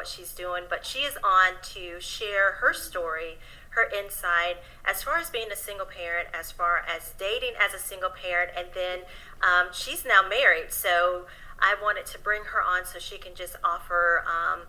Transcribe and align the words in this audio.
what 0.00 0.08
she's 0.08 0.32
doing. 0.32 0.64
But 0.68 0.86
she 0.86 1.00
is 1.00 1.16
on 1.22 1.60
to 1.74 2.00
share 2.00 2.52
her 2.52 2.72
story, 2.72 3.36
her 3.70 3.86
insight 3.92 4.56
as 4.82 5.02
far 5.02 5.18
as 5.18 5.28
being 5.28 5.52
a 5.52 5.56
single 5.56 5.84
parent, 5.84 6.28
as 6.32 6.50
far 6.50 6.82
as 6.88 7.12
dating 7.18 7.52
as 7.60 7.74
a 7.74 7.78
single 7.78 8.08
parent, 8.08 8.50
and 8.56 8.68
then 8.74 9.00
um, 9.42 9.68
she's 9.72 10.06
now 10.06 10.26
married. 10.26 10.72
So 10.72 11.26
I 11.58 11.76
wanted 11.82 12.06
to 12.06 12.18
bring 12.18 12.44
her 12.44 12.62
on 12.62 12.86
so 12.86 12.98
she 12.98 13.18
can 13.18 13.34
just 13.34 13.56
offer. 13.62 14.24
Um, 14.26 14.60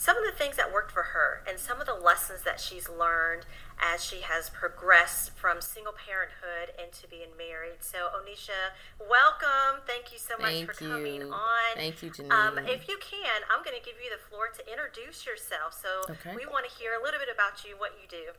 some 0.00 0.16
of 0.16 0.24
the 0.24 0.32
things 0.32 0.56
that 0.56 0.72
worked 0.72 0.90
for 0.90 1.12
her 1.12 1.42
and 1.46 1.58
some 1.58 1.78
of 1.78 1.86
the 1.86 1.92
lessons 1.92 2.40
that 2.42 2.58
she's 2.58 2.88
learned 2.88 3.44
as 3.76 4.02
she 4.02 4.22
has 4.22 4.48
progressed 4.48 5.36
from 5.36 5.60
single 5.60 5.92
parenthood 5.92 6.72
into 6.82 7.06
being 7.06 7.36
married. 7.36 7.84
So, 7.84 8.08
Onisha, 8.16 8.72
welcome. 8.96 9.84
Thank 9.86 10.10
you 10.10 10.16
so 10.16 10.40
much 10.40 10.64
Thank 10.64 10.72
for 10.72 10.84
you. 10.84 10.90
coming 10.90 11.22
on. 11.28 11.76
Thank 11.76 12.02
you, 12.02 12.08
Janine. 12.08 12.32
Um, 12.32 12.58
if 12.64 12.88
you 12.88 12.96
can, 12.96 13.44
I'm 13.52 13.62
going 13.62 13.76
to 13.76 13.84
give 13.84 14.00
you 14.02 14.08
the 14.08 14.16
floor 14.24 14.48
to 14.48 14.64
introduce 14.64 15.26
yourself. 15.26 15.76
So, 15.76 16.08
Okay. 16.16 16.32
we 16.32 16.48
want 16.48 16.64
to 16.64 16.72
hear 16.80 16.96
a 16.98 17.02
little 17.04 17.20
bit 17.20 17.28
about 17.28 17.68
you, 17.68 17.76
what 17.76 17.92
you 18.00 18.08
do. 18.08 18.32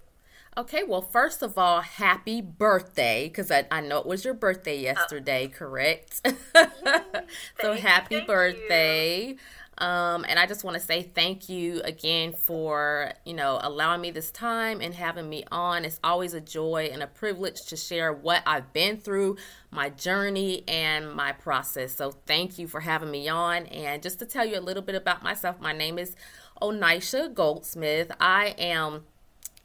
Okay, 0.58 0.84
well, 0.84 1.02
first 1.02 1.42
of 1.44 1.58
all, 1.58 1.80
happy 1.80 2.42
birthday, 2.42 3.30
because 3.30 3.52
I, 3.52 3.66
I 3.72 3.80
know 3.80 4.00
it 4.00 4.06
was 4.06 4.25
your 4.25 4.34
birthday 4.34 4.78
yesterday, 4.81 5.48
correct? 5.48 6.28
so 7.62 7.73
happy 7.73 8.16
thank 8.16 8.28
birthday. 8.28 9.38
Um, 9.82 10.28
and 10.30 10.38
I 10.38 10.46
just 10.46 10.64
want 10.64 10.76
to 10.76 10.80
say 10.80 11.02
thank 11.02 11.50
you 11.50 11.82
again 11.82 12.34
for, 12.34 13.14
you 13.26 13.34
know, 13.34 13.60
allowing 13.64 14.00
me 14.00 14.12
this 14.12 14.30
time 14.30 14.80
and 14.80 14.94
having 14.94 15.28
me 15.28 15.44
on. 15.52 15.86
It's 15.86 16.00
always 16.04 16.36
a 16.36 16.40
joy 16.40 16.92
and 16.94 17.02
a 17.02 17.08
privilege 17.08 17.66
to 17.70 17.76
share 17.76 18.14
what 18.14 18.44
I've 18.46 18.72
been 18.74 18.98
through, 18.98 19.38
my 19.72 19.90
journey, 19.90 20.64
and 20.68 21.12
my 21.12 21.32
process. 21.32 21.94
So 21.94 22.12
thank 22.12 22.59
you 22.59 22.68
for 22.68 22.82
having 22.82 23.09
me 23.09 23.28
on. 23.28 23.66
And 23.66 24.04
just 24.04 24.20
to 24.20 24.26
tell 24.28 24.46
you 24.46 24.59
a 24.59 24.62
little 24.62 24.84
bit 24.84 24.94
about 24.94 25.24
myself, 25.24 25.59
my 25.59 25.74
name 25.74 25.98
is 25.98 26.16
Onisha 26.62 27.34
Goldsmith. 27.34 28.12
I 28.20 28.54
am 28.59 29.06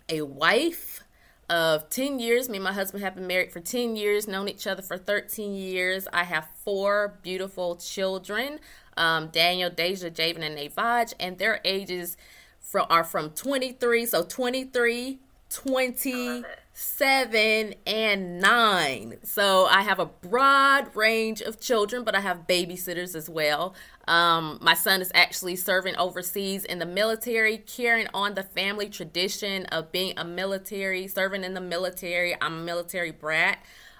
a 0.08 0.22
wife 0.22 1.02
of 1.50 1.90
10 1.90 2.18
years. 2.20 2.48
Me 2.48 2.56
and 2.56 2.64
my 2.64 2.72
husband 2.72 3.04
have 3.04 3.16
been 3.16 3.26
married 3.26 3.52
for 3.52 3.60
10 3.60 3.96
years, 3.96 4.26
known 4.26 4.48
each 4.48 4.66
other 4.66 4.80
for 4.80 4.96
13 4.96 5.54
years. 5.54 6.08
I 6.10 6.24
have 6.24 6.48
four 6.64 7.18
beautiful 7.22 7.76
children 7.76 8.60
um, 8.96 9.28
Daniel, 9.28 9.70
Deja, 9.70 10.10
Javen, 10.10 10.42
and 10.42 10.58
Navaj, 10.58 11.14
and 11.20 11.38
their 11.38 11.60
ages 11.64 12.16
from, 12.60 12.86
are 12.90 13.04
from 13.04 13.30
23, 13.30 14.06
so 14.06 14.24
23, 14.24 15.20
27, 15.48 17.74
and 17.86 18.40
9. 18.40 19.16
So 19.22 19.66
I 19.66 19.82
have 19.82 19.98
a 19.98 20.06
broad 20.06 20.94
range 20.94 21.40
of 21.40 21.60
children, 21.60 22.04
but 22.04 22.14
I 22.14 22.20
have 22.20 22.46
babysitters 22.46 23.14
as 23.14 23.28
well. 23.28 23.74
Um, 24.08 24.58
my 24.60 24.74
son 24.74 25.00
is 25.00 25.10
actually 25.14 25.56
serving 25.56 25.96
overseas 25.96 26.64
in 26.64 26.78
the 26.78 26.86
military, 26.86 27.58
carrying 27.58 28.08
on 28.12 28.34
the 28.34 28.42
family 28.42 28.88
tradition 28.88 29.66
of 29.66 29.92
being 29.92 30.14
a 30.16 30.24
military, 30.24 31.08
serving 31.08 31.44
in 31.44 31.54
the 31.54 31.60
military. 31.60 32.36
I'm 32.40 32.54
a 32.54 32.62
military 32.62 33.10
brat. 33.10 33.58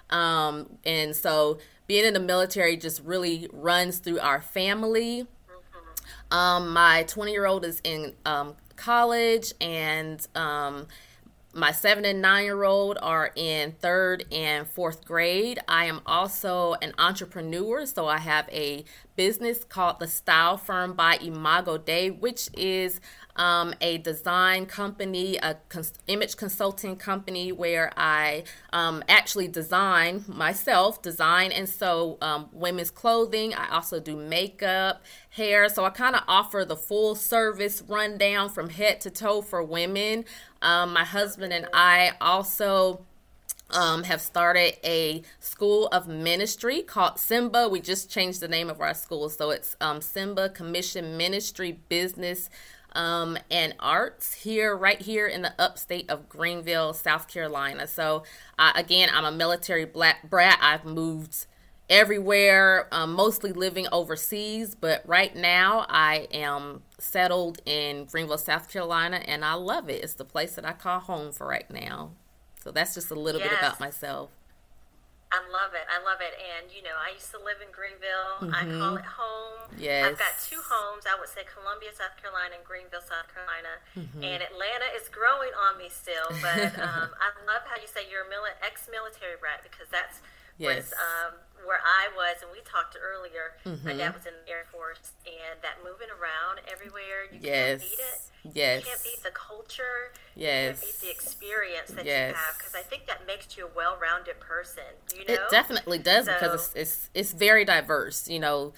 Um, 0.09 0.77
and 0.85 1.15
so 1.15 1.59
being 1.87 2.05
in 2.05 2.13
the 2.13 2.19
military 2.19 2.77
just 2.77 3.01
really 3.03 3.49
runs 3.51 3.99
through 3.99 4.19
our 4.19 4.41
family. 4.41 5.25
Um, 6.29 6.73
my 6.73 7.03
20 7.03 7.31
year 7.31 7.45
old 7.45 7.63
is 7.65 7.81
in 7.83 8.13
um, 8.25 8.55
college, 8.75 9.53
and 9.61 10.25
um, 10.35 10.87
my 11.53 11.71
seven 11.71 12.05
and 12.05 12.21
nine 12.21 12.43
year 12.43 12.63
old 12.63 12.97
are 13.01 13.31
in 13.35 13.71
third 13.81 14.25
and 14.31 14.67
fourth 14.67 15.05
grade. 15.05 15.59
I 15.67 15.85
am 15.85 16.01
also 16.05 16.75
an 16.81 16.93
entrepreneur, 16.97 17.85
so 17.85 18.07
I 18.07 18.19
have 18.19 18.47
a 18.49 18.83
business 19.15 19.63
called 19.63 19.99
the 19.99 20.07
Style 20.07 20.57
Firm 20.57 20.93
by 20.93 21.17
Imago 21.17 21.77
Dei, 21.77 22.11
which 22.11 22.49
is 22.53 22.99
um, 23.37 23.73
a 23.81 23.99
design 23.99 24.65
company, 24.65 25.37
a 25.37 25.57
cons- 25.69 25.93
image 26.07 26.35
consulting 26.35 26.95
company 26.95 27.51
where 27.51 27.93
I 27.95 28.43
um, 28.73 29.03
actually 29.07 29.47
design 29.47 30.25
myself, 30.27 31.01
design 31.01 31.51
and 31.51 31.69
sew 31.69 32.17
um, 32.21 32.49
women's 32.51 32.91
clothing. 32.91 33.53
I 33.53 33.69
also 33.69 33.99
do 33.99 34.15
makeup, 34.15 35.03
hair. 35.29 35.69
So 35.69 35.85
I 35.85 35.91
kind 35.91 36.15
of 36.15 36.23
offer 36.27 36.65
the 36.65 36.75
full 36.75 37.15
service 37.15 37.83
rundown 37.87 38.49
from 38.49 38.69
head 38.69 38.99
to 39.01 39.11
toe 39.11 39.41
for 39.41 39.63
women. 39.63 40.25
Um, 40.61 40.93
my 40.93 41.03
husband 41.05 41.53
and 41.53 41.67
I 41.73 42.13
also 42.19 43.05
um, 43.69 44.03
have 44.03 44.21
started 44.21 44.75
a 44.83 45.21
school 45.39 45.87
of 45.87 46.07
ministry 46.07 46.81
called 46.81 47.19
Simba. 47.19 47.67
We 47.67 47.81
just 47.81 48.09
changed 48.09 48.39
the 48.39 48.47
name 48.47 48.69
of 48.69 48.81
our 48.81 48.93
school, 48.93 49.29
so 49.29 49.49
it's 49.49 49.75
um, 49.81 50.01
Simba 50.01 50.49
Commission 50.49 51.17
Ministry 51.17 51.79
Business 51.89 52.49
um, 52.97 53.37
and 53.51 53.75
Arts 53.79 54.33
here, 54.33 54.75
right 54.75 54.99
here 54.99 55.27
in 55.27 55.43
the 55.43 55.53
upstate 55.59 56.09
of 56.09 56.27
Greenville, 56.27 56.93
South 56.93 57.27
Carolina. 57.27 57.85
So, 57.85 58.23
uh, 58.57 58.71
again, 58.75 59.09
I'm 59.13 59.23
a 59.23 59.31
military 59.31 59.85
black 59.85 60.27
brat. 60.29 60.57
I've 60.61 60.83
moved 60.83 61.45
everywhere, 61.89 62.87
um, 62.91 63.13
mostly 63.13 63.53
living 63.53 63.87
overseas, 63.91 64.75
but 64.75 65.03
right 65.05 65.35
now 65.35 65.85
I 65.87 66.27
am 66.33 66.81
settled 66.97 67.61
in 67.65 68.05
Greenville, 68.05 68.39
South 68.39 68.67
Carolina, 68.67 69.17
and 69.17 69.45
I 69.45 69.53
love 69.53 69.89
it. 69.89 70.03
It's 70.03 70.15
the 70.15 70.25
place 70.25 70.55
that 70.55 70.65
I 70.65 70.73
call 70.73 70.99
home 70.99 71.31
for 71.31 71.47
right 71.47 71.69
now. 71.69 72.11
So 72.63 72.71
that's 72.71 72.95
just 72.95 73.11
a 73.11 73.15
little 73.15 73.39
bit 73.39 73.53
about 73.57 73.79
myself. 73.79 74.31
I 75.27 75.43
love 75.51 75.75
it. 75.75 75.83
I 75.91 75.99
love 76.07 76.23
it. 76.23 76.31
And, 76.39 76.71
you 76.71 76.79
know, 76.87 76.95
I 76.95 77.11
used 77.11 77.35
to 77.35 77.39
live 77.43 77.59
in 77.59 77.67
Greenville. 77.75 78.47
I 78.55 78.63
call 78.63 78.95
it 78.95 79.03
home. 79.03 79.67
Mm-hmm. 79.75 79.83
Yes. 79.83 80.07
I've 80.07 80.19
got 80.19 80.31
two 80.39 80.63
homes. 80.63 81.03
I 81.03 81.19
would 81.19 81.27
say 81.27 81.43
Columbia, 81.43 81.91
South 81.91 82.15
Carolina, 82.15 82.55
and 82.55 82.63
Greenville, 82.63 83.03
South 83.03 83.27
Carolina. 83.27 83.83
Mm-hmm. 83.99 84.23
And 84.23 84.39
Atlanta 84.39 84.87
is 84.95 85.11
growing 85.11 85.51
on 85.51 85.75
me 85.75 85.91
still. 85.91 86.31
But 86.39 86.79
um, 86.87 87.11
I 87.19 87.27
love 87.43 87.67
how 87.67 87.75
you 87.75 87.91
say 87.91 88.07
you're 88.07 88.23
a 88.23 88.31
mili- 88.31 88.55
ex 88.63 88.87
military 88.87 89.35
brat 89.35 89.67
because 89.67 89.91
that's 89.91 90.23
Yes. 90.57 90.89
was 90.89 90.93
um, 90.97 91.33
where 91.67 91.83
I 91.83 92.07
was. 92.15 92.41
And 92.41 92.49
we 92.51 92.59
talked 92.63 92.95
earlier. 92.97 93.59
My 93.65 93.71
Mm-hmm. 93.91 93.97
dad 93.99 94.13
was 94.15 94.25
in 94.25 94.33
the 94.45 94.49
Air 94.51 94.65
Force. 94.71 95.11
And 95.27 95.59
that 95.61 95.83
moving 95.83 96.07
around 96.09 96.63
everywhere, 96.71 97.27
you 97.31 97.39
Yes. 97.43 97.81
can't 97.81 97.91
beat 97.91 97.99
it. 97.99 98.55
Yes. 98.55 98.79
You 98.81 98.87
can't 98.89 99.03
beat 99.03 99.23
the 99.23 99.31
culture. 99.35 100.15
Yes. 100.35 100.79
You 100.81 100.87
can't 100.87 100.87
beat 100.87 100.99
the 101.07 101.11
experience 101.11 101.89
that 101.91 102.05
Yes. 102.05 102.31
you 102.31 102.35
have 102.39 102.57
because 102.57 102.75
I 102.75 102.81
think 102.81 103.05
that 103.07 103.27
makes 103.27 103.57
you 103.57 103.67
a 103.67 103.71
well-rounded 103.75 104.39
person. 104.39 104.87
You 105.13 105.25
know, 105.27 105.33
It 105.33 105.41
definitely 105.51 105.99
does 105.99 106.25
because 106.25 106.53
it's, 106.53 106.73
it's 106.75 107.09
it's 107.13 107.31
very 107.33 107.65
diverse. 107.65 108.27
You 108.29 108.39
know, 108.39 108.73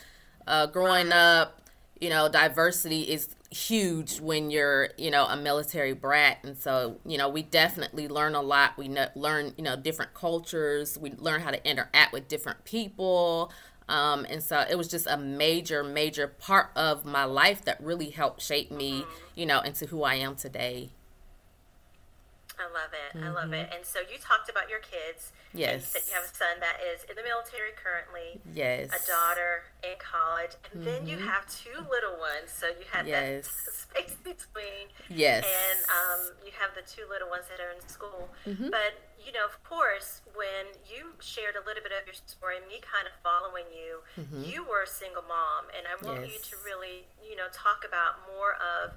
uh, 0.47 0.65
growing 0.65 1.12
up, 1.12 1.62
you 2.01 2.09
know, 2.09 2.27
diversity 2.30 3.03
is 3.03 3.30
huge 3.51 4.19
when 4.19 4.51
you're 4.51 4.90
you 4.98 5.10
know 5.12 5.25
a 5.25 5.36
military 5.36 5.94
brat, 5.94 6.38
and 6.44 6.57
so 6.57 6.98
you 7.06 7.18
know 7.18 7.30
we 7.30 7.42
definitely 7.44 8.07
learn 8.07 8.36
a 8.36 8.42
lot. 8.42 8.78
We 8.78 8.88
kn- 8.90 9.10
learn 9.16 9.54
you 9.57 9.63
know 9.63 9.75
different 9.75 10.13
cultures. 10.13 10.98
We 11.00 11.12
learn 11.18 11.42
how 11.42 11.51
to 11.51 11.69
interact 11.69 12.13
with 12.13 12.28
different 12.28 12.63
people. 12.66 13.51
Um, 13.88 14.25
and 14.30 14.44
so 14.44 14.63
it 14.69 14.78
was 14.78 14.88
just 14.88 15.07
a 15.07 15.18
major, 15.18 15.84
major 15.84 16.28
part 16.28 16.69
of 16.75 17.06
my 17.06 17.24
life 17.24 17.66
that 17.66 17.81
really 17.81 18.12
helped 18.12 18.40
shape 18.40 18.69
me, 18.69 19.01
Mm-hmm. 19.01 19.12
you 19.40 19.46
know, 19.48 19.62
into 19.62 19.88
who 19.88 20.04
I 20.04 20.13
am 20.16 20.36
today. 20.36 20.92
I 22.59 22.67
love 22.75 22.91
it. 22.91 23.11
I 23.23 23.29
love 23.31 23.53
it. 23.53 23.71
And 23.73 23.85
so 23.85 24.00
you 24.00 24.19
talked 24.19 24.50
about 24.50 24.69
your 24.69 24.79
kids. 24.83 25.31
You 25.53 25.65
Mm-hmm. 25.65 25.81
Yes. 25.81 25.89
said 25.89 26.03
you 26.06 26.13
have 26.13 26.29
a 26.29 26.35
son 26.35 26.61
that 26.61 26.77
is 26.94 27.01
in 27.09 27.15
the 27.17 27.23
military 27.25 27.73
currently, 27.73 28.38
Yes. 28.53 28.94
a 28.94 29.01
daughter 29.09 29.65
in 29.81 29.97
college, 29.97 30.53
and 30.69 30.85
then 30.85 31.07
you 31.09 31.17
have 31.17 31.50
two 31.50 31.73
little 31.89 32.21
ones. 32.21 32.53
So 32.53 32.67
you 32.69 32.85
have 32.94 33.09
Mm-hmm. 33.09 33.41
Yes. 33.41 33.50
that 33.50 33.73
space 33.89 34.15
between. 34.21 34.94
Yes. 35.09 35.41
And 35.47 35.79
um, 35.89 36.21
you 36.45 36.51
have 36.61 36.77
the 36.77 36.85
two 36.85 37.09
little 37.09 37.29
ones 37.33 37.50
that 37.50 37.57
are 37.57 37.73
in 37.73 37.81
school. 37.89 38.29
Mm-hmm. 38.45 38.69
But, 38.69 38.94
you 39.17 39.33
know, 39.33 39.41
of 39.47 39.57
course, 39.65 40.21
when 40.38 40.69
you 40.85 41.17
shared 41.17 41.57
a 41.57 41.63
little 41.65 41.81
bit 41.81 41.97
of 41.97 42.05
your 42.05 42.13
story, 42.13 42.62
me 42.69 42.77
kind 42.85 43.09
of 43.09 43.15
following 43.25 43.65
you, 43.73 44.05
you 44.45 44.62
were 44.67 44.83
a 44.85 44.91
single 44.91 45.25
mom. 45.25 45.65
And 45.73 45.88
I 45.89 45.97
want 46.05 46.27
you 46.29 46.38
Mm-hmm. 46.38 46.50
To 46.50 46.55
really, 46.62 47.09
you 47.25 47.33
know, 47.35 47.50
talk 47.50 47.81
about 47.88 48.21
more 48.29 48.53
of 48.62 48.94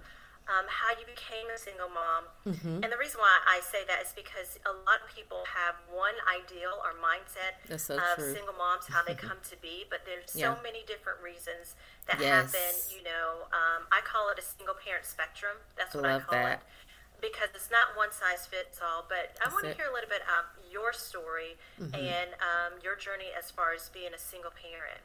um, 0.50 0.67
how 0.67 0.91
you 0.99 1.06
became 1.06 1.47
a 1.55 1.59
single 1.59 1.89
mom. 1.89 2.27
Mm-hmm. 2.47 2.83
And 2.83 2.89
the 2.91 2.99
reason 2.99 3.21
why 3.23 3.39
I 3.47 3.62
say 3.62 3.87
that 3.87 4.03
is 4.03 4.11
because 4.15 4.59
a 4.67 4.75
lot 4.87 4.99
of 5.03 5.09
people 5.15 5.47
have 5.47 5.79
one 5.91 6.15
ideal 6.27 6.75
or 6.83 6.93
mindset 6.99 7.55
so 7.79 7.94
of 7.97 8.19
true. 8.19 8.35
single 8.35 8.55
moms, 8.59 8.87
how 8.91 9.03
they 9.06 9.15
come 9.29 9.39
to 9.50 9.56
be, 9.62 9.87
but 9.89 10.03
there's 10.05 10.31
so 10.31 10.59
Yeah. 10.59 10.62
many 10.62 10.83
different 10.87 11.23
reasons 11.23 11.79
that 12.11 12.19
Yes. 12.19 12.50
happen. 12.55 12.73
You 12.91 13.03
know, 13.06 13.47
um, 13.55 13.87
I 13.94 14.03
call 14.03 14.31
it 14.31 14.39
a 14.39 14.43
single 14.43 14.75
parent 14.75 15.06
spectrum. 15.06 15.56
That's 15.77 15.94
what 15.94 16.05
I 16.05 16.19
call 16.19 16.35
that. 16.43 16.59
it. 16.59 16.91
Because 17.23 17.55
it's 17.55 17.71
not 17.71 17.94
one 17.97 18.11
size 18.11 18.47
fits 18.50 18.83
all, 18.83 19.06
but 19.09 19.31
I 19.39 19.47
That's 19.47 19.55
want 19.55 19.65
to 19.65 19.71
it. 19.71 19.79
Mm-hmm. 19.79 19.83
hear 19.83 19.91
a 19.91 19.94
little 19.94 20.11
bit 20.11 20.23
of 20.27 20.43
your 20.73 20.93
story 20.93 21.55
and 21.79 22.35
um, 22.43 22.83
your 22.83 22.97
journey 22.97 23.31
as 23.39 23.50
far 23.50 23.73
as 23.75 23.89
being 23.94 24.12
a 24.12 24.19
single 24.19 24.50
parent. 24.50 25.00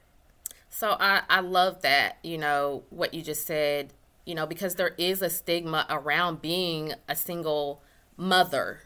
So 0.69 0.97
I, 0.99 1.21
I 1.29 1.39
love 1.41 1.81
that, 1.83 2.17
you 2.23 2.37
know, 2.37 2.83
what 2.89 3.13
you 3.13 3.21
just 3.21 3.45
said, 3.47 3.93
you 4.27 4.35
know, 4.35 4.45
because 4.45 4.75
there 4.75 4.93
is 4.97 5.21
a 5.21 5.29
stigma 5.29 5.85
around 5.89 6.41
being 6.41 6.93
a 7.07 7.15
single 7.15 7.81
mother. 8.17 8.81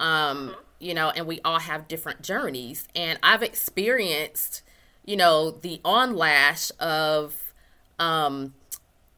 Um, 0.00 0.48
mm-hmm. 0.48 0.60
you 0.80 0.92
know, 0.92 1.10
and 1.10 1.24
we 1.28 1.40
all 1.44 1.60
have 1.60 1.86
different 1.86 2.22
journeys. 2.22 2.88
And 2.96 3.16
I've 3.22 3.44
experienced, 3.44 4.62
you 5.04 5.16
know, 5.16 5.52
the 5.52 5.80
onlash 5.84 6.72
of 6.80 7.54
um, 8.00 8.54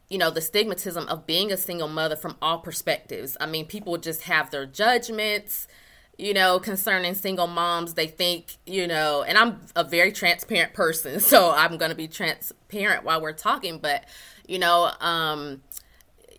you 0.07 0.19
know, 0.19 0.29
the 0.29 0.39
stigmatism 0.39 1.07
of 1.07 1.25
being 1.25 1.51
a 1.51 1.57
single 1.57 1.87
mother 1.87 2.15
from 2.15 2.37
all 2.43 2.59
perspectives. 2.59 3.35
I 3.39 3.47
mean, 3.47 3.65
people 3.65 3.97
just 3.97 4.23
have 4.23 4.51
their 4.51 4.67
judgments, 4.67 5.67
you 6.15 6.35
know, 6.35 6.59
concerning 6.59 7.15
single 7.15 7.47
moms. 7.47 7.95
They 7.95 8.05
think, 8.05 8.57
you 8.67 8.85
know, 8.85 9.23
and 9.23 9.35
I'm 9.35 9.61
a 9.75 9.83
very 9.83 10.11
transparent 10.11 10.73
person, 10.73 11.19
so 11.31 11.51
I'm 11.51 11.77
going 11.77 11.89
to 11.89 11.97
be 11.97 12.07
transparent 12.07 13.03
while 13.03 13.19
we're 13.19 13.33
talking, 13.33 13.79
but 13.79 14.03
you 14.47 14.59
know, 14.59 14.91
um 14.99 15.61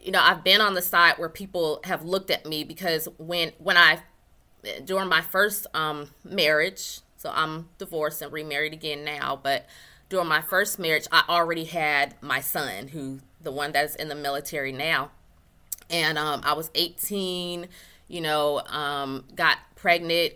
you 0.03 0.13
know, 0.13 0.21
I've 0.23 0.45
been 0.45 0.61
on 0.61 0.75
the 0.75 0.83
side 0.83 1.15
where 1.19 1.29
people 1.29 1.81
have 1.85 2.05
looked 2.05 2.31
at 2.31 2.47
me 2.47 2.65
because 2.65 3.09
when 3.19 3.53
when 3.59 3.77
I 3.77 4.01
during 4.85 5.09
my 5.09 5.21
first 5.21 5.67
um 5.75 6.11
marriage, 6.25 7.01
so 7.17 7.31
I'm 7.35 7.69
divorced 7.79 8.23
and 8.23 8.33
remarried 8.33 8.73
again 8.73 9.05
now, 9.05 9.39
but 9.43 9.67
during 10.09 10.29
my 10.29 10.41
first 10.41 10.79
marriage, 10.79 11.07
I 11.11 11.25
already 11.29 11.65
had 11.65 12.15
my 12.21 12.41
son 12.41 12.89
who 12.89 13.21
the 13.41 13.51
one 13.51 13.73
that's 13.73 13.95
in 13.97 14.09
the 14.09 14.15
military 14.15 14.73
now. 14.73 15.11
And 15.91 16.19
um, 16.19 16.43
I 16.45 16.53
was 16.55 16.71
18, 16.75 17.69
you 18.09 18.21
know, 18.21 18.61
um, 18.67 19.25
got 19.35 19.59
pregnant, 19.77 20.35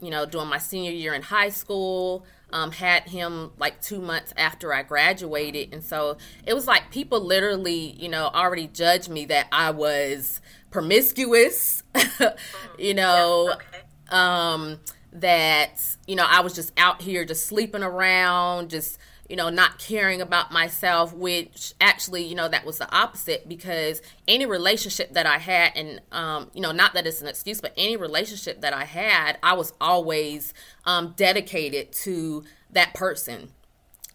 you 0.00 0.10
know, 0.10 0.26
during 0.26 0.48
my 0.48 0.58
senior 0.58 0.90
year 0.90 1.14
in 1.14 1.22
high 1.22 1.50
school. 1.50 2.24
Um, 2.50 2.72
had 2.72 3.02
him 3.02 3.50
like 3.58 3.82
two 3.82 4.00
months 4.00 4.32
after 4.36 4.72
I 4.72 4.82
graduated. 4.82 5.74
And 5.74 5.84
so 5.84 6.16
it 6.46 6.54
was 6.54 6.66
like 6.66 6.90
people 6.90 7.20
literally, 7.20 7.94
you 8.00 8.08
know, 8.08 8.30
already 8.32 8.66
judged 8.66 9.10
me 9.10 9.26
that 9.26 9.48
I 9.52 9.70
was 9.70 10.40
promiscuous, 10.70 11.82
you 12.78 12.94
know, 12.94 13.48
yeah, 13.48 13.54
okay. 13.54 13.84
um, 14.08 14.80
that, 15.12 15.82
you 16.06 16.16
know, 16.16 16.26
I 16.26 16.40
was 16.40 16.54
just 16.54 16.72
out 16.78 17.02
here 17.02 17.24
just 17.24 17.46
sleeping 17.46 17.82
around, 17.82 18.70
just 18.70 18.98
you 19.28 19.36
know, 19.36 19.50
not 19.50 19.78
caring 19.78 20.22
about 20.22 20.50
myself, 20.50 21.12
which 21.12 21.74
actually, 21.80 22.24
you 22.24 22.34
know, 22.34 22.48
that 22.48 22.64
was 22.64 22.78
the 22.78 22.90
opposite 22.94 23.46
because 23.48 24.00
any 24.26 24.46
relationship 24.46 25.12
that 25.12 25.26
I 25.26 25.38
had, 25.38 25.72
and, 25.76 26.00
um, 26.12 26.50
you 26.54 26.62
know, 26.62 26.72
not 26.72 26.94
that 26.94 27.06
it's 27.06 27.20
an 27.20 27.26
excuse, 27.26 27.60
but 27.60 27.74
any 27.76 27.96
relationship 27.96 28.62
that 28.62 28.72
I 28.72 28.84
had, 28.84 29.38
I 29.42 29.52
was 29.52 29.74
always 29.80 30.54
um, 30.86 31.14
dedicated 31.16 31.92
to 31.92 32.44
that 32.70 32.94
person. 32.94 33.50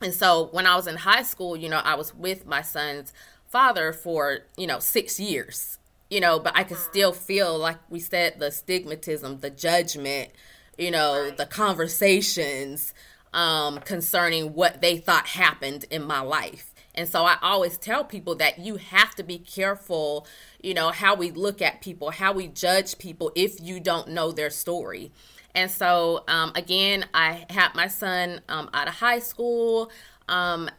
And 0.02 0.14
so 0.14 0.50
when 0.52 0.66
I 0.66 0.76
was 0.76 0.88
in 0.88 0.96
high 0.96 1.24
school, 1.24 1.56
you 1.56 1.70
know, 1.70 1.82
I 1.84 1.96
was 1.96 2.14
with 2.16 2.46
my 2.48 2.62
son's 2.62 3.14
father 3.48 3.94
for, 3.94 4.40
you 4.58 4.66
know, 4.66 4.80
six 4.80 5.20
years, 5.20 5.78
you 6.10 6.20
know, 6.20 6.40
but 6.40 6.58
I 6.58 6.64
could 6.64 6.78
still 6.80 7.14
feel, 7.14 7.58
like 7.58 7.78
we 7.88 8.00
said, 8.00 8.40
the 8.40 8.48
stigmatism, 8.48 9.42
the 9.42 9.52
judgment, 9.52 10.32
you 10.78 10.90
know, 10.90 11.30
the 11.30 11.46
conversations 11.46 12.96
um, 13.34 13.80
concerning 13.80 14.54
what 14.54 14.82
they 14.82 14.98
thought 14.98 15.28
happened 15.28 15.86
in 15.90 16.04
my 16.04 16.22
life. 16.22 16.74
And 16.96 17.10
so 17.10 17.26
I 17.26 17.38
always 17.42 17.78
tell 17.78 18.04
people 18.04 18.36
that 18.36 18.60
you 18.60 18.76
have 18.76 19.16
to 19.16 19.24
be 19.24 19.40
careful, 19.40 20.28
you 20.62 20.74
know, 20.74 20.90
how 20.90 21.16
we 21.16 21.32
look 21.32 21.62
at 21.62 21.82
people, 21.82 22.12
how 22.12 22.34
we 22.34 22.48
judge 22.48 23.00
people 23.00 23.32
if 23.36 23.60
you 23.60 23.80
don't 23.80 24.10
know 24.10 24.32
their 24.32 24.52
story. 24.52 25.12
And 25.56 25.70
so, 25.70 26.24
um, 26.28 26.52
again, 26.56 27.06
I 27.14 27.46
had 27.50 27.76
my 27.76 27.88
son 27.88 28.42
um, 28.48 28.70
out 28.74 28.88
of 28.88 28.96
high 28.96 29.20
school. 29.20 29.92
Um, 30.28 30.70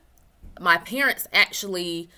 my 0.61 0.79
parents 0.79 1.27
actually 1.33 2.09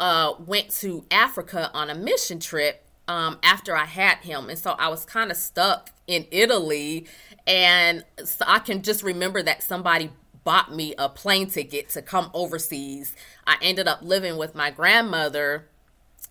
uh, 0.00 0.34
went 0.44 0.70
to 0.70 1.04
Africa 1.10 1.70
on 1.74 1.90
a 1.90 1.94
mission 1.94 2.40
trip 2.40 2.84
um, 3.06 3.38
after 3.42 3.76
I 3.76 3.86
had 3.86 4.18
him. 4.18 4.48
And 4.48 4.58
so 4.58 4.72
I 4.72 4.88
was 4.88 5.04
kind 5.04 5.30
of 5.30 5.36
stuck 5.36 5.90
in 6.06 6.26
Italy. 6.30 7.06
And 7.46 8.04
so 8.24 8.44
I 8.46 8.58
can 8.58 8.82
just 8.82 9.02
remember 9.02 9.42
that 9.42 9.62
somebody 9.62 10.10
bought 10.44 10.74
me 10.74 10.94
a 10.98 11.08
plane 11.08 11.48
ticket 11.48 11.88
to 11.90 12.02
come 12.02 12.30
overseas. 12.34 13.14
I 13.46 13.56
ended 13.62 13.88
up 13.88 14.02
living 14.02 14.36
with 14.36 14.54
my 14.54 14.70
grandmother 14.70 15.66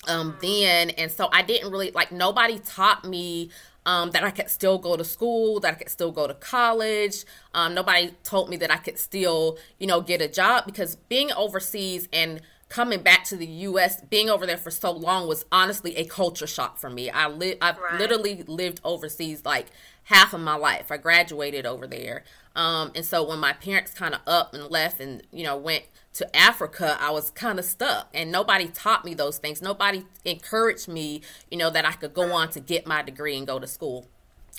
um, 0.08 0.38
then. 0.42 0.92
And 0.92 1.12
so 1.12 1.30
I 1.32 1.42
didn't 1.42 1.72
really, 1.72 1.92
like, 1.92 2.12
nobody 2.12 2.60
taught 2.60 3.06
me 3.06 3.50
um, 3.86 4.12
that 4.12 4.24
I 4.24 4.32
could 4.32 4.50
still 4.50 4.78
go 4.78 4.98
to 4.98 5.04
school, 5.04 5.60
that 5.62 5.74
I 5.74 5.76
could 5.76 5.90
still 5.90 6.12
go 6.12 6.28
to 6.28 6.34
college. 6.34 7.26
Um, 7.54 7.74
nobody 7.74 8.12
told 8.24 8.50
me 8.50 8.58
that 8.58 8.72
I 8.72 8.78
could 8.78 8.98
still, 8.98 9.58
you 9.80 9.88
know, 9.88 10.02
get 10.02 10.22
a 10.22 10.28
job 10.28 10.66
because 10.66 10.96
being 10.96 11.32
overseas 11.32 12.08
and 12.14 12.42
coming 12.70 13.02
back 13.02 13.24
to 13.26 13.36
the 13.36 13.48
U.S., 13.48 14.00
being 14.10 14.30
over 14.30 14.46
there 14.46 14.58
for 14.58 14.70
so 14.70 14.92
long 14.92 15.28
was 15.28 15.44
honestly 15.52 15.96
a 15.98 16.06
culture 16.06 16.46
shock 16.46 16.78
for 16.78 16.90
me. 16.90 17.10
I 17.10 17.28
li- 17.28 17.58
I've 17.62 17.80
right. 17.80 18.00
literally 18.00 18.44
lived 18.44 18.80
overseas 18.84 19.44
like 19.44 19.68
half 20.10 20.34
of 20.34 20.42
my 20.42 20.56
life. 20.56 20.92
I 20.92 20.98
graduated 20.98 21.66
over 21.66 21.88
there, 21.88 22.24
um, 22.56 22.92
and 22.96 23.06
so 23.06 23.28
when 23.28 23.40
my 23.40 23.54
parents 23.54 23.94
kind 23.94 24.14
of 24.14 24.22
up 24.28 24.54
and 24.54 24.70
left 24.70 25.00
and 25.00 25.24
you 25.32 25.44
know 25.44 25.58
went 25.58 25.86
to 26.14 26.36
Africa, 26.36 26.98
I 27.00 27.12
was 27.12 27.30
kind 27.32 27.60
of 27.60 27.66
stuck, 27.66 28.10
and 28.14 28.32
nobody 28.32 28.68
taught 28.68 29.06
me 29.06 29.14
those 29.14 29.38
things. 29.38 29.62
Nobody 29.62 30.06
encouraged 30.26 30.88
me, 30.88 31.22
you 31.50 31.58
know, 31.58 31.70
that 31.70 31.86
I 31.86 31.94
could 31.94 32.14
go 32.14 32.32
on 32.34 32.50
to 32.52 32.60
get 32.60 32.86
my 32.86 33.02
degree 33.02 33.38
and 33.38 33.48
go 33.48 33.60
to 33.60 33.68
school. 33.68 34.08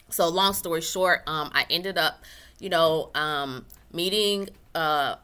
So 0.08 0.28
long 0.28 0.54
story 0.54 0.80
short, 0.80 1.22
um, 1.26 1.50
I 1.54 1.66
ended 1.70 1.98
up, 1.98 2.24
you 2.58 2.68
know, 2.68 3.10
um, 3.14 3.66
meeting. 3.92 4.50
Uh, 4.74 5.16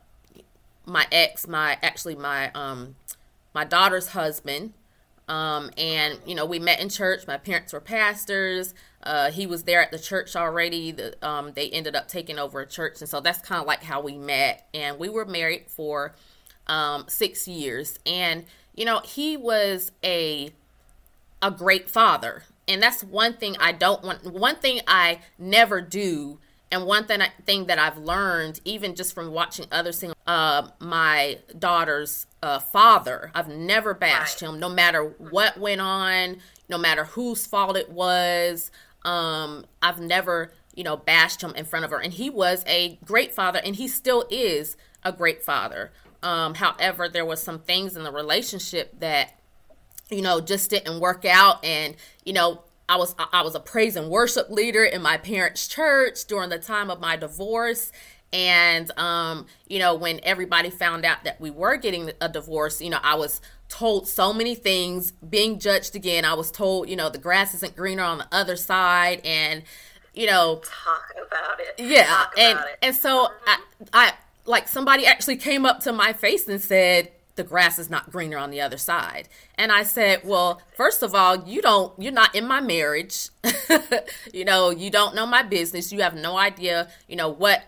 my 0.87 1.07
ex, 1.11 1.47
my 1.47 1.77
actually 1.83 2.15
my 2.15 2.51
um 2.53 2.95
my 3.55 3.65
daughter's 3.65 4.09
husband. 4.09 4.73
Um, 5.29 5.71
and 5.77 6.19
you 6.25 6.35
know, 6.35 6.47
we 6.47 6.59
met 6.59 6.81
in 6.81 6.89
church. 6.89 7.27
My 7.27 7.37
parents 7.37 7.73
were 7.73 7.81
pastors. 7.81 8.75
Uh, 9.03 9.31
he 9.31 9.47
was 9.47 9.65
there 9.65 9.81
at 9.81 9.91
the 9.91 9.99
church 9.99 10.37
already. 10.37 10.93
The, 10.93 11.27
um, 11.27 11.53
they 11.55 11.69
ended 11.71 11.97
up 11.97 12.09
taking 12.09 12.39
over 12.39 12.61
a 12.61 12.67
church, 12.67 13.01
and 13.01 13.09
so 13.09 13.21
that's 13.21 13.41
kind 13.41 13.61
of 13.61 13.67
like 13.67 13.83
how 13.83 14.01
we 14.01 14.17
met. 14.17 14.69
And 14.73 14.99
we 14.99 15.09
were 15.09 15.25
married 15.25 15.65
for 15.69 16.15
um, 16.67 17.05
six 17.09 17.49
years. 17.49 17.99
And 18.07 18.45
you 18.75 18.85
know, 18.85 19.01
he 19.05 19.37
was 19.37 19.91
a 20.05 20.53
a 21.43 21.51
great 21.51 21.91
father, 21.91 22.45
and 22.69 22.83
that's 22.83 23.03
one 23.03 23.35
thing 23.35 23.57
I 23.59 23.73
don't 23.73 24.05
want. 24.05 24.25
One 24.25 24.57
thing 24.57 24.81
I 24.87 25.21
never 25.39 25.81
do 25.81 26.39
and 26.71 26.85
one 26.85 27.07
thing, 27.07 27.21
thing 27.45 27.67
that 27.67 27.79
I've 27.79 27.97
learned, 27.97 28.61
even 28.65 28.95
just 28.95 29.15
from 29.15 29.31
watching 29.31 29.67
other 29.71 29.93
single, 29.93 30.17
uh, 30.27 30.69
my 30.81 31.39
daughter's 31.57 32.27
uh, 32.43 32.59
father, 32.59 33.31
I've 33.35 33.49
never 33.49 33.95
bashed 33.95 34.43
right. 34.43 34.51
him, 34.51 34.59
no 34.59 34.69
matter 34.69 35.15
what 35.19 35.59
went 35.59 35.81
on, 35.81 36.39
no 36.69 36.77
matter 36.77 37.05
whose 37.05 37.47
fault 37.47 37.77
it 37.77 37.91
was. 37.91 38.73
Um, 39.05 39.67
I've 39.81 40.01
never, 40.01 40.53
you 40.75 40.83
know, 40.83 40.97
bashed 40.97 41.41
him 41.41 41.55
in 41.55 41.65
front 41.65 41.85
of 41.85 41.93
her. 41.93 42.01
And 42.01 42.13
he 42.13 42.31
was 42.31 42.65
a 42.67 42.99
great 43.05 43.33
father, 43.33 43.61
and 43.65 43.77
he 43.77 43.87
still 43.87 44.25
is 44.29 44.77
a 45.05 45.13
great 45.13 45.45
father. 45.45 45.93
Um, 46.23 46.55
however, 46.55 47.09
there 47.09 47.25
was 47.25 47.41
some 47.41 47.61
things 47.61 47.97
in 47.97 48.03
the 48.03 48.11
relationship 48.11 48.99
that, 48.99 49.39
you 50.11 50.23
know, 50.23 50.41
just 50.41 50.71
didn't 50.71 50.99
work 50.99 51.25
out. 51.25 51.65
And, 51.65 51.95
you 52.25 52.33
know, 52.33 52.65
I 52.89 52.97
was 52.97 53.15
I 53.33 53.43
was 53.43 53.55
a 53.55 53.61
praise 53.61 53.97
and 53.97 54.09
worship 54.11 54.49
leader 54.51 54.85
in 54.85 55.03
my 55.03 55.17
parents' 55.17 55.67
church 55.67 56.25
during 56.27 56.51
the 56.51 56.59
time 56.59 56.91
of 56.91 57.01
my 57.01 57.17
divorce. 57.17 57.91
And 58.33 58.91
um, 58.99 59.47
you 59.67 59.79
know, 59.79 59.95
when 59.95 60.21
everybody 60.23 60.71
found 60.71 61.05
out 61.05 61.25
that 61.25 61.41
we 61.41 61.51
were 61.51 61.77
getting 61.77 62.11
a 62.21 62.29
divorce, 62.29 62.81
you 62.81 62.91
know, 62.91 62.99
I 63.03 63.15
was 63.15 63.41
told 63.69 64.07
so 64.09 64.33
many 64.33 64.55
things, 64.55 65.13
being 65.13 65.59
judged 65.59 65.97
again. 65.97 66.25
I 66.25 66.35
was 66.35 66.51
told, 66.51 66.89
you 66.89 66.97
know, 66.97 67.09
the 67.09 67.19
grass 67.19 67.55
isn't 67.55 67.75
greener 67.77 68.03
on 68.05 68.19
the 68.19 68.29
other 68.33 68.57
side, 68.57 69.21
and 69.25 69.63
you 70.15 70.27
know, 70.27 70.61
talk 70.65 71.13
about 71.27 71.61
it. 71.61 71.75
Yeah, 71.79 72.07
Talk 72.07 72.39
and 72.39 72.59
it. 72.59 72.79
and 72.83 72.97
so 72.97 73.29
I, 73.47 73.61
I 73.93 74.13
like 74.45 74.69
somebody 74.69 75.07
actually 75.07 75.37
came 75.37 75.67
up 75.67 75.81
to 75.81 75.93
my 75.93 76.13
face 76.13 76.49
and 76.49 76.61
said, 76.61 77.11
the 77.37 77.45
grass 77.45 77.79
is 77.79 77.89
not 77.89 78.11
greener 78.11 78.39
on 78.39 78.51
the 78.51 78.61
other 78.61 78.79
side. 78.79 79.29
And 79.55 79.71
I 79.71 79.83
said, 79.83 80.23
well, 80.25 80.61
first 80.75 81.03
of 81.03 81.15
all, 81.15 81.47
you 81.47 81.63
don't, 81.63 81.93
you're 82.03 82.13
not 82.13 82.35
in 82.35 82.47
my 82.47 82.61
marriage. 82.61 83.29
you 84.33 84.45
know, 84.45 84.71
you 84.71 84.91
don't 84.91 85.15
know 85.15 85.27
my 85.27 85.43
business. 85.43 85.93
You 85.93 86.01
have 86.03 86.15
no 86.15 86.37
idea, 86.37 86.89
you 87.07 87.17
know, 87.17 87.29
what 87.29 87.63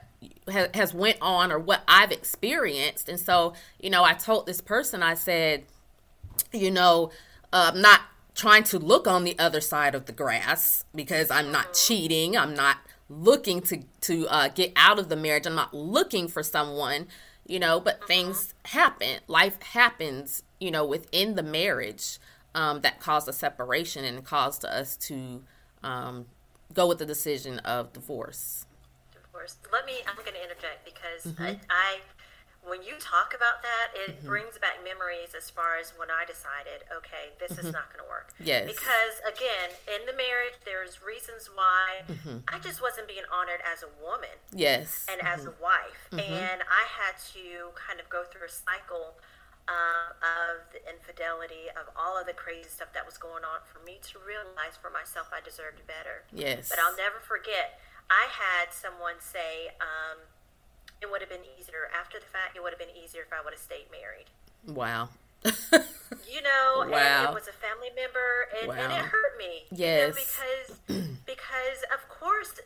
has 0.74 0.94
went 0.94 1.18
on 1.20 1.52
or 1.52 1.58
what 1.58 1.82
I've 1.86 2.10
experienced. 2.10 3.08
And 3.08 3.20
so, 3.20 3.52
you 3.78 3.90
know, 3.90 4.02
I 4.02 4.14
told 4.14 4.46
this 4.46 4.60
person, 4.60 5.02
I 5.02 5.14
said, 5.14 5.64
you 6.52 6.70
know, 6.70 7.10
uh, 7.52 7.72
I'm 7.74 7.82
not 7.82 8.00
trying 8.34 8.64
to 8.64 8.78
look 8.78 9.06
on 9.06 9.24
the 9.24 9.38
other 9.38 9.60
side 9.60 9.94
of 9.94 10.06
the 10.06 10.12
grass 10.12 10.84
because 10.94 11.30
I'm 11.30 11.52
not 11.52 11.74
cheating. 11.74 12.36
I'm 12.36 12.54
not 12.54 12.78
looking 13.10 13.60
to 13.62 13.82
to 14.02 14.28
uh, 14.28 14.48
get 14.48 14.72
out 14.76 14.98
of 14.98 15.08
the 15.08 15.16
marriage. 15.16 15.46
I'm 15.46 15.54
not 15.54 15.74
looking 15.74 16.28
for 16.28 16.42
someone 16.42 17.08
you 17.48 17.58
know, 17.58 17.80
but 17.80 18.06
things 18.06 18.54
happen. 18.66 19.20
Life 19.26 19.60
happens, 19.62 20.44
you 20.60 20.70
know, 20.70 20.84
within 20.84 21.34
the 21.34 21.42
marriage 21.42 22.18
um, 22.54 22.82
that 22.82 23.00
caused 23.00 23.28
a 23.28 23.32
separation 23.32 24.04
and 24.04 24.24
caused 24.24 24.64
us 24.64 24.96
to 24.96 25.42
um, 25.82 26.26
go 26.74 26.86
with 26.86 26.98
the 26.98 27.06
decision 27.06 27.58
of 27.60 27.92
divorce. 27.92 28.66
Divorce. 29.12 29.56
Let 29.72 29.86
me, 29.86 29.94
I'm 30.06 30.16
going 30.16 30.34
to 30.34 30.42
interject 30.42 30.84
because 30.84 31.32
mm-hmm. 31.32 31.42
I, 31.42 31.58
I 31.70 31.98
when 32.68 32.82
you 32.82 32.94
talk 33.00 33.32
about 33.32 33.64
that, 33.64 33.96
it 33.96 34.18
mm-hmm. 34.18 34.28
brings 34.28 34.58
back 34.58 34.84
memories 34.84 35.32
as 35.32 35.48
far 35.48 35.80
as 35.80 35.96
when 35.96 36.12
I 36.12 36.28
decided, 36.28 36.84
okay, 36.92 37.32
this 37.40 37.56
mm-hmm. 37.56 37.66
is 37.66 37.72
not 37.72 37.88
going 37.88 38.04
to 38.04 38.08
work. 38.08 38.36
Yes. 38.38 38.68
Because 38.68 39.16
again, 39.24 39.72
in 39.88 40.04
the 40.04 40.12
marriage, 40.12 40.60
there's 40.68 41.00
reasons 41.00 41.48
why 41.48 42.04
mm-hmm. 42.04 42.44
I 42.46 42.60
just 42.60 42.82
wasn't 42.82 43.08
being 43.08 43.24
honored 43.32 43.64
as 43.64 43.82
a 43.82 43.90
woman. 44.04 44.36
Yes. 44.52 45.06
And 45.08 45.24
as 45.24 45.48
a 45.48 45.56
mm-hmm. 45.56 45.62
wife, 45.62 45.77
mm-hmm. 46.10 46.20
and 46.20 46.62
I 46.66 46.84
had 46.88 47.16
to 47.34 47.72
kind 47.76 48.00
of 48.00 48.08
go 48.08 48.24
through 48.24 48.46
a 48.46 48.52
cycle. 48.52 49.18
Uh, 49.68 50.16
of 50.24 50.64
the 50.72 50.80
infidelity, 50.88 51.68
of 51.76 51.92
all 51.92 52.16
of 52.16 52.24
the 52.24 52.32
crazy 52.32 52.64
stuff 52.72 52.88
that 52.96 53.04
was 53.04 53.20
going 53.20 53.44
on, 53.44 53.60
for 53.68 53.84
me 53.84 54.00
to 54.00 54.16
realize 54.16 54.80
for 54.80 54.88
myself 54.88 55.28
I 55.28 55.44
deserved 55.44 55.84
better. 55.84 56.24
Yes. 56.32 56.72
But 56.72 56.80
I'll 56.80 56.96
never 56.96 57.20
forget, 57.20 57.76
I 58.08 58.32
had 58.32 58.72
someone 58.72 59.20
say, 59.20 59.68
um, 59.76 60.24
it 61.04 61.10
would 61.12 61.20
have 61.20 61.28
been 61.28 61.44
easier 61.44 61.92
after 61.92 62.18
the 62.18 62.24
fact. 62.24 62.56
It 62.56 62.62
would 62.64 62.72
have 62.72 62.80
been 62.80 62.96
easier 62.96 63.22
if 63.22 63.32
I 63.32 63.44
would 63.44 63.52
have 63.52 63.60
stayed 63.60 63.92
married. 63.92 64.32
Wow. 64.64 65.12
you 65.44 66.40
know, 66.40 66.88
wow. 66.88 67.28
it 67.30 67.34
was 67.34 67.46
a 67.46 67.52
family 67.52 67.92
member, 67.94 68.48
and, 68.56 68.68
wow. 68.68 68.74
and 68.74 68.92
it 68.92 69.04
hurt 69.12 69.38
me. 69.38 69.68
Yes, 69.70 70.16
you 70.16 70.16
know, 70.16 70.16
because 70.16 71.20
because 71.28 71.80
of 71.92 72.08
course 72.08 72.56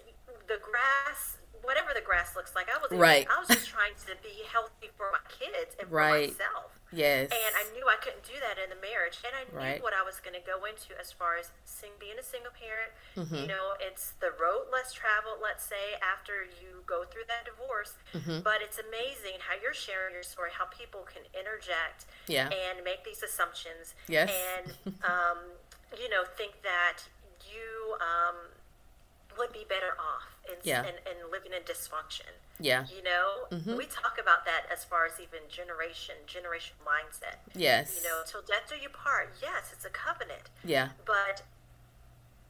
the 0.48 0.56
grass, 0.56 1.36
whatever 1.62 1.90
the 1.94 2.04
grass 2.04 2.34
looks 2.36 2.54
like, 2.54 2.68
I 2.68 2.78
was 2.78 2.90
right. 2.92 3.26
I 3.30 3.38
was 3.38 3.48
just 3.48 3.70
trying 3.70 3.94
to 4.06 4.14
be 4.22 4.42
healthy 4.50 4.90
for 4.96 5.10
my 5.10 5.22
kids 5.30 5.74
and 5.78 5.88
for 5.88 5.96
right. 5.96 6.30
myself. 6.30 6.74
Yes. 6.92 7.32
And 7.32 7.52
I 7.56 7.64
knew 7.72 7.88
I 7.88 7.96
couldn't 7.96 8.22
do 8.22 8.36
that 8.44 8.60
in 8.60 8.68
the 8.68 8.76
marriage. 8.76 9.16
And 9.24 9.32
I 9.32 9.48
knew 9.48 9.56
right. 9.56 9.80
what 9.80 9.96
I 9.96 10.04
was 10.04 10.20
going 10.20 10.36
to 10.36 10.44
go 10.44 10.68
into 10.68 10.92
as 11.00 11.08
far 11.08 11.40
as 11.40 11.48
sing, 11.64 11.96
being 11.96 12.20
a 12.20 12.22
single 12.22 12.52
parent. 12.52 12.92
Mm-hmm. 13.16 13.34
You 13.34 13.46
know, 13.48 13.80
it's 13.80 14.12
the 14.20 14.36
road 14.36 14.68
less 14.68 14.92
traveled, 14.92 15.40
let's 15.40 15.64
say, 15.64 15.96
after 16.04 16.44
you 16.44 16.84
go 16.84 17.08
through 17.08 17.26
that 17.32 17.48
divorce. 17.48 17.96
Mm-hmm. 18.12 18.44
But 18.44 18.60
it's 18.60 18.76
amazing 18.76 19.40
how 19.40 19.56
you're 19.56 19.72
sharing 19.72 20.12
your 20.12 20.26
story, 20.26 20.52
how 20.52 20.68
people 20.68 21.08
can 21.08 21.24
interject 21.32 22.04
yeah. 22.28 22.52
and 22.52 22.84
make 22.84 23.08
these 23.08 23.24
assumptions. 23.24 23.96
Yes. 24.06 24.28
And, 24.28 24.76
um, 25.08 25.56
you 25.96 26.12
know, 26.12 26.28
think 26.36 26.60
that 26.60 27.00
you 27.48 27.96
um, 28.04 28.36
would 29.40 29.52
be 29.56 29.64
better 29.64 29.96
off 29.96 30.31
in, 30.48 30.56
yeah. 30.62 30.82
in, 30.82 30.94
in 31.06 31.30
living 31.30 31.52
in 31.52 31.62
dysfunction. 31.62 32.30
Yeah. 32.58 32.86
You 32.94 33.02
know, 33.02 33.56
mm-hmm. 33.56 33.76
we 33.76 33.86
talk 33.86 34.18
about 34.20 34.44
that 34.44 34.62
as 34.72 34.84
far 34.84 35.06
as 35.06 35.12
even 35.20 35.40
generation, 35.48 36.16
generation 36.26 36.76
mindset. 36.86 37.42
Yes. 37.54 37.96
You 37.96 38.08
know, 38.08 38.22
till 38.26 38.42
death 38.42 38.68
do 38.68 38.76
you 38.76 38.88
part. 38.88 39.34
Yes, 39.40 39.70
it's 39.72 39.84
a 39.84 39.90
covenant. 39.90 40.50
Yeah. 40.64 40.90
But 41.04 41.42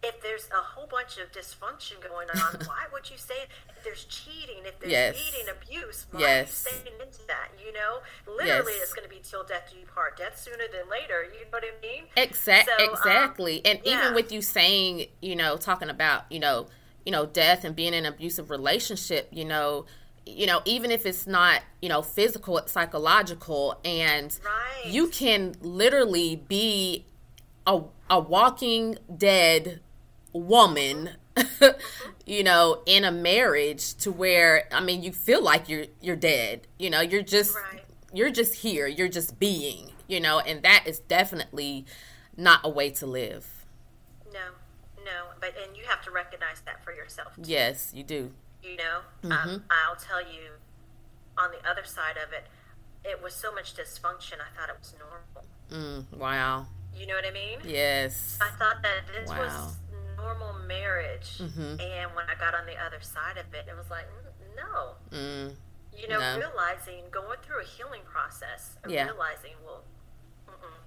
if 0.03 0.21
there's 0.21 0.49
a 0.51 0.61
whole 0.61 0.87
bunch 0.87 1.17
of 1.19 1.31
dysfunction 1.31 2.01
going 2.07 2.29
on, 2.31 2.61
why 2.67 2.87
would 2.93 3.09
you 3.11 3.17
say 3.17 3.47
If 3.69 3.85
there's 3.85 4.05
cheating, 4.05 4.65
if 4.65 4.79
there's 4.81 4.93
yes. 4.93 5.15
beating, 5.15 5.49
abuse, 5.49 6.07
why 6.11 6.21
yes. 6.21 6.67
are 6.67 6.71
you 6.71 6.77
staying 6.77 6.97
into 7.01 7.27
that? 7.29 7.49
You 7.65 7.73
know, 7.73 7.99
literally, 8.27 8.73
yes. 8.75 8.83
it's 8.83 8.93
going 8.93 9.09
to 9.09 9.15
be 9.15 9.21
till 9.23 9.45
death 9.45 9.71
do 9.73 9.79
you 9.79 9.87
part. 9.87 10.19
Death 10.19 10.39
sooner 10.39 10.65
than 10.71 10.91
later. 10.91 11.25
You 11.25 11.45
know 11.45 11.51
what 11.51 11.65
I 11.65 11.81
mean? 11.81 12.05
Exact, 12.17 12.69
so, 12.79 12.93
exactly. 12.93 13.65
Um, 13.65 13.71
and 13.71 13.81
yeah. 13.85 14.01
even 14.01 14.15
with 14.15 14.33
you 14.33 14.43
saying, 14.43 15.07
you 15.21 15.37
know, 15.37 15.57
talking 15.57 15.89
about, 15.89 16.31
you 16.31 16.41
know, 16.41 16.67
you 17.05 17.13
know, 17.13 17.27
death 17.27 17.65
and 17.65 17.75
being 17.75 17.95
in 17.95 18.05
an 18.05 18.13
abusive 18.13 18.51
relationship, 18.51 19.29
you 19.33 19.45
know, 19.45 19.87
you 20.25 20.47
know, 20.47 20.63
even 20.65 20.91
if 20.91 21.05
it's 21.05 21.27
not, 21.27 21.63
you 21.81 21.89
know, 21.89 22.03
physical, 22.03 22.59
it's 22.59 22.73
psychological. 22.73 23.81
And 23.85 24.37
right. 24.45 24.93
you 24.93 25.09
can 25.09 25.55
literally 25.61 26.37
be 26.37 27.07
a, 27.67 27.83
a 28.09 28.21
walking 28.21 28.99
dead 29.17 29.81
woman, 30.33 31.11
you 32.27 32.45
know, 32.45 32.83
in 32.87 33.05
a 33.05 33.11
marriage 33.11 33.95
to 33.97 34.13
where, 34.13 34.65
I 34.71 34.81
mean, 34.81 35.03
you 35.03 35.13
feel 35.13 35.43
like 35.43 35.69
you're, 35.69 35.87
you're 36.01 36.17
dead, 36.17 36.69
you 36.79 36.91
know, 36.91 37.01
you're 37.01 37.23
just, 37.23 37.57
right. 37.57 37.85
you're 38.13 38.31
just 38.31 38.55
here, 38.57 38.87
you're 38.87 39.09
just 39.09 39.39
being, 39.39 39.91
you 40.07 40.21
know, 40.21 40.39
and 40.39 40.63
that 40.63 40.85
is 40.87 41.01
definitely 41.01 41.85
not 42.37 42.61
a 42.63 42.69
way 42.69 42.91
to 42.91 43.07
live. 43.07 43.52
No, 45.13 45.25
no, 45.25 45.31
but, 45.41 45.55
and 45.67 45.77
you 45.77 45.85
have 45.87 46.03
to 46.03 46.11
recognize 46.11 46.61
that 46.67 46.83
for 46.85 46.93
yourself. 46.93 47.35
Too. 47.37 47.43
Yes, 47.45 47.93
you 47.95 48.03
do. 48.03 48.31
You 48.63 48.77
know, 48.77 49.01
mm-hmm. 49.25 49.33
um, 49.33 49.65
I'll 49.71 49.97
tell 49.97 50.21
you 50.21 50.51
on 51.37 51.51
the 51.51 51.69
other 51.69 51.85
side 51.85 52.17
of 52.17 52.33
it, 52.33 52.47
it 53.05 53.23
was 53.23 53.35
so 53.35 53.53
much 53.53 53.75
dysfunction. 53.75 54.35
I 54.35 54.57
thought 54.57 54.69
it 54.69 54.77
was 54.79 54.95
normal. 54.99 55.45
Mm, 55.71 56.19
wow. 56.19 56.67
You 56.97 57.07
know 57.07 57.15
what 57.15 57.25
I 57.27 57.33
mean? 57.33 57.59
Yes. 57.65 58.39
I 58.41 58.51
thought 58.57 58.83
that 58.83 59.03
this 59.13 59.31
wow. 59.31 59.39
was 59.39 59.77
normal 60.17 60.55
marriage, 60.67 61.39
mm-hmm. 61.39 61.81
and 61.81 62.15
when 62.15 62.27
I 62.29 62.39
got 62.39 62.55
on 62.55 62.67
the 62.67 62.77
other 62.77 63.01
side 63.01 63.39
of 63.39 63.53
it, 63.53 63.67
it 63.69 63.77
was 63.77 63.91
like, 63.91 64.07
mm, 64.07 64.57
no. 64.57 65.17
Mm, 65.17 65.55
you 65.99 66.09
know, 66.09 66.21
no. 66.21 66.39
realizing 66.39 67.05
going 67.11 67.39
through 67.43 67.61
a 67.63 67.65
healing 67.65 68.03
process, 68.05 68.77
yeah. 68.89 69.05
realizing, 69.05 69.53
well, 69.65 69.83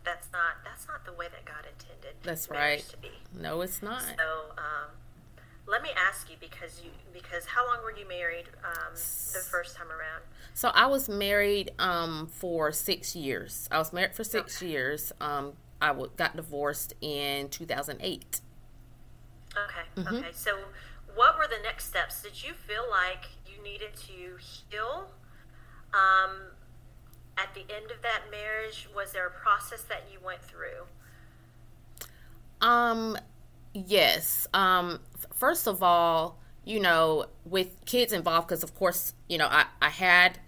that's 0.05 0.31
not 0.31 0.63
that's 0.63 0.87
not 0.87 1.05
the 1.05 1.13
way 1.13 1.25
that 1.31 1.43
God 1.45 1.65
intended. 1.65 2.15
That's 2.23 2.49
right. 2.49 2.79
To 2.79 2.97
be. 2.97 3.09
No, 3.37 3.61
it's 3.61 3.81
not. 3.81 4.01
So, 4.01 4.51
um, 4.57 4.91
let 5.67 5.81
me 5.81 5.89
ask 5.97 6.29
you 6.29 6.37
because 6.39 6.81
you 6.83 6.91
because 7.11 7.45
how 7.45 7.65
long 7.67 7.83
were 7.83 7.97
you 7.97 8.07
married 8.07 8.45
um, 8.63 8.93
the 8.93 9.39
first 9.39 9.75
time 9.75 9.87
around? 9.87 10.21
So 10.53 10.69
I 10.69 10.85
was 10.85 11.09
married 11.09 11.71
um, 11.79 12.27
for 12.31 12.71
six 12.71 13.15
years. 13.15 13.67
I 13.71 13.79
was 13.79 13.91
married 13.91 14.13
for 14.13 14.23
six 14.23 14.61
okay. 14.61 14.71
years. 14.71 15.11
Um, 15.19 15.53
I 15.81 15.87
w- 15.87 16.11
got 16.15 16.35
divorced 16.35 16.93
in 17.01 17.49
2008. 17.49 18.41
Okay. 19.57 19.79
Mm-hmm. 19.97 20.15
Okay. 20.15 20.27
So, 20.33 20.51
what 21.15 21.37
were 21.37 21.47
the 21.47 21.61
next 21.63 21.87
steps? 21.87 22.21
Did 22.21 22.43
you 22.43 22.53
feel 22.53 22.83
like 22.89 23.25
you 23.45 23.61
needed 23.63 23.95
to 23.95 24.37
heal? 24.37 25.09
Um, 25.93 26.54
at 27.37 27.53
the 27.53 27.61
end 27.61 27.91
of 27.91 28.01
that 28.01 28.23
marriage, 28.31 28.87
was 28.95 29.11
there 29.11 29.27
a 29.27 29.31
process 29.31 29.83
that 29.83 30.03
you 30.11 30.19
went 30.23 30.41
through? 30.41 30.85
Um, 32.61 33.17
yes. 33.73 34.47
Um, 34.53 34.99
first 35.33 35.67
of 35.67 35.83
all, 35.83 36.39
you 36.63 36.79
know, 36.79 37.25
with 37.45 37.85
kids 37.85 38.11
involved, 38.11 38.47
because 38.47 38.63
of 38.63 38.73
course, 38.75 39.13
you 39.29 39.37
know, 39.37 39.47
I, 39.47 39.65
I 39.81 39.89
had, 39.89 40.39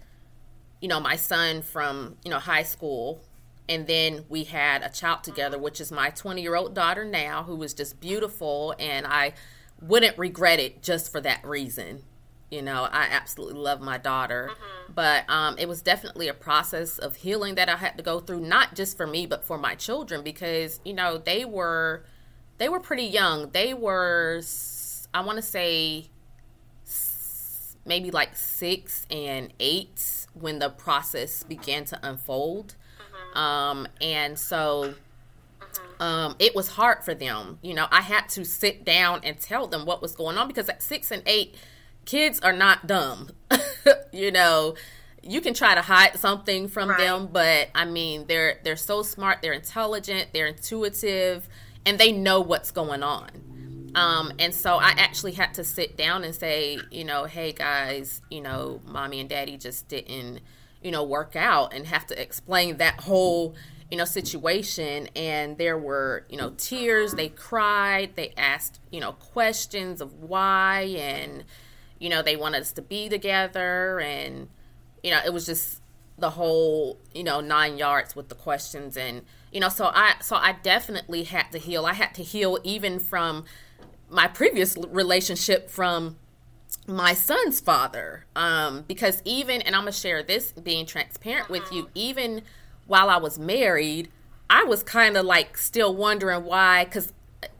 you 0.80 0.88
know, 0.88 1.00
my 1.00 1.16
son 1.16 1.62
from, 1.62 2.16
you 2.24 2.30
know, 2.30 2.38
high 2.38 2.64
school. 2.64 3.22
And 3.68 3.86
then 3.86 4.24
we 4.30 4.44
had 4.44 4.82
a 4.82 4.88
child 4.88 5.22
together, 5.22 5.58
which 5.58 5.80
is 5.80 5.92
my 5.92 6.10
20 6.10 6.40
year 6.40 6.56
old 6.56 6.74
daughter 6.74 7.04
now, 7.04 7.42
who 7.42 7.54
was 7.54 7.74
just 7.74 8.00
beautiful. 8.00 8.74
And 8.78 9.06
I 9.06 9.34
wouldn't 9.80 10.18
regret 10.18 10.58
it 10.58 10.82
just 10.82 11.12
for 11.12 11.20
that 11.20 11.44
reason. 11.44 12.02
You 12.50 12.62
know, 12.62 12.88
I 12.90 13.08
absolutely 13.10 13.60
love 13.60 13.80
my 13.80 13.98
daughter. 13.98 14.50
Mm-hmm. 14.50 14.92
But 14.94 15.28
um, 15.28 15.56
it 15.58 15.68
was 15.68 15.82
definitely 15.82 16.28
a 16.28 16.34
process 16.34 16.98
of 16.98 17.16
healing 17.16 17.56
that 17.56 17.68
I 17.68 17.76
had 17.76 17.96
to 17.98 18.02
go 18.02 18.20
through, 18.20 18.40
not 18.40 18.74
just 18.74 18.96
for 18.96 19.06
me, 19.06 19.26
but 19.26 19.44
for 19.44 19.58
my 19.58 19.74
children, 19.74 20.22
because, 20.24 20.80
you 20.84 20.94
know, 20.94 21.18
they 21.18 21.44
were 21.44 22.04
they 22.56 22.68
were 22.68 22.80
pretty 22.80 23.04
young. 23.04 23.50
They 23.50 23.74
were 23.74 24.42
I 25.14 25.20
want 25.20 25.36
to 25.36 25.42
say 25.42 26.08
maybe 27.84 28.10
like 28.10 28.36
six 28.36 29.06
and 29.10 29.52
eight 29.58 30.26
when 30.34 30.58
the 30.58 30.68
process 30.70 31.42
began 31.42 31.84
to 31.86 31.98
unfold. 32.02 32.76
Mm-hmm. 32.98 33.38
Um, 33.38 33.88
and 34.00 34.38
so 34.38 34.94
mm-hmm. 35.60 36.02
um, 36.02 36.36
it 36.38 36.54
was 36.54 36.68
hard 36.68 37.02
for 37.02 37.14
them. 37.14 37.58
You 37.62 37.74
know, 37.74 37.86
I 37.90 38.02
had 38.02 38.28
to 38.30 38.44
sit 38.44 38.84
down 38.84 39.20
and 39.24 39.40
tell 39.40 39.66
them 39.66 39.86
what 39.86 40.02
was 40.02 40.14
going 40.14 40.36
on 40.36 40.46
because 40.46 40.68
at 40.68 40.82
six 40.82 41.10
and 41.10 41.22
eight, 41.26 41.56
kids 42.08 42.40
are 42.40 42.54
not 42.54 42.86
dumb. 42.86 43.28
you 44.12 44.32
know, 44.32 44.74
you 45.22 45.42
can 45.42 45.52
try 45.52 45.74
to 45.74 45.82
hide 45.82 46.16
something 46.16 46.66
from 46.66 46.88
right. 46.88 46.98
them, 46.98 47.28
but 47.30 47.68
I 47.74 47.84
mean, 47.84 48.26
they're 48.26 48.58
they're 48.64 48.76
so 48.76 49.02
smart, 49.02 49.42
they're 49.42 49.52
intelligent, 49.52 50.28
they're 50.32 50.46
intuitive, 50.46 51.46
and 51.84 51.98
they 51.98 52.10
know 52.10 52.40
what's 52.40 52.70
going 52.70 53.02
on. 53.02 53.92
Um, 53.94 54.32
and 54.38 54.54
so 54.54 54.76
I 54.76 54.94
actually 54.96 55.32
had 55.32 55.52
to 55.54 55.64
sit 55.64 55.98
down 55.98 56.24
and 56.24 56.34
say, 56.34 56.78
you 56.90 57.04
know, 57.04 57.24
hey 57.24 57.52
guys, 57.52 58.22
you 58.30 58.40
know, 58.40 58.80
mommy 58.86 59.20
and 59.20 59.28
daddy 59.28 59.58
just 59.58 59.88
didn't, 59.88 60.40
you 60.82 60.90
know, 60.90 61.04
work 61.04 61.36
out 61.36 61.74
and 61.74 61.86
have 61.86 62.06
to 62.06 62.20
explain 62.20 62.78
that 62.78 63.00
whole, 63.00 63.54
you 63.90 63.98
know, 63.98 64.06
situation. 64.06 65.08
And 65.14 65.58
there 65.58 65.76
were, 65.76 66.24
you 66.30 66.38
know, 66.38 66.54
tears. 66.56 67.12
They 67.12 67.28
cried. 67.28 68.14
They 68.14 68.32
asked, 68.36 68.80
you 68.90 69.00
know, 69.00 69.12
questions 69.12 70.00
of 70.00 70.14
why. 70.14 70.94
And, 70.98 71.44
you 71.98 72.08
know, 72.08 72.22
they 72.22 72.36
wanted 72.36 72.62
us 72.62 72.72
to 72.72 72.82
be 72.82 73.08
together. 73.08 74.00
And, 74.00 74.48
you 75.02 75.10
know, 75.10 75.20
it 75.24 75.32
was 75.32 75.46
just 75.46 75.80
the 76.18 76.30
whole, 76.30 76.98
you 77.14 77.24
know, 77.24 77.40
nine 77.40 77.78
yards 77.78 78.16
with 78.16 78.28
the 78.28 78.34
questions. 78.34 78.96
And, 78.96 79.22
you 79.52 79.60
know, 79.60 79.68
so 79.68 79.90
I, 79.94 80.14
so 80.20 80.36
I 80.36 80.56
definitely 80.62 81.24
had 81.24 81.52
to 81.52 81.58
heal. 81.58 81.86
I 81.86 81.94
had 81.94 82.14
to 82.14 82.22
heal 82.22 82.58
even 82.64 82.98
from, 82.98 83.44
my 84.10 84.26
previous 84.26 84.76
relationship 84.90 85.70
from 85.70 86.16
my 86.86 87.14
son's 87.14 87.60
father 87.60 88.24
um, 88.34 88.84
because 88.86 89.22
even 89.24 89.60
and 89.62 89.74
i'm 89.74 89.82
gonna 89.82 89.92
share 89.92 90.22
this 90.22 90.52
being 90.52 90.86
transparent 90.86 91.50
uh-huh. 91.50 91.60
with 91.60 91.72
you 91.72 91.88
even 91.94 92.42
while 92.86 93.10
i 93.10 93.16
was 93.16 93.38
married 93.38 94.10
i 94.48 94.64
was 94.64 94.82
kind 94.82 95.16
of 95.16 95.24
like 95.24 95.56
still 95.56 95.94
wondering 95.94 96.44
why 96.44 96.84
because 96.84 97.12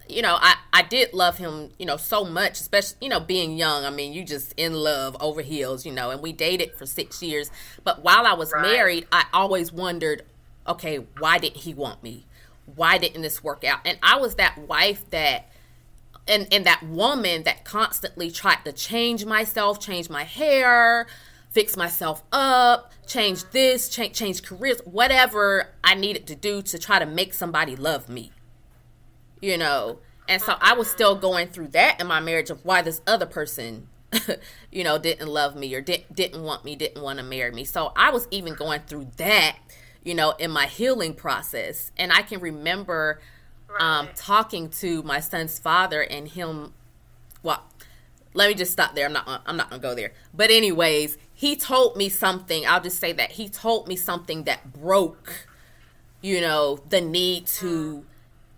you 0.08 0.22
know, 0.22 0.36
I, 0.40 0.56
I 0.72 0.82
did 0.82 1.12
love 1.12 1.38
him, 1.38 1.70
you 1.78 1.86
know, 1.86 1.96
so 1.96 2.24
much, 2.24 2.60
especially, 2.60 2.98
you 3.02 3.08
know, 3.08 3.20
being 3.20 3.56
young. 3.56 3.84
I 3.84 3.90
mean, 3.90 4.12
you 4.12 4.24
just 4.24 4.54
in 4.56 4.74
love 4.74 5.16
over 5.20 5.42
heels, 5.42 5.84
you 5.84 5.92
know, 5.92 6.10
and 6.10 6.22
we 6.22 6.32
dated 6.32 6.74
for 6.74 6.86
six 6.86 7.22
years. 7.22 7.50
But 7.84 8.02
while 8.02 8.26
I 8.26 8.34
was 8.34 8.52
right. 8.52 8.62
married, 8.62 9.06
I 9.12 9.26
always 9.32 9.72
wondered, 9.72 10.24
okay, 10.66 11.04
why 11.18 11.38
didn't 11.38 11.58
he 11.58 11.74
want 11.74 12.02
me? 12.02 12.26
Why 12.74 12.98
didn't 12.98 13.22
this 13.22 13.42
work 13.42 13.64
out? 13.64 13.80
And 13.84 13.98
I 14.02 14.16
was 14.18 14.36
that 14.36 14.58
wife 14.58 15.08
that, 15.10 15.50
and, 16.26 16.46
and 16.52 16.66
that 16.66 16.82
woman 16.82 17.44
that 17.44 17.64
constantly 17.64 18.30
tried 18.30 18.64
to 18.64 18.72
change 18.72 19.24
myself, 19.24 19.80
change 19.80 20.10
my 20.10 20.24
hair, 20.24 21.06
fix 21.50 21.76
myself 21.76 22.22
up, 22.32 22.92
change 23.06 23.44
this, 23.50 23.88
change 23.88 24.14
change 24.14 24.42
careers, 24.42 24.80
whatever 24.84 25.70
I 25.82 25.94
needed 25.94 26.26
to 26.28 26.34
do 26.34 26.62
to 26.62 26.78
try 26.78 26.98
to 26.98 27.06
make 27.06 27.32
somebody 27.34 27.74
love 27.74 28.08
me. 28.08 28.32
You 29.40 29.56
know, 29.56 30.00
and 30.28 30.42
so 30.42 30.56
I 30.60 30.74
was 30.74 30.90
still 30.90 31.14
going 31.14 31.48
through 31.48 31.68
that 31.68 32.00
in 32.00 32.06
my 32.06 32.20
marriage 32.20 32.50
of 32.50 32.64
why 32.64 32.82
this 32.82 33.00
other 33.06 33.26
person 33.26 33.88
you 34.72 34.82
know 34.82 34.98
didn't 34.98 35.28
love 35.28 35.54
me 35.54 35.74
or 35.74 35.80
didn't 35.80 36.14
didn't 36.14 36.42
want 36.42 36.64
me, 36.64 36.76
didn't 36.76 37.02
want 37.02 37.18
to 37.18 37.24
marry 37.24 37.52
me. 37.52 37.64
So 37.64 37.92
I 37.96 38.10
was 38.10 38.26
even 38.30 38.54
going 38.54 38.80
through 38.86 39.08
that, 39.16 39.56
you 40.02 40.14
know, 40.14 40.32
in 40.32 40.50
my 40.50 40.66
healing 40.66 41.14
process. 41.14 41.92
And 41.96 42.12
I 42.12 42.22
can 42.22 42.40
remember 42.40 43.20
um, 43.68 43.76
right. 43.76 43.98
um 44.00 44.08
talking 44.14 44.70
to 44.70 45.02
my 45.02 45.20
son's 45.20 45.58
father 45.58 46.02
and 46.02 46.28
him 46.28 46.72
well 47.42 47.62
let 48.34 48.48
me 48.48 48.54
just 48.54 48.72
stop 48.72 48.94
there. 48.94 49.06
I'm 49.06 49.12
not 49.12 49.42
I'm 49.46 49.56
not 49.56 49.70
going 49.70 49.80
to 49.80 49.88
go 49.88 49.94
there. 49.94 50.12
But 50.32 50.50
anyways, 50.50 51.16
he 51.34 51.56
told 51.56 51.96
me 51.96 52.08
something. 52.08 52.66
I'll 52.66 52.80
just 52.80 52.98
say 52.98 53.12
that 53.12 53.32
he 53.32 53.48
told 53.48 53.88
me 53.88 53.96
something 53.96 54.44
that 54.44 54.72
broke, 54.72 55.48
you 56.20 56.40
know, 56.40 56.78
the 56.88 57.00
need 57.00 57.46
to, 57.46 58.04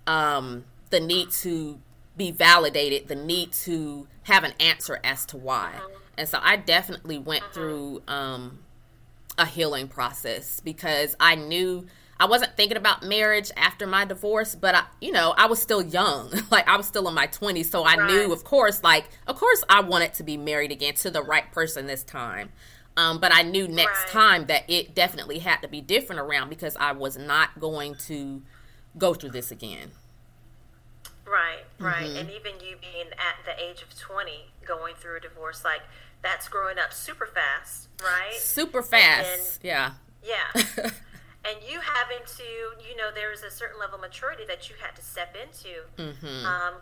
um, 0.07 0.65
the 0.91 1.01
need 1.01 1.31
to 1.31 1.81
be 2.17 2.31
validated, 2.31 3.09
the 3.09 3.15
need 3.15 3.53
to 3.53 4.07
have 4.25 4.45
an 4.45 4.53
answer 4.61 5.01
as 5.03 5.25
to 5.27 5.37
why. 5.37 5.73
And 6.19 6.29
so 6.29 6.39
I 6.43 6.57
definitely 6.57 7.19
went 7.19 7.45
through 7.53 8.03
um, 8.07 8.59
a 9.39 9.47
healing 9.47 9.89
process 9.89 10.61
because 10.61 11.17
I 11.19 11.35
knew 11.35 11.87
I 12.19 12.27
wasn't 12.27 12.55
thinking 12.55 12.77
about 12.77 13.03
marriage 13.03 13.51
after 13.57 13.87
my 13.87 14.05
divorce, 14.05 14.55
but 14.55 14.75
I, 14.75 14.85
you 15.01 15.13
know, 15.13 15.33
I 15.39 15.47
was 15.47 15.63
still 15.63 15.83
young. 15.83 16.31
like 16.51 16.69
I 16.69 16.77
was 16.77 16.87
still 16.87 17.09
in 17.09 17.15
my 17.15 17.27
20s, 17.27 17.67
so 17.67 17.85
I 17.85 17.97
right. 17.97 18.11
knew 18.11 18.33
of 18.33 18.45
course 18.45 18.83
like 18.85 19.09
of 19.27 19.37
course 19.37 19.65
I 19.71 19.81
wanted 19.81 20.13
to 20.15 20.23
be 20.23 20.37
married 20.37 20.73
again 20.73 20.95
to 20.97 21.11
the 21.11 21.23
right 21.23 21.51
person 21.53 21.87
this 21.87 22.05
time. 22.05 22.51
Um, 22.97 23.19
but 23.19 23.33
I 23.33 23.43
knew 23.43 23.67
next 23.67 23.99
right. 23.99 24.09
time 24.09 24.47
that 24.47 24.69
it 24.69 24.95
definitely 24.95 25.39
had 25.39 25.63
to 25.63 25.69
be 25.69 25.81
different 25.81 26.21
around 26.21 26.51
because 26.51 26.77
I 26.77 26.93
was 26.93 27.17
not 27.17 27.59
going 27.59 27.95
to 28.07 28.43
go 28.99 29.15
through 29.15 29.31
this 29.31 29.51
again. 29.51 29.93
Right, 31.31 31.65
right. 31.79 32.07
Mm-hmm. 32.07 32.17
And 32.17 32.31
even 32.31 32.53
you 32.59 32.77
being 32.81 33.07
at 33.13 33.45
the 33.45 33.55
age 33.63 33.83
of 33.83 33.97
20 33.97 34.33
going 34.67 34.95
through 34.97 35.19
a 35.19 35.21
divorce, 35.21 35.65
like 35.65 35.83
that's 36.23 36.49
growing 36.49 36.79
up 36.79 36.93
super 36.93 37.27
fast, 37.27 37.89
right? 38.03 38.35
Super 38.35 38.83
fast. 38.83 39.61
yeah. 39.63 39.93
Yeah. 40.25 40.51
and 40.55 41.57
you 41.67 41.81
having 41.81 42.25
to, 42.37 42.43
you 42.87 42.97
know, 42.97 43.11
there's 43.15 43.43
a 43.43 43.51
certain 43.51 43.79
level 43.79 43.95
of 43.95 44.01
maturity 44.01 44.43
that 44.49 44.69
you 44.69 44.77
had 44.81 44.97
to 44.97 45.03
step 45.03 45.37
into. 45.41 45.87
Because 45.97 46.17
mm-hmm. 46.17 46.47
um, 46.47 46.75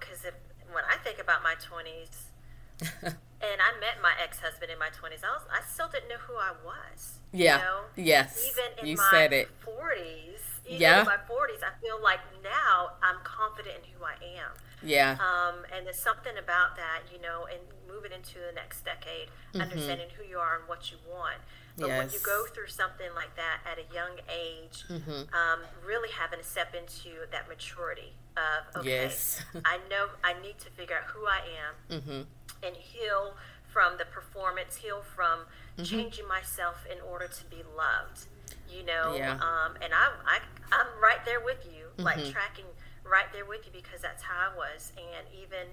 when 0.72 0.84
I 0.88 0.96
think 1.04 1.18
about 1.20 1.42
my 1.42 1.54
20s, 1.54 2.24
and 3.02 3.58
I 3.60 3.80
met 3.80 4.00
my 4.02 4.12
ex 4.22 4.40
husband 4.40 4.70
in 4.70 4.78
my 4.78 4.88
20s, 4.88 5.24
I, 5.24 5.34
was, 5.34 5.42
I 5.52 5.60
still 5.68 5.88
didn't 5.88 6.08
know 6.08 6.22
who 6.26 6.34
I 6.34 6.52
was. 6.64 7.18
Yeah. 7.32 7.58
You 7.58 7.64
know? 7.64 7.80
Yes. 7.96 8.50
Even 8.50 8.78
in 8.80 8.86
you 8.88 8.96
my 8.96 9.08
said 9.10 9.32
it. 9.32 9.48
40s, 9.64 10.37
even 10.68 10.80
yeah. 10.80 11.00
in 11.00 11.06
my 11.06 11.16
40s, 11.16 11.64
I 11.64 11.72
feel 11.80 12.00
like 12.02 12.20
now 12.44 12.92
I'm 13.02 13.16
confident 13.24 13.76
in 13.82 13.92
who 13.92 14.04
I 14.04 14.14
am. 14.38 14.52
Yeah. 14.82 15.16
Um, 15.18 15.64
and 15.74 15.86
there's 15.86 15.98
something 15.98 16.36
about 16.38 16.76
that, 16.76 17.02
you 17.12 17.20
know, 17.20 17.46
and 17.50 17.60
moving 17.88 18.12
into 18.12 18.38
the 18.38 18.54
next 18.54 18.84
decade, 18.84 19.28
mm-hmm. 19.28 19.62
understanding 19.62 20.08
who 20.16 20.24
you 20.24 20.38
are 20.38 20.58
and 20.58 20.68
what 20.68 20.90
you 20.90 20.98
want. 21.08 21.40
But 21.76 21.88
yes. 21.88 21.98
when 21.98 22.12
you 22.12 22.18
go 22.22 22.44
through 22.52 22.68
something 22.68 23.08
like 23.14 23.34
that 23.36 23.60
at 23.64 23.78
a 23.78 23.94
young 23.94 24.18
age, 24.28 24.84
mm-hmm. 24.88 25.32
um, 25.34 25.60
really 25.86 26.10
having 26.10 26.40
to 26.40 26.44
step 26.44 26.74
into 26.74 27.26
that 27.30 27.48
maturity 27.48 28.12
of, 28.36 28.80
okay, 28.80 29.02
yes. 29.02 29.42
I 29.64 29.78
know 29.88 30.08
I 30.22 30.34
need 30.42 30.58
to 30.58 30.70
figure 30.70 30.96
out 30.96 31.04
who 31.04 31.26
I 31.26 31.40
am 31.58 32.00
mm-hmm. 32.00 32.66
and 32.66 32.76
heal 32.76 33.34
from 33.68 33.98
the 33.98 34.04
performance, 34.04 34.76
heal 34.76 35.02
from 35.02 35.40
mm-hmm. 35.40 35.84
changing 35.84 36.26
myself 36.26 36.84
in 36.90 36.98
order 37.00 37.28
to 37.28 37.44
be 37.44 37.62
loved. 37.76 38.26
You 38.70 38.84
know, 38.84 39.14
yeah. 39.16 39.32
um, 39.32 39.76
and 39.82 39.92
I, 39.92 40.12
I, 40.26 40.38
I'm 40.72 40.86
right 41.02 41.24
there 41.24 41.40
with 41.40 41.66
you, 41.72 41.86
like 42.02 42.18
mm-hmm. 42.18 42.30
tracking 42.30 42.64
right 43.04 43.26
there 43.32 43.44
with 43.44 43.64
you 43.66 43.72
because 43.72 44.00
that's 44.00 44.22
how 44.22 44.52
I 44.52 44.56
was. 44.56 44.92
And 44.96 45.26
even 45.32 45.72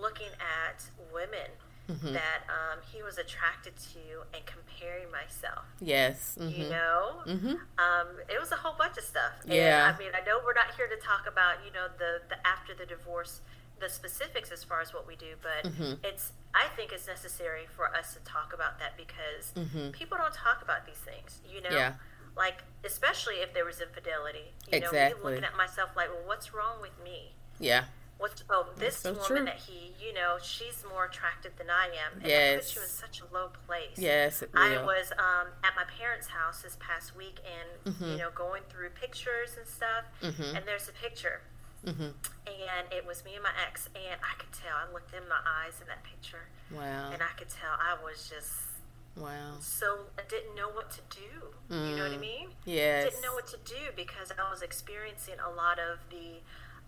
looking 0.00 0.32
at 0.40 0.84
women 1.12 1.50
mm-hmm. 1.88 2.12
that 2.12 2.44
um, 2.48 2.80
he 2.92 3.02
was 3.02 3.18
attracted 3.18 3.74
to 3.92 4.24
and 4.32 4.44
comparing 4.46 5.10
myself. 5.10 5.64
Yes. 5.80 6.36
Mm-hmm. 6.40 6.60
You 6.60 6.68
know? 6.68 7.24
Mm-hmm. 7.26 7.56
Um, 7.80 8.08
it 8.28 8.40
was 8.40 8.52
a 8.52 8.56
whole 8.56 8.74
bunch 8.76 8.96
of 8.98 9.04
stuff. 9.04 9.32
And, 9.44 9.54
yeah. 9.54 9.92
I 9.94 9.98
mean, 9.98 10.12
I 10.14 10.24
know 10.24 10.40
we're 10.44 10.54
not 10.54 10.74
here 10.76 10.88
to 10.88 10.96
talk 10.96 11.26
about, 11.26 11.64
you 11.64 11.72
know, 11.72 11.88
the, 11.98 12.22
the 12.28 12.36
after 12.46 12.74
the 12.74 12.86
divorce, 12.86 13.40
the 13.80 13.88
specifics 13.88 14.52
as 14.52 14.64
far 14.64 14.80
as 14.80 14.94
what 14.94 15.06
we 15.06 15.16
do, 15.16 15.34
but 15.42 15.70
mm-hmm. 15.70 15.94
it's, 16.04 16.32
I 16.54 16.68
think 16.76 16.92
it's 16.92 17.06
necessary 17.06 17.66
for 17.74 17.94
us 17.94 18.14
to 18.14 18.20
talk 18.20 18.52
about 18.54 18.78
that 18.78 18.96
because 18.96 19.52
mm-hmm. 19.56 19.90
people 19.90 20.16
don't 20.16 20.34
talk 20.34 20.62
about 20.62 20.86
these 20.86 21.02
things, 21.02 21.40
you 21.48 21.60
know? 21.60 21.74
Yeah 21.74 21.92
like 22.36 22.62
especially 22.84 23.36
if 23.36 23.54
there 23.54 23.64
was 23.64 23.80
infidelity. 23.80 24.52
You 24.70 24.78
exactly. 24.78 24.98
know, 24.98 25.16
me 25.16 25.30
looking 25.36 25.44
at 25.44 25.56
myself 25.56 25.90
like, 25.96 26.08
well, 26.10 26.26
what's 26.26 26.52
wrong 26.52 26.80
with 26.80 26.92
me? 27.02 27.32
Yeah. 27.58 27.84
What's 28.18 28.44
oh 28.48 28.68
this 28.76 28.98
so 28.98 29.12
woman 29.12 29.26
true. 29.26 29.44
that 29.44 29.56
he 29.66 29.92
you 30.00 30.14
know 30.14 30.36
she's 30.40 30.84
more 30.88 31.06
attractive 31.06 31.56
than 31.58 31.66
I 31.68 31.86
am 31.86 32.20
and 32.20 32.28
yes. 32.28 32.56
puts 32.56 32.76
you 32.76 32.82
in 32.82 32.88
such 32.88 33.20
a 33.20 33.34
low 33.34 33.48
place. 33.66 33.98
Yes, 33.98 34.42
I 34.54 34.80
was 34.82 35.10
um, 35.18 35.48
at 35.64 35.74
my 35.74 35.82
parents' 35.98 36.28
house 36.28 36.62
this 36.62 36.76
past 36.78 37.16
week 37.16 37.40
and 37.42 37.94
mm-hmm. 37.94 38.12
you 38.12 38.18
know 38.18 38.30
going 38.32 38.62
through 38.70 38.90
pictures 38.90 39.56
and 39.58 39.66
stuff 39.66 40.04
mm-hmm. 40.22 40.56
and 40.56 40.64
there's 40.64 40.88
a 40.88 40.92
picture 40.92 41.42
mm-hmm. 41.84 42.14
and 42.46 42.84
it 42.92 43.04
was 43.06 43.24
me 43.24 43.34
and 43.34 43.42
my 43.42 43.52
ex 43.66 43.88
and 43.94 44.20
I 44.22 44.38
could 44.38 44.52
tell 44.52 44.72
I 44.72 44.90
looked 44.92 45.12
in 45.12 45.28
my 45.28 45.40
eyes 45.44 45.80
in 45.80 45.88
that 45.88 46.04
picture. 46.04 46.48
Wow. 46.70 47.10
And 47.12 47.20
I 47.22 47.34
could 47.36 47.50
tell 47.50 47.74
I 47.76 47.96
was 48.02 48.30
just 48.30 48.73
Wow. 49.16 49.56
So 49.60 50.06
I 50.18 50.22
didn't 50.28 50.56
know 50.56 50.68
what 50.68 50.90
to 50.92 51.00
do. 51.10 51.74
Mm. 51.74 51.90
You 51.90 51.96
know 51.96 52.02
what 52.04 52.12
I 52.12 52.16
mm. 52.16 52.20
mean? 52.20 52.48
Yes. 52.64 53.06
I 53.06 53.10
didn't 53.10 53.22
know 53.22 53.34
what 53.34 53.46
to 53.48 53.58
do 53.64 53.92
because 53.96 54.32
I 54.32 54.50
was 54.50 54.62
experiencing 54.62 55.34
a 55.44 55.54
lot 55.54 55.78
of 55.78 55.98
the 56.10 56.40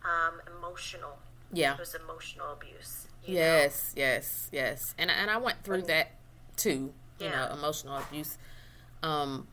um, 0.09 0.41
emotional. 0.57 1.19
Yeah. 1.53 1.75
It 1.75 1.81
was 1.81 1.95
emotional 1.95 2.53
abuse. 2.53 3.07
yes, 3.25 3.93
know? 3.95 4.03
yes, 4.03 4.49
yes. 4.53 4.95
And 4.99 5.11
and 5.11 5.31
I 5.31 5.37
went 5.37 5.63
through 5.63 5.83
that 5.83 6.13
too. 6.57 6.93
You 7.19 7.27
yeah. 7.27 7.31
know, 7.31 7.55
emotional 7.55 7.97
abuse. 7.97 8.37
Um, 9.03 9.47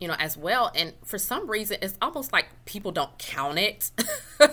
you 0.00 0.08
know, 0.08 0.14
as 0.18 0.36
well. 0.36 0.70
And 0.74 0.92
for 1.04 1.18
some 1.18 1.48
reason, 1.48 1.78
it's 1.82 1.96
almost 2.02 2.32
like 2.32 2.46
people 2.64 2.92
don't 2.92 3.16
count 3.18 3.58
it. 3.58 3.90
right. 4.40 4.50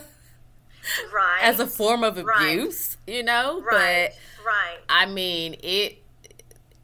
As 1.41 1.60
a 1.60 1.67
form 1.67 2.04
of 2.04 2.17
abuse, 2.17 2.97
right. 3.08 3.15
you 3.15 3.24
know. 3.24 3.62
Right. 3.62 4.12
But 4.12 4.45
right. 4.45 4.78
I 4.89 5.06
mean, 5.08 5.56
it 5.62 6.02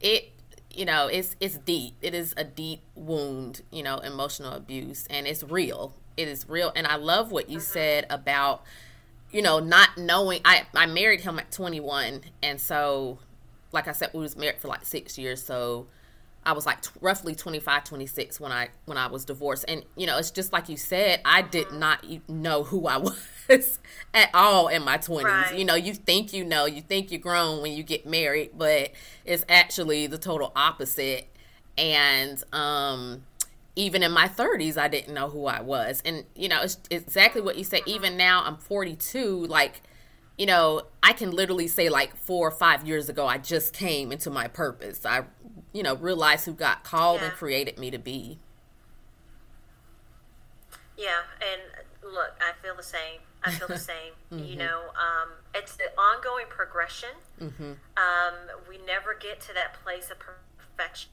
it 0.00 0.32
you 0.70 0.84
know 0.84 1.06
it's 1.06 1.36
it's 1.40 1.58
deep. 1.58 1.94
It 2.02 2.14
is 2.14 2.34
a 2.36 2.44
deep 2.44 2.82
wound 2.94 3.62
you 3.70 3.82
know 3.82 3.98
emotional 3.98 4.52
abuse 4.52 5.06
and 5.08 5.26
it's 5.26 5.42
real. 5.42 5.94
It 6.16 6.28
is 6.28 6.48
real. 6.48 6.72
And 6.74 6.86
i 6.86 6.96
love 6.96 7.30
what 7.30 7.48
you 7.48 7.58
mm-hmm. 7.58 7.72
said 7.72 8.06
about 8.10 8.62
you 9.30 9.42
know 9.42 9.58
not 9.58 9.96
knowing 9.96 10.40
i 10.44 10.66
i 10.74 10.86
married 10.86 11.20
him 11.20 11.38
at 11.38 11.50
21 11.50 12.22
and 12.42 12.60
so 12.60 13.18
like 13.72 13.88
i 13.88 13.92
said 13.92 14.10
we 14.14 14.20
was 14.20 14.36
married 14.36 14.58
for 14.58 14.68
like 14.68 14.84
six 14.84 15.18
years 15.18 15.42
so 15.42 15.86
I 16.48 16.52
was 16.52 16.64
like 16.64 16.80
t- 16.80 16.90
roughly 17.02 17.34
25, 17.34 17.84
26 17.84 18.40
when 18.40 18.52
I 18.52 18.68
when 18.86 18.96
I 18.96 19.08
was 19.08 19.26
divorced, 19.26 19.66
and 19.68 19.84
you 19.96 20.06
know 20.06 20.16
it's 20.16 20.30
just 20.30 20.50
like 20.50 20.70
you 20.70 20.78
said, 20.78 21.20
I 21.22 21.42
did 21.42 21.66
mm-hmm. 21.66 21.78
not 21.78 22.06
know 22.26 22.62
who 22.64 22.86
I 22.86 22.96
was 23.48 23.78
at 24.14 24.30
all 24.32 24.68
in 24.68 24.82
my 24.82 24.96
twenties. 24.96 25.26
Right. 25.26 25.58
You 25.58 25.66
know, 25.66 25.74
you 25.74 25.92
think 25.92 26.32
you 26.32 26.46
know, 26.46 26.64
you 26.64 26.80
think 26.80 27.12
you're 27.12 27.20
grown 27.20 27.60
when 27.60 27.74
you 27.74 27.82
get 27.82 28.06
married, 28.06 28.52
but 28.56 28.92
it's 29.26 29.44
actually 29.46 30.06
the 30.06 30.16
total 30.16 30.50
opposite. 30.56 31.28
And 31.76 32.42
um, 32.54 33.24
even 33.76 34.02
in 34.02 34.10
my 34.10 34.26
30s, 34.26 34.78
I 34.78 34.88
didn't 34.88 35.12
know 35.12 35.28
who 35.28 35.44
I 35.44 35.60
was, 35.60 36.02
and 36.06 36.24
you 36.34 36.48
know, 36.48 36.62
it's 36.62 36.78
exactly 36.88 37.42
what 37.42 37.58
you 37.58 37.64
said. 37.64 37.82
Mm-hmm. 37.82 37.90
Even 37.90 38.16
now, 38.16 38.42
I'm 38.42 38.56
42. 38.56 39.44
Like 39.44 39.82
you 40.38 40.46
know, 40.46 40.82
I 41.02 41.12
can 41.12 41.32
literally 41.32 41.66
say 41.66 41.88
like 41.88 42.16
four 42.16 42.48
or 42.48 42.52
five 42.52 42.86
years 42.86 43.08
ago, 43.08 43.26
I 43.26 43.38
just 43.38 43.74
came 43.74 44.12
into 44.12 44.30
my 44.30 44.46
purpose. 44.46 45.04
I, 45.04 45.24
you 45.72 45.82
know, 45.82 45.96
realized 45.96 46.46
who 46.46 46.52
God 46.52 46.78
called 46.84 47.20
yeah. 47.20 47.26
and 47.26 47.36
created 47.36 47.78
me 47.78 47.90
to 47.90 47.98
be. 47.98 48.38
Yeah, 50.96 51.22
and 51.40 52.12
look, 52.12 52.40
I 52.40 52.52
feel 52.62 52.76
the 52.76 52.82
same. 52.82 53.20
I 53.44 53.50
feel 53.50 53.68
the 53.68 53.78
same. 53.78 54.12
mm-hmm. 54.32 54.44
You 54.44 54.56
know, 54.56 54.80
um, 54.94 55.30
it's 55.54 55.76
the 55.76 55.90
ongoing 55.98 56.46
progression. 56.48 57.10
Mm-hmm. 57.40 57.72
Um, 57.96 58.34
we 58.68 58.78
never 58.78 59.14
get 59.20 59.40
to 59.42 59.54
that 59.54 59.74
place 59.82 60.10
of 60.10 60.18
perfection 60.18 61.10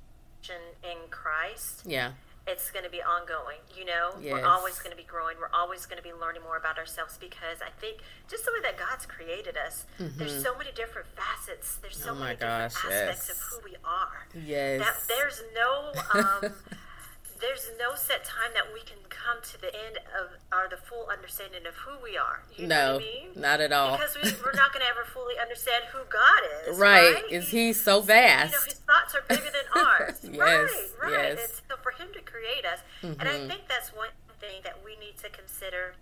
in 0.84 1.10
Christ. 1.10 1.84
Yeah. 1.86 2.12
It's 2.48 2.70
going 2.72 2.86
to 2.86 2.92
be 2.92 3.02
ongoing. 3.02 3.58
You 3.76 3.86
know, 3.86 4.12
Yes. 4.22 4.32
we're 4.34 4.46
always 4.46 4.78
going 4.80 4.92
to 4.92 4.98
be 4.98 5.04
growing. 5.08 5.38
We're 5.40 5.50
always 5.54 5.86
going 5.86 5.98
to 5.98 6.04
be 6.04 6.14
learning 6.14 6.44
more 6.44 6.58
about 6.58 6.78
ourselves 6.78 7.18
because 7.20 7.62
I 7.66 7.70
think 7.82 8.02
just 8.30 8.46
the 8.46 8.52
way 8.52 8.62
that 8.64 8.78
God's 8.78 9.06
created 9.06 9.58
us, 9.58 9.86
there's 10.00 10.42
so 10.44 10.56
many 10.58 10.72
different 10.76 11.08
facets. 11.16 11.78
There's 11.78 11.98
so 11.98 12.12
Mm-hmm. 12.14 12.18
Oh 12.18 12.24
many 12.26 12.36
different 12.36 12.74
gosh, 12.74 12.86
aspects 12.86 13.26
yes. 13.28 13.32
of 13.32 13.38
who 13.50 13.58
we 13.70 13.76
are. 13.84 14.28
Yes. 14.34 14.80
That 14.80 14.96
there's 15.08 15.42
no. 15.56 15.92
Um, 16.14 16.54
There's 17.40 17.70
no 17.78 17.96
set 17.96 18.24
time 18.24 18.52
that 18.54 18.74
we 18.74 18.80
can 18.82 18.98
come 19.10 19.38
to 19.44 19.62
the 19.62 19.74
end 19.74 19.98
of 20.16 20.38
or 20.52 20.68
the 20.70 20.78
full 20.78 21.08
understanding 21.12 21.66
of 21.68 21.76
who 21.76 21.92
we 22.04 22.18
are. 22.18 22.44
You 22.56 22.68
know 22.68 22.76
no, 22.76 22.94
what 22.94 23.02
I 23.02 23.06
mean? 23.06 23.28
not 23.36 23.62
at 23.62 23.72
all. 23.72 23.98
Because 23.98 24.16
we, 24.16 24.32
we're 24.44 24.54
not 24.54 24.72
going 24.72 24.86
to 24.86 24.90
ever 24.90 25.04
fully 25.06 25.36
understand 25.42 25.84
who 25.92 26.00
God 26.10 26.42
is. 26.68 26.78
right? 26.80 27.14
Right? 27.16 27.32
Is 27.32 27.50
he 27.50 27.74
so 27.74 27.96
you 27.96 28.00
know, 28.02 28.06
vast? 28.06 28.66
his 28.66 28.80
thoughts 28.86 29.16
are 29.16 29.24
bigger 29.28 29.52
than 29.52 29.68
ours. 29.76 30.20
Yes, 30.24 30.38
right, 30.38 30.70
right. 31.02 31.12
yes. 31.12 31.40
Mm-hmm. 31.40 31.40
And 31.40 31.50
so 31.70 31.76
for 31.84 31.92
him 31.92 32.08
to 32.14 32.22
create 32.22 32.66
us, 32.66 32.80
and 33.02 33.28
I 33.28 33.48
think 33.48 33.68
that's 33.68 33.90
one 33.90 34.10
thing 34.40 34.62
that 34.64 34.80
we 34.84 34.96
need 34.98 35.18
to 35.24 35.30
consider, 35.30 35.96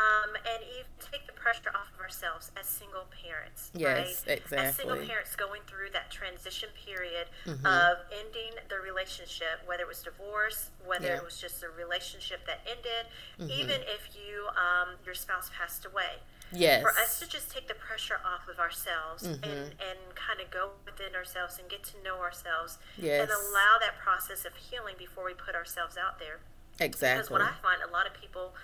um, 0.00 0.30
and 0.48 0.62
even 0.64 0.88
take 1.12 1.26
the 1.26 1.32
pressure 1.36 1.68
off 1.74 1.92
of 1.94 2.00
ourselves 2.00 2.50
as 2.58 2.66
single 2.66 3.04
parents. 3.22 3.70
Yes, 3.74 4.24
right? 4.26 4.40
As 4.52 4.76
single 4.76 4.96
parents 4.96 5.36
going 5.36 5.60
through 5.66 5.90
that 5.92 6.10
transition 6.10 6.68
period 6.86 7.28
Mm-hmm. 7.46 7.66
of 7.66 7.98
ending 8.12 8.52
the 8.68 8.76
relationship, 8.80 9.60
whether 9.66 9.82
it 9.82 9.88
was 9.88 10.02
divorce, 10.02 10.70
whether 10.86 11.08
Yeah. 11.08 11.16
it 11.20 11.24
was 11.24 11.38
just 11.40 11.62
a 11.62 11.68
relationship 11.68 12.46
that 12.46 12.60
ended, 12.68 13.04
Mm-hmm. 13.38 13.50
even 13.60 13.80
if 13.96 14.16
you 14.16 14.48
um, 14.56 14.96
your 15.04 15.14
spouse 15.14 15.50
passed 15.56 15.84
away 15.84 16.20
Yes. 16.52 16.82
for 16.82 16.90
us 16.90 17.20
to 17.20 17.28
just 17.28 17.50
take 17.50 17.68
the 17.68 17.74
pressure 17.74 18.20
off 18.24 18.48
of 18.48 18.58
ourselves 18.58 19.22
Mm-hmm. 19.26 19.44
and, 19.44 19.62
and 19.80 19.98
kind 20.14 20.40
of 20.40 20.50
go 20.50 20.70
within 20.84 21.14
ourselves 21.14 21.58
and 21.58 21.68
get 21.68 21.82
to 21.92 22.02
know 22.02 22.16
ourselves 22.18 22.78
Yes. 22.98 23.22
and 23.22 23.30
allow 23.30 23.76
that 23.80 23.98
process 24.02 24.44
of 24.44 24.54
healing 24.56 24.94
before 24.98 25.24
we 25.24 25.34
put 25.34 25.54
ourselves 25.54 25.96
out 25.96 26.18
there. 26.18 26.40
Exactly. 26.80 27.18
Because 27.18 27.30
what 27.30 27.42
I 27.42 27.52
find 27.62 27.80
a 27.86 27.90
lot 27.92 28.06
of 28.06 28.14
people, 28.14 28.54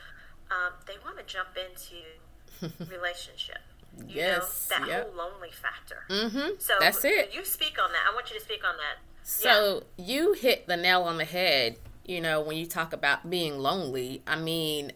um, 0.50 0.72
they 0.86 0.94
want 1.04 1.18
to 1.18 1.24
jump 1.24 1.48
into 1.56 2.74
relationship. 2.90 3.58
You 3.98 4.16
Yes, 4.16 4.68
know, 4.70 4.78
that 4.78 4.88
yep. 4.88 5.06
whole 5.06 5.16
lonely 5.16 5.50
factor. 5.50 6.04
mm-hmm. 6.10 6.54
So 6.58 6.74
That's 6.78 7.02
it. 7.04 7.32
You 7.34 7.44
speak 7.44 7.76
on 7.82 7.90
that. 7.92 8.00
I 8.10 8.14
want 8.14 8.30
you 8.30 8.38
to 8.38 8.44
speak 8.44 8.62
on 8.66 8.76
that. 8.76 9.02
So 9.22 9.84
you 9.96 10.34
hit 10.34 10.66
the 10.66 10.76
nail 10.76 11.02
on 11.02 11.16
the 11.16 11.24
head, 11.24 11.78
you 12.04 12.20
know, 12.20 12.40
when 12.40 12.56
you 12.56 12.66
talk 12.66 12.92
about 12.92 13.28
being 13.30 13.58
lonely. 13.58 14.22
I 14.26 14.36
mean, 14.36 14.92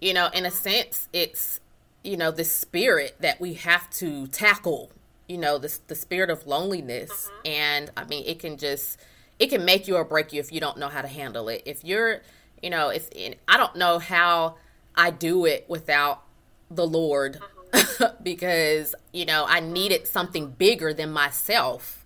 you 0.00 0.12
know, 0.14 0.28
in 0.32 0.44
a 0.46 0.50
sense, 0.50 1.08
it's, 1.12 1.58
you 2.04 2.16
know, 2.16 2.30
the 2.30 2.44
spirit 2.44 3.16
that 3.20 3.40
we 3.40 3.54
have 3.54 3.90
to 3.94 4.26
tackle, 4.28 4.92
you 5.26 5.38
know, 5.38 5.58
the, 5.58 5.76
the 5.88 5.94
spirit 5.94 6.30
of 6.30 6.46
loneliness. 6.46 7.30
And 7.44 7.90
I 7.96 8.04
mean, 8.04 8.24
it 8.26 8.38
can 8.38 8.58
just, 8.58 8.98
it 9.38 9.48
can 9.48 9.64
make 9.64 9.88
you 9.88 9.96
or 9.96 10.04
break 10.04 10.32
you 10.32 10.38
if 10.40 10.52
you 10.52 10.60
don't 10.60 10.76
know 10.78 10.88
how 10.88 11.02
to 11.02 11.08
handle 11.08 11.48
it. 11.48 11.62
If 11.66 11.82
you're, 11.82 12.20
you 12.62 12.70
know, 12.70 12.90
if, 12.90 13.08
I 13.48 13.56
don't 13.56 13.74
know 13.76 13.98
how 13.98 14.56
I 14.98 15.10
do 15.10 15.46
it 15.46 15.64
without 15.68 16.24
the 16.70 16.86
Lord 16.86 17.38
because, 18.22 18.94
you 19.12 19.24
know, 19.24 19.46
I 19.48 19.60
needed 19.60 20.06
something 20.06 20.50
bigger 20.50 20.92
than 20.92 21.10
myself 21.10 22.04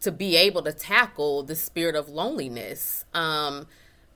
to 0.00 0.10
be 0.10 0.36
able 0.36 0.62
to 0.62 0.72
tackle 0.72 1.44
the 1.44 1.54
spirit 1.54 1.94
of 1.94 2.08
loneliness. 2.08 3.04
Um 3.14 3.66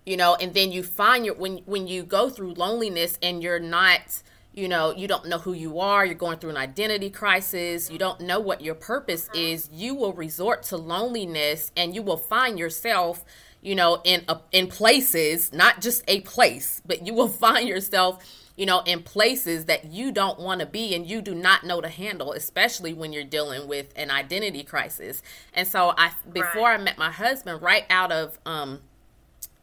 you 0.07 0.17
know 0.17 0.37
and 0.37 0.55
then 0.55 0.73
you 0.73 0.83
find 0.83 1.27
your 1.27 1.35
when 1.35 1.59
when 1.67 1.87
you 1.87 2.05
go 2.05 2.31
through 2.31 2.55
loneliness 2.55 3.19
and 3.21 3.43
you're 3.43 3.59
not 3.59 4.23
you 4.55 4.69
know 4.69 4.95
you 4.97 5.07
don't 5.07 5.27
know 5.27 5.39
who 5.39 5.53
you 5.53 5.81
are 5.81 6.07
you're 6.07 6.15
going 6.15 6.39
through 6.39 6.51
an 6.51 6.57
identity 6.57 7.11
crisis 7.11 7.91
you 7.91 7.99
don't 7.99 8.21
know 8.21 8.41
what 8.41 8.63
your 8.63 8.75
purpose 8.75 9.29
is 9.35 9.69
you 9.73 9.95
will 9.95 10.13
resort 10.13 10.63
to 10.63 10.77
loneliness 10.77 11.73
and 11.77 11.95
you 11.95 12.03
will 12.03 12.17
find 12.17 12.59
yourself 12.59 13.25
you 13.67 13.75
know 13.75 14.01
in 14.05 14.25
a, 14.29 14.39
in 14.53 14.67
places 14.67 15.53
not 15.53 15.81
just 15.81 16.03
a 16.09 16.21
place 16.23 16.81
but 16.87 17.07
you 17.07 17.13
will 17.13 17.29
find 17.45 17.69
yourself 17.69 18.25
you 18.57 18.65
know, 18.65 18.81
in 18.87 19.03
places 19.03 19.67
that 19.67 19.85
you 19.85 20.11
don't 20.11 20.41
want 20.41 20.61
to 20.61 20.67
be 20.67 20.95
and 20.95 21.07
you 21.07 21.21
do 21.21 21.35
not 21.35 21.63
know 21.65 21.81
to 21.83 21.89
handle, 21.89 22.33
especially 22.33 22.95
when 22.95 23.13
you're 23.13 23.23
dealing 23.23 23.69
with 23.69 23.93
an 23.97 24.11
identity 24.11 24.63
crisis. 24.63 25.23
And 25.53 25.69
so 25.69 25.93
I 25.97 26.13
before 26.33 26.63
Right. 26.63 26.81
I 26.81 26.83
met 26.83 26.97
my 26.97 27.11
husband, 27.11 27.61
right 27.61 27.85
out 27.91 28.11
of 28.11 28.39
um, 28.47 28.81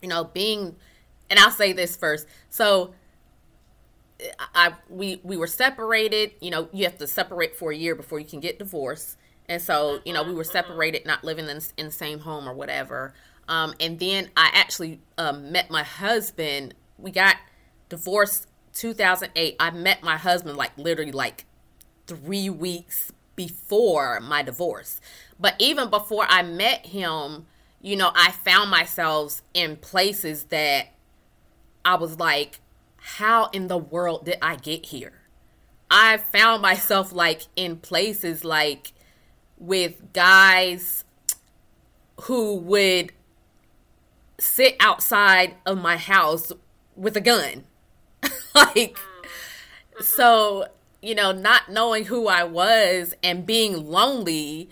you 0.02 0.08
know, 0.08 0.26
being 0.26 0.76
and 1.30 1.40
I'll 1.40 1.52
say 1.52 1.74
this 1.74 1.96
first. 1.96 2.28
So 2.52 2.94
I 4.54 4.74
we 4.90 5.20
we 5.24 5.38
were 5.38 5.48
separated, 5.48 6.32
you 6.40 6.52
know, 6.52 6.70
you 6.72 6.84
have 6.86 6.98
to 7.00 7.08
separate 7.08 7.56
for 7.56 7.72
a 7.72 7.76
year 7.76 7.96
before 7.96 8.20
you 8.20 8.26
can 8.26 8.40
get 8.40 8.60
divorced. 8.60 9.18
And 9.50 9.62
so, 9.62 10.00
you 10.06 10.14
know, 10.14 10.24
we 10.24 10.34
were 10.34 10.46
separated, 10.46 11.06
not 11.06 11.24
living 11.24 11.50
in, 11.50 11.60
in 11.78 11.88
the 11.88 11.92
same 11.92 12.20
home 12.20 12.48
or 12.48 12.54
whatever. 12.54 13.14
Um, 13.48 13.74
and 13.80 14.00
then 14.00 14.30
I 14.38 14.50
actually 14.54 15.00
um, 15.18 15.52
met 15.52 15.70
my 15.70 15.84
husband. 15.84 16.74
We 16.98 17.12
got 17.12 17.38
divorced 17.90 18.48
2008. 18.74 19.56
I 19.60 19.72
met 19.72 20.04
my 20.04 20.18
husband 20.18 20.58
like 20.58 20.72
literally 20.78 21.12
like 21.12 21.46
three 22.08 22.50
weeks 22.50 23.12
before 23.36 24.20
my 24.20 24.44
divorce. 24.44 25.02
But 25.40 25.56
even 25.60 25.90
before 25.90 26.26
I 26.28 26.44
met 26.44 26.86
him, 26.86 27.48
you 27.82 27.96
know, 27.96 28.12
I 28.16 28.32
found 28.32 28.70
myself 28.70 29.42
in 29.54 29.76
places 29.78 30.46
that 30.46 30.88
I 31.84 31.96
was 31.96 32.20
like, 32.20 32.60
how 32.98 33.48
in 33.48 33.68
the 33.68 33.78
world 33.78 34.26
did 34.26 34.38
I 34.42 34.56
get 34.56 34.86
here? 34.86 35.24
I 35.92 36.18
found 36.18 36.62
myself 36.62 37.12
like 37.12 37.42
in 37.56 37.78
places 37.78 38.44
like 38.46 38.94
with 39.58 40.14
guys 40.14 41.04
who 42.22 42.56
would 42.56 43.12
sit 44.44 44.76
outside 44.80 45.56
of 45.66 45.78
my 45.78 45.98
house 45.98 46.52
with 46.96 47.16
a 47.16 47.22
gun. 47.22 47.64
like, 48.56 48.98
so, 50.02 50.66
you 51.02 51.16
know, 51.16 51.32
not 51.32 51.70
knowing 51.70 52.06
who 52.06 52.28
I 52.28 52.44
was 52.44 53.14
and 53.24 53.46
being 53.46 53.86
lonely, 53.88 54.70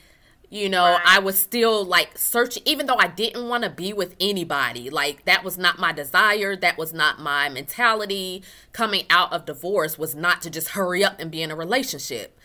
you 0.50 0.68
know, 0.68 0.84
Right. 0.84 1.02
I 1.06 1.20
was 1.20 1.40
still 1.40 1.86
like 1.86 2.18
searching, 2.18 2.64
even 2.66 2.86
though 2.86 2.98
I 2.98 3.08
didn't 3.08 3.48
want 3.48 3.64
to 3.64 3.70
be 3.70 3.94
with 3.94 4.16
anybody. 4.20 4.90
Like, 4.90 5.24
that 5.26 5.44
was 5.44 5.58
not 5.58 5.80
my 5.80 5.94
desire. 5.94 6.56
That 6.56 6.78
was 6.78 6.94
not 6.94 7.20
my 7.20 7.48
mentality. 7.48 8.44
Coming 8.74 9.06
out 9.10 9.32
of 9.32 9.46
divorce 9.46 9.98
was 9.98 10.16
not 10.16 10.42
to 10.42 10.50
just 10.50 10.70
hurry 10.70 11.04
up 11.04 11.20
and 11.20 11.32
be 11.32 11.42
in 11.42 11.52
a 11.52 11.56
relationship. 11.56 12.38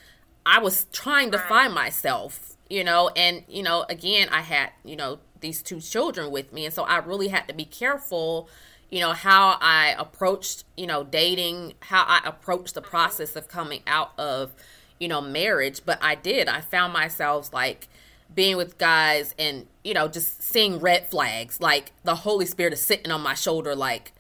I 0.45 0.61
was 0.61 0.87
trying 0.93 1.33
to 1.33 1.39
Right. 1.39 1.49
find 1.49 1.75
myself, 1.75 2.57
you 2.71 2.85
know, 2.85 3.11
and, 3.17 3.43
you 3.49 3.65
know, 3.65 3.85
again, 3.89 4.29
I 4.31 4.43
had, 4.43 4.71
you 4.85 4.95
know, 4.95 5.19
these 5.40 5.62
two 5.62 5.81
children 5.81 6.31
with 6.31 6.53
me. 6.53 6.64
And 6.64 6.75
so 6.75 6.85
I 6.85 6.99
really 6.99 7.29
had 7.29 7.49
to 7.49 7.55
be 7.55 7.64
careful, 7.64 8.49
you 8.90 9.01
know, 9.01 9.12
how 9.12 9.59
I 9.61 9.94
approached, 9.99 10.64
you 10.77 10.87
know, 10.87 11.05
dating, 11.05 11.75
how 11.81 12.05
I 12.07 12.20
approached 12.25 12.75
the 12.75 12.81
mm-hmm. 12.81 12.90
process 12.90 13.37
of 13.37 13.49
coming 13.49 13.83
out 13.87 14.12
of, 14.18 14.53
you 14.99 15.09
know, 15.09 15.20
marriage. 15.20 15.83
But 15.85 15.99
I 16.03 16.14
did. 16.14 16.49
I 16.49 16.61
found 16.61 16.92
myself 16.92 17.53
like 17.53 17.88
being 18.35 18.57
with 18.57 18.79
guys 18.79 19.35
and, 19.38 19.66
you 19.85 19.94
know, 19.94 20.09
just 20.09 20.42
seeing 20.42 20.79
red 20.79 21.09
flags. 21.09 21.61
Like 21.61 21.92
the 22.05 22.16
Holy 22.16 22.46
Spirit 22.46 22.72
is 22.72 22.85
sitting 22.85 23.11
on 23.11 23.20
my 23.20 23.35
shoulder, 23.35 23.75
like, 23.75 24.12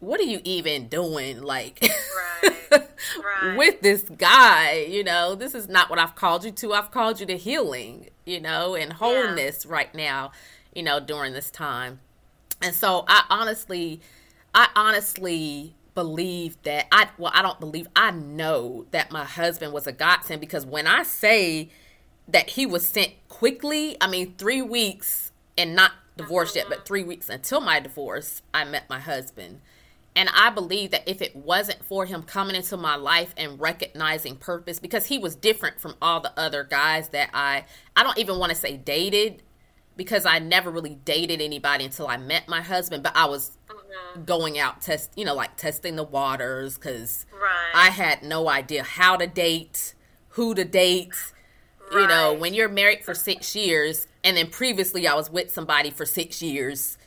what 0.00 0.20
are 0.20 0.24
you 0.24 0.40
even 0.44 0.88
doing? 0.88 1.42
Like, 1.42 1.82
Right. 2.42 2.56
Right. 3.42 3.56
with 3.56 3.82
this 3.82 4.02
guy, 4.02 4.86
you 4.88 5.04
know, 5.04 5.34
this 5.34 5.54
is 5.54 5.68
not 5.68 5.88
what 5.90 5.98
I've 5.98 6.16
called 6.16 6.44
you 6.44 6.50
to. 6.52 6.72
I've 6.72 6.90
called 6.90 7.20
you 7.20 7.26
to 7.26 7.36
healing, 7.36 8.08
you 8.24 8.40
know, 8.40 8.74
and 8.74 8.92
wholeness 8.92 9.64
right 9.64 9.94
now, 9.94 10.32
you 10.74 10.82
know, 10.82 10.98
during 10.98 11.32
this 11.32 11.50
time. 11.50 12.00
And 12.60 12.74
so 12.74 13.04
I 13.06 13.24
honestly, 13.30 14.00
I 14.54 14.68
honestly 14.74 15.74
believe 15.94 16.60
that 16.62 16.86
I, 16.90 17.08
well, 17.18 17.32
I 17.34 17.42
don't 17.42 17.60
believe, 17.60 17.88
I 17.94 18.10
know 18.10 18.86
that 18.90 19.12
my 19.12 19.24
husband 19.24 19.72
was 19.72 19.86
a 19.86 19.92
godsend 19.92 20.40
because 20.40 20.66
when 20.66 20.86
I 20.86 21.02
say 21.02 21.68
that 22.28 22.50
he 22.50 22.66
was 22.66 22.86
sent 22.86 23.12
quickly, 23.28 23.96
I 24.00 24.08
mean, 24.08 24.34
three 24.36 24.62
weeks 24.62 25.30
and 25.56 25.74
not 25.74 25.92
divorced 26.16 26.56
yet, 26.56 26.66
uh-huh. 26.66 26.76
but 26.78 26.86
three 26.86 27.04
weeks 27.04 27.28
until 27.28 27.60
my 27.60 27.80
divorce, 27.80 28.42
I 28.52 28.64
met 28.64 28.88
my 28.88 28.98
husband. 28.98 29.60
And 30.16 30.30
I 30.34 30.48
believe 30.48 30.90
that 30.92 31.08
if 31.08 31.20
it 31.20 31.36
wasn't 31.36 31.84
for 31.84 32.06
him 32.06 32.22
coming 32.22 32.56
into 32.56 32.76
my 32.78 32.96
life 32.96 33.34
and 33.36 33.60
recognizing 33.60 34.36
purpose, 34.36 34.80
because 34.80 35.06
he 35.06 35.18
was 35.18 35.36
different 35.36 35.78
from 35.78 35.94
all 36.00 36.20
the 36.20 36.32
other 36.40 36.64
guys 36.64 37.10
that 37.10 37.30
I, 37.34 37.66
I 37.94 38.02
don't 38.02 38.18
even 38.18 38.38
want 38.38 38.50
to 38.50 38.56
say 38.56 38.78
dated, 38.78 39.42
because 39.94 40.26
I 40.26 40.38
never 40.38 40.70
really 40.70 40.94
dated 40.94 41.40
anybody 41.40 41.84
until 41.84 42.06
I 42.06 42.16
met 42.16 42.48
my 42.48 42.62
husband, 42.62 43.02
but 43.02 43.14
I 43.14 43.26
was 43.26 43.56
mm-hmm. 43.68 44.24
going 44.24 44.58
out 44.58 44.82
test, 44.82 45.12
you 45.16 45.24
know, 45.24 45.34
like 45.34 45.56
testing 45.56 45.96
the 45.96 46.02
waters 46.02 46.76
because 46.76 47.26
Right. 47.32 47.72
I 47.74 47.90
had 47.90 48.22
no 48.22 48.48
idea 48.48 48.82
how 48.82 49.16
to 49.16 49.26
date, 49.26 49.94
who 50.30 50.54
to 50.54 50.64
date. 50.64 51.14
You 51.92 52.08
know, 52.08 52.34
when 52.34 52.52
you're 52.52 52.68
married 52.68 53.04
for 53.04 53.14
six 53.14 53.54
years, 53.54 54.08
and 54.24 54.36
then 54.36 54.48
previously 54.48 55.06
I 55.06 55.14
was 55.14 55.30
with 55.30 55.52
somebody 55.52 55.90
for 55.90 56.04
six 56.04 56.42
years, 56.42 56.98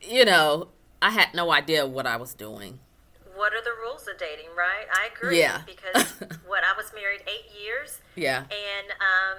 you 0.00 0.24
know, 0.24 0.68
I 1.02 1.10
had 1.10 1.28
no 1.34 1.50
idea 1.52 1.86
what 1.86 2.06
I 2.06 2.16
was 2.16 2.34
doing. 2.34 2.78
what 3.34 3.54
are 3.54 3.62
the 3.64 3.72
rules 3.82 4.06
of 4.06 4.18
dating, 4.18 4.50
right? 4.56 4.84
I 4.92 5.08
agree. 5.14 5.38
Yeah. 5.40 5.62
Because 5.64 6.10
what 6.46 6.62
I 6.62 6.76
was 6.76 6.92
married 6.94 7.22
eight 7.26 7.48
years, 7.58 8.00
Yeah. 8.14 8.40
and 8.44 8.86
um, 9.00 9.38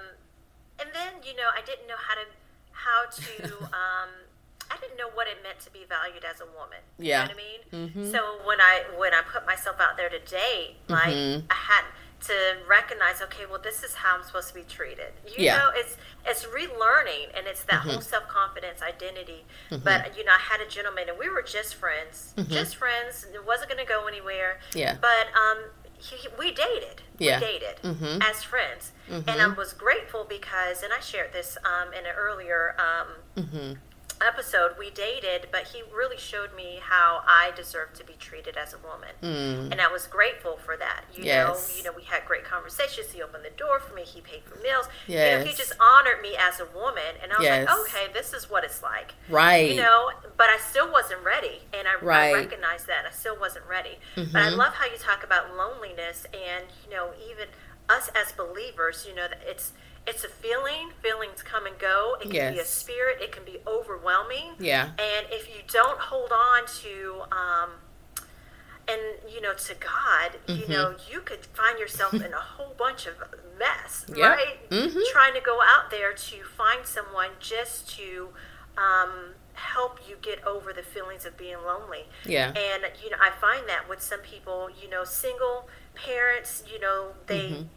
and 0.80 0.88
then 0.92 1.22
you 1.22 1.36
know 1.36 1.48
I 1.56 1.60
didn't 1.64 1.86
know 1.86 2.00
how 2.08 2.14
to 2.14 2.26
how 2.72 3.00
to 3.06 3.62
um, 3.82 4.10
I 4.70 4.76
didn't 4.80 4.96
know 4.96 5.10
what 5.14 5.28
it 5.28 5.38
meant 5.44 5.60
to 5.60 5.70
be 5.70 5.84
valued 5.88 6.24
as 6.24 6.40
a 6.40 6.46
woman. 6.46 6.82
You 6.98 7.10
Yeah. 7.10 7.24
know 7.26 7.30
what 7.30 7.36
I 7.38 7.46
mean? 7.46 7.88
Mm-hmm. 7.88 8.10
So 8.10 8.18
when 8.44 8.60
I 8.60 8.82
when 8.98 9.14
I 9.14 9.22
put 9.22 9.46
myself 9.46 9.76
out 9.78 9.96
there 9.96 10.08
to 10.10 10.18
date, 10.18 10.76
like 10.88 11.14
Mhm. 11.14 11.44
I 11.48 11.54
had 11.54 11.84
to 12.22 12.56
recognize, 12.68 13.20
okay, 13.22 13.44
well, 13.48 13.60
this 13.62 13.82
is 13.82 13.94
how 13.94 14.16
I'm 14.16 14.24
supposed 14.24 14.48
to 14.48 14.54
be 14.54 14.62
treated. 14.62 15.12
You 15.26 15.44
Yeah. 15.46 15.58
know, 15.58 15.70
it's 15.74 15.96
it's 16.24 16.44
relearning, 16.44 17.36
and 17.36 17.46
it's 17.46 17.64
that 17.64 17.80
Mm-hmm. 17.80 17.90
whole 17.90 18.00
self 18.00 18.28
confidence 18.28 18.80
identity. 18.82 19.44
But 19.70 20.16
you 20.16 20.24
know, 20.24 20.32
I 20.32 20.38
had 20.38 20.60
a 20.60 20.66
gentleman, 20.68 21.08
and 21.08 21.18
we 21.18 21.28
were 21.28 21.42
just 21.42 21.74
friends, 21.74 22.34
just 22.48 22.76
friends. 22.76 23.26
It 23.34 23.44
wasn't 23.46 23.70
going 23.70 23.84
to 23.84 23.90
go 23.92 24.06
anywhere. 24.06 24.58
Mm-hmm. 24.70 24.78
Yeah. 24.78 24.96
But 25.00 25.26
um, 25.36 25.58
he, 25.98 26.16
he- 26.16 26.28
we 26.38 26.52
dated. 26.52 27.02
Yeah. 27.18 27.38
We 27.40 27.46
dated 27.46 27.76
Mhm. 27.82 28.22
as 28.30 28.42
friends, 28.42 28.92
and 29.08 29.28
I 29.42 29.48
was 29.48 29.72
grateful 29.72 30.24
because, 30.28 30.82
and 30.82 30.92
I 30.92 31.00
shared 31.00 31.32
this 31.32 31.56
um, 31.64 31.92
in 31.92 32.06
an 32.06 32.14
earlier 32.16 32.74
um, 32.78 33.08
Mm-hmm. 33.44 33.72
Episode. 34.26 34.72
We 34.78 34.90
dated, 34.90 35.48
but 35.50 35.68
he 35.68 35.82
really 35.94 36.16
showed 36.16 36.54
me 36.54 36.78
how 36.82 37.22
I 37.26 37.50
deserve 37.56 37.92
to 37.94 38.04
be 38.04 38.14
treated 38.14 38.56
as 38.56 38.72
a 38.74 38.78
woman, 38.78 39.10
Mm. 39.22 39.72
and 39.72 39.80
I 39.80 39.88
was 39.88 40.06
grateful 40.06 40.56
for 40.58 40.76
that. 40.76 41.04
You 41.12 41.24
Yes. 41.24 41.68
know, 41.70 41.76
you 41.76 41.82
know, 41.84 41.92
we 41.92 42.04
had 42.04 42.24
great 42.24 42.44
conversations. 42.44 43.12
He 43.12 43.22
opened 43.22 43.44
the 43.44 43.50
door 43.50 43.80
for 43.80 43.94
me. 43.94 44.02
He 44.02 44.20
paid 44.20 44.42
for 44.44 44.56
meals. 44.56 44.88
You 45.06 45.16
know, 45.16 45.44
he 45.44 45.52
just 45.54 45.72
honored 45.80 46.20
me 46.22 46.36
as 46.36 46.60
a 46.60 46.66
woman, 46.66 47.16
and 47.22 47.32
I 47.32 47.36
was 47.36 47.44
Yes. 47.44 47.68
like, 47.68 47.78
okay, 47.80 48.12
this 48.12 48.32
is 48.32 48.48
what 48.50 48.64
it's 48.64 48.82
like. 48.82 49.14
Right. 49.28 49.70
You 49.70 49.76
know, 49.82 50.10
but 50.36 50.48
I 50.48 50.58
still 50.58 50.90
wasn't 50.90 51.22
ready, 51.22 51.62
and 51.72 51.86
I, 51.88 51.94
Right. 51.96 52.30
I 52.30 52.32
recognized 52.32 52.86
that 52.86 53.04
I 53.06 53.10
still 53.10 53.36
wasn't 53.36 53.66
ready. 53.66 53.98
But 54.16 54.42
I 54.42 54.48
Mhm. 54.50 54.56
love 54.56 54.74
how 54.74 54.86
you 54.86 54.98
talk 54.98 55.22
about 55.24 55.54
loneliness, 55.54 56.26
and 56.32 56.66
you 56.84 56.90
know, 56.94 57.12
even 57.28 57.48
us 57.88 58.08
as 58.14 58.32
believers, 58.32 59.04
you 59.06 59.14
know, 59.14 59.28
that 59.28 59.42
it's 59.44 59.72
it's 60.06 60.24
a 60.24 60.28
feeling. 60.28 60.90
Feelings 61.02 61.42
come 61.42 61.66
and 61.66 61.78
go. 61.78 62.16
It 62.20 62.30
can 62.30 62.54
be 62.54 62.58
a 62.60 62.64
spirit. 62.64 63.20
It 63.20 63.32
can 63.32 63.44
be 63.44 63.58
overwhelming. 63.66 64.54
Yeah. 64.58 64.86
And 64.98 65.26
if 65.30 65.48
you 65.48 65.62
don't 65.68 65.98
hold 65.98 66.32
on 66.32 66.66
to, 66.82 67.22
um, 67.30 67.70
and 68.88 69.00
you 69.32 69.40
know, 69.40 69.54
to 69.54 69.74
God, 69.74 70.38
you 70.48 70.64
Mhm. 70.66 70.68
know, 70.68 70.96
you 71.08 71.20
could 71.20 71.46
find 71.46 71.78
yourself 71.78 72.12
in 72.14 72.32
a 72.32 72.40
whole 72.56 72.74
bunch 72.76 73.06
of 73.06 73.14
mess, 73.58 74.04
Yep. 74.08 74.18
right? 74.36 74.70
Mhm. 74.70 75.12
Trying 75.12 75.34
to 75.34 75.40
go 75.40 75.60
out 75.62 75.90
there 75.90 76.12
to 76.12 76.44
find 76.44 76.84
someone 76.86 77.30
just 77.38 77.88
to 77.96 78.34
um, 78.76 79.34
help 79.52 80.08
you 80.08 80.16
get 80.16 80.42
over 80.46 80.72
the 80.72 80.82
feelings 80.82 81.26
of 81.26 81.36
being 81.36 81.62
lonely. 81.62 82.08
Yeah. 82.24 82.48
And 82.56 82.90
you 83.02 83.10
know, 83.10 83.18
I 83.20 83.30
find 83.30 83.68
that 83.68 83.86
with 83.88 84.00
some 84.02 84.20
people, 84.20 84.70
you 84.70 84.88
know, 84.88 85.04
single 85.04 85.68
parents, 85.94 86.62
you 86.66 86.78
know, 86.80 87.14
they 87.26 87.50
Mhm. 87.50 87.68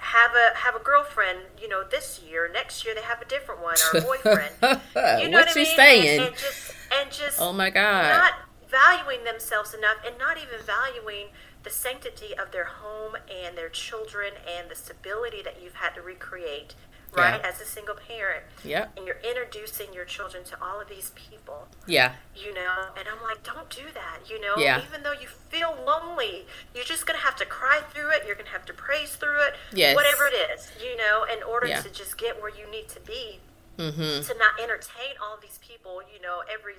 Have 0.00 0.32
a 0.32 0.58
have 0.58 0.74
a 0.74 0.78
girlfriend, 0.80 1.40
you 1.60 1.68
know, 1.68 1.84
this 1.84 2.20
year, 2.26 2.50
next 2.52 2.84
year 2.84 2.94
they 2.94 3.02
have 3.02 3.20
a 3.20 3.24
different 3.26 3.62
one 3.62 3.76
or 3.92 3.98
a 3.98 4.02
boyfriend. 4.02 4.54
You 5.20 5.28
know 5.28 5.38
what 5.38 5.46
what 5.46 5.56
I 5.56 5.60
mean? 5.62 5.76
saying? 5.76 6.20
And, 6.20 6.28
and 6.28 6.36
just 6.36 6.72
and 7.00 7.10
just 7.10 7.40
oh 7.40 7.52
my 7.52 7.70
God. 7.70 8.08
not 8.08 8.32
valuing 8.68 9.24
themselves 9.24 9.74
enough 9.74 9.96
and 10.06 10.16
not 10.18 10.36
even 10.36 10.64
valuing 10.64 11.26
the 11.62 11.70
sanctity 11.70 12.36
of 12.36 12.50
their 12.52 12.64
home 12.64 13.16
and 13.30 13.56
their 13.56 13.68
children 13.68 14.32
and 14.48 14.70
the 14.70 14.74
stability 14.74 15.42
that 15.42 15.62
you've 15.62 15.74
had 15.74 15.94
to 15.94 16.02
recreate 16.02 16.74
right 17.12 17.40
Yeah. 17.42 17.48
as 17.48 17.60
a 17.60 17.64
single 17.64 17.94
parent 17.96 18.44
Yeah. 18.64 18.86
and 18.96 19.06
you're 19.06 19.20
introducing 19.28 19.92
your 19.92 20.04
children 20.04 20.44
to 20.44 20.62
all 20.62 20.80
of 20.80 20.88
these 20.88 21.10
people 21.10 21.66
Yeah. 21.86 22.14
you 22.36 22.54
know 22.54 22.88
and 22.96 23.08
i'm 23.08 23.22
like 23.22 23.42
don't 23.42 23.68
do 23.70 23.82
that 23.94 24.30
you 24.30 24.40
know 24.40 24.54
Yeah. 24.56 24.82
even 24.86 25.02
though 25.02 25.12
you 25.12 25.26
feel 25.28 25.76
lonely 25.86 26.46
you're 26.74 26.84
just 26.84 27.06
gonna 27.06 27.18
have 27.18 27.36
to 27.36 27.46
cry 27.46 27.80
through 27.92 28.10
it 28.10 28.22
you're 28.26 28.36
gonna 28.36 28.50
have 28.50 28.64
to 28.66 28.72
praise 28.72 29.16
through 29.16 29.40
it 29.42 29.54
Yes. 29.72 29.96
whatever 29.96 30.26
it 30.26 30.34
is 30.54 30.70
you 30.82 30.96
know 30.96 31.24
in 31.24 31.42
order 31.42 31.66
Yeah. 31.66 31.80
to 31.82 31.90
just 31.90 32.16
get 32.18 32.40
where 32.40 32.50
you 32.50 32.70
need 32.70 32.88
to 32.90 33.00
be 33.00 33.40
Mm-hmm. 33.78 34.22
to 34.26 34.38
not 34.38 34.60
entertain 34.62 35.14
all 35.22 35.38
these 35.40 35.58
people 35.66 36.02
you 36.12 36.20
know 36.20 36.42
every 36.52 36.74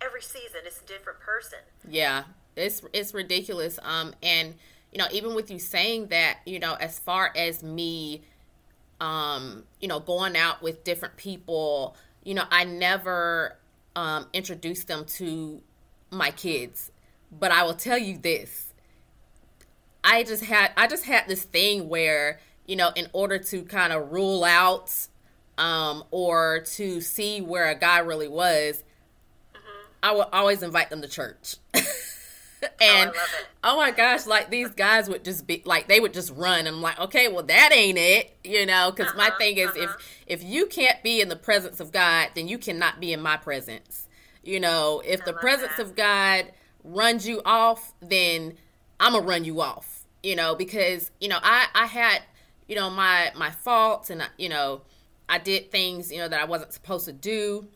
every 0.00 0.22
season 0.22 0.60
it's 0.64 0.80
a 0.80 0.84
different 0.86 1.20
person 1.20 1.58
Yeah, 1.88 2.24
it's 2.56 2.80
it's 2.94 3.12
ridiculous. 3.14 3.78
Um, 3.82 4.14
and 4.22 4.54
you 4.92 4.98
know, 4.98 5.06
even 5.12 5.34
with 5.34 5.50
you 5.50 5.58
saying 5.58 6.06
that, 6.06 6.38
you 6.46 6.58
know, 6.58 6.74
as 6.74 6.98
far 6.98 7.30
as 7.36 7.62
me, 7.62 8.22
um, 9.00 9.64
you 9.80 9.88
know, 9.88 10.00
going 10.00 10.36
out 10.36 10.62
with 10.62 10.84
different 10.84 11.16
people, 11.16 11.96
you 12.24 12.34
know, 12.34 12.44
I 12.50 12.64
never 12.64 13.56
um 13.94 14.26
introduced 14.32 14.88
them 14.88 15.04
to 15.04 15.62
my 16.10 16.30
kids, 16.30 16.92
but 17.30 17.50
I 17.50 17.62
will 17.64 17.74
tell 17.74 17.98
you 17.98 18.18
this: 18.18 18.72
I 20.04 20.22
just 20.22 20.44
had 20.44 20.72
I 20.76 20.86
just 20.86 21.04
had 21.04 21.28
this 21.28 21.44
thing 21.44 21.88
where 21.88 22.40
you 22.66 22.76
know, 22.76 22.90
in 22.94 23.08
order 23.12 23.38
to 23.38 23.62
kind 23.62 23.92
of 23.92 24.12
rule 24.12 24.44
out 24.44 24.92
um, 25.58 26.04
or 26.10 26.60
to 26.74 27.00
see 27.00 27.40
where 27.40 27.68
a 27.68 27.74
guy 27.74 27.98
really 27.98 28.28
was, 28.28 28.82
I 30.02 30.12
would 30.12 30.26
always 30.32 30.62
invite 30.62 30.90
them 30.90 31.02
to 31.02 31.08
church. 31.08 31.56
and 32.80 33.12
it. 33.14 33.46
oh 33.64 33.76
my 33.76 33.90
gosh, 33.90 34.26
like 34.26 34.50
these 34.50 34.70
guys 34.70 35.08
would 35.08 35.24
just 35.24 35.46
be 35.46 35.62
like 35.64 35.88
they 35.88 36.00
would 36.00 36.12
just 36.14 36.32
run. 36.34 36.66
I'm 36.66 36.82
like, 36.82 36.98
okay, 36.98 37.28
well 37.28 37.42
that 37.44 37.70
ain't 37.72 37.98
it, 37.98 38.36
you 38.44 38.66
know, 38.66 38.92
because 38.94 39.14
my 39.14 39.28
Uh-huh, 39.28 39.38
thing 39.38 39.58
is 39.58 39.76
uh-huh. 39.76 39.84
if 39.84 39.96
if 40.26 40.42
you 40.44 40.66
can't 40.66 41.02
be 41.02 41.20
in 41.20 41.28
the 41.28 41.36
presence 41.36 41.80
of 41.80 41.92
God, 41.92 42.28
then 42.34 42.48
you 42.48 42.58
cannot 42.58 43.00
be 43.00 43.12
in 43.12 43.20
my 43.20 43.36
presence. 43.36 44.06
You 44.42 44.60
know, 44.60 45.02
if 45.04 45.24
the 45.24 45.32
presence 45.32 45.76
that. 45.76 45.86
of 45.86 45.94
God 45.96 46.52
runs 46.84 47.26
you 47.26 47.42
off, 47.44 47.92
then 48.00 48.54
I'm 49.00 49.12
gonna 49.12 49.24
run 49.26 49.44
you 49.44 49.60
off. 49.60 50.04
You 50.22 50.36
know, 50.36 50.54
because 50.54 51.10
you 51.20 51.28
know 51.28 51.38
I 51.42 51.66
I 51.74 51.86
had 51.86 52.22
you 52.68 52.76
know 52.76 52.90
my 52.90 53.32
my 53.36 53.50
faults 53.50 54.10
and 54.10 54.22
you 54.38 54.48
know 54.48 54.82
I 55.28 55.38
did 55.38 55.70
things 55.70 56.10
you 56.12 56.18
know 56.18 56.28
that 56.28 56.40
I 56.40 56.44
wasn't 56.44 56.72
supposed 56.72 57.06
to 57.06 57.12
do 57.12 57.68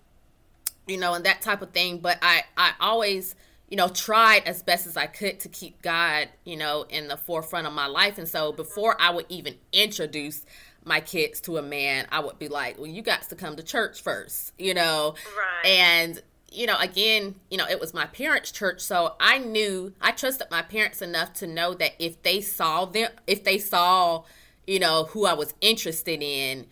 you 0.86 0.98
know, 0.98 1.14
and 1.14 1.24
that 1.24 1.40
type 1.40 1.62
of 1.62 1.70
thing. 1.72 1.98
But 1.98 2.18
I, 2.22 2.42
I 2.56 2.72
always, 2.80 3.34
you 3.70 3.76
know, 3.76 3.88
tried 3.88 4.42
as 4.46 4.62
best 4.62 4.86
as 4.86 4.96
I 4.96 5.06
could 5.06 5.38
to 5.40 5.48
keep 5.48 5.80
God, 5.80 6.28
you 6.44 6.56
know, 6.56 6.84
in 6.88 7.06
the 7.06 7.16
forefront 7.16 7.68
of 7.68 7.72
my 7.72 7.86
life. 7.86 8.18
And 8.18 8.28
so 8.28 8.50
before 8.52 9.00
I 9.00 9.10
would 9.10 9.26
even 9.28 9.54
introduce 9.72 10.44
my 10.84 11.00
kids 11.00 11.40
to 11.42 11.56
a 11.56 11.62
man, 11.62 12.06
I 12.10 12.18
would 12.18 12.38
be 12.38 12.48
like, 12.48 12.78
well, 12.78 12.88
you 12.88 13.00
got 13.00 13.22
to 13.28 13.36
come 13.36 13.54
to 13.56 13.62
church 13.62 14.02
first, 14.02 14.52
you 14.58 14.74
know? 14.74 15.14
Right. 15.36 15.70
And, 15.70 16.20
you 16.50 16.66
know, 16.66 16.76
again, 16.80 17.36
you 17.48 17.58
know, 17.58 17.66
it 17.68 17.78
was 17.78 17.94
my 17.94 18.06
parents' 18.06 18.50
church. 18.50 18.80
So 18.80 19.14
I 19.20 19.38
knew, 19.38 19.92
I 20.00 20.10
trusted 20.10 20.48
my 20.50 20.62
parents 20.62 21.00
enough 21.00 21.32
to 21.34 21.46
know 21.46 21.72
that 21.74 21.92
if 22.00 22.20
they 22.22 22.40
saw 22.40 22.86
them, 22.86 23.10
if 23.28 23.44
they 23.44 23.58
saw, 23.58 24.24
you 24.66 24.80
know, 24.80 25.04
who 25.04 25.26
I 25.26 25.34
was 25.34 25.54
interested 25.60 26.22
in, 26.22 26.66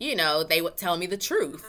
you 0.00 0.16
know, 0.16 0.42
they 0.42 0.60
would 0.60 0.76
tell 0.76 0.96
me 0.96 1.06
the 1.06 1.18
truth 1.18 1.64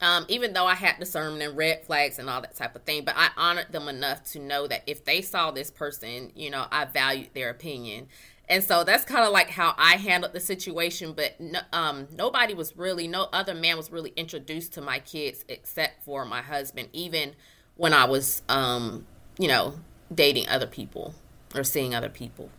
um, 0.00 0.24
even 0.28 0.52
though 0.52 0.66
I 0.66 0.74
had 0.74 0.98
discernment 0.98 1.42
and 1.42 1.56
red 1.56 1.84
flags 1.84 2.18
and 2.18 2.30
all 2.30 2.40
that 2.40 2.54
type 2.54 2.76
of 2.76 2.82
thing. 2.82 3.04
But 3.04 3.14
I 3.16 3.30
honored 3.36 3.72
them 3.72 3.88
enough 3.88 4.24
to 4.32 4.38
know 4.38 4.66
that 4.66 4.82
if 4.86 5.04
they 5.04 5.22
saw 5.22 5.50
this 5.50 5.70
person, 5.70 6.32
you 6.34 6.50
know, 6.50 6.66
I 6.70 6.84
valued 6.84 7.30
their 7.34 7.50
opinion. 7.50 8.08
And 8.48 8.64
so 8.64 8.82
that's 8.82 9.04
kind 9.04 9.24
of 9.24 9.32
like 9.32 9.50
how 9.50 9.74
I 9.76 9.96
handled 9.96 10.32
the 10.32 10.40
situation. 10.40 11.12
But 11.12 11.38
no, 11.40 11.60
um, 11.72 12.08
nobody 12.12 12.54
was 12.54 12.76
really, 12.76 13.08
no 13.08 13.28
other 13.32 13.54
man 13.54 13.76
was 13.76 13.90
really 13.90 14.12
introduced 14.16 14.72
to 14.74 14.80
my 14.80 15.00
kids 15.00 15.44
except 15.48 16.04
for 16.04 16.24
my 16.24 16.42
husband, 16.42 16.88
even 16.92 17.32
when 17.76 17.92
I 17.92 18.04
was, 18.04 18.42
um, 18.48 19.06
you 19.38 19.48
know, 19.48 19.74
dating 20.14 20.48
other 20.48 20.66
people 20.66 21.14
or 21.54 21.64
seeing 21.64 21.94
other 21.94 22.08
people. 22.08 22.50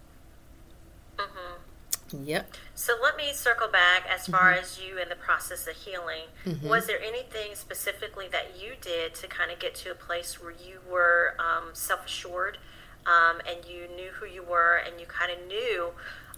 Yep. 2.13 2.53
So 2.75 2.93
let 3.01 3.15
me 3.17 3.31
circle 3.33 3.67
back 3.67 4.03
as 4.09 4.27
far 4.27 4.51
Mm-hmm. 4.51 4.63
as 4.63 4.79
you 4.81 4.97
in 4.97 5.09
the 5.09 5.15
process 5.15 5.67
of 5.67 5.75
healing. 5.75 6.25
Was 6.63 6.87
there 6.87 7.01
anything 7.01 7.53
specifically 7.55 8.27
that 8.31 8.59
you 8.61 8.73
did 8.81 9.13
to 9.15 9.27
kind 9.27 9.51
of 9.51 9.59
get 9.59 9.75
to 9.75 9.91
a 9.91 9.95
place 9.95 10.41
where 10.41 10.51
you 10.51 10.79
were 10.89 11.35
um, 11.39 11.69
self 11.73 12.05
assured 12.05 12.57
um, 13.05 13.39
and 13.47 13.65
you 13.65 13.87
knew 13.95 14.11
who 14.19 14.25
you 14.25 14.43
were 14.43 14.75
and 14.85 14.99
you 14.99 15.05
kind 15.05 15.31
of 15.31 15.45
knew? 15.47 15.89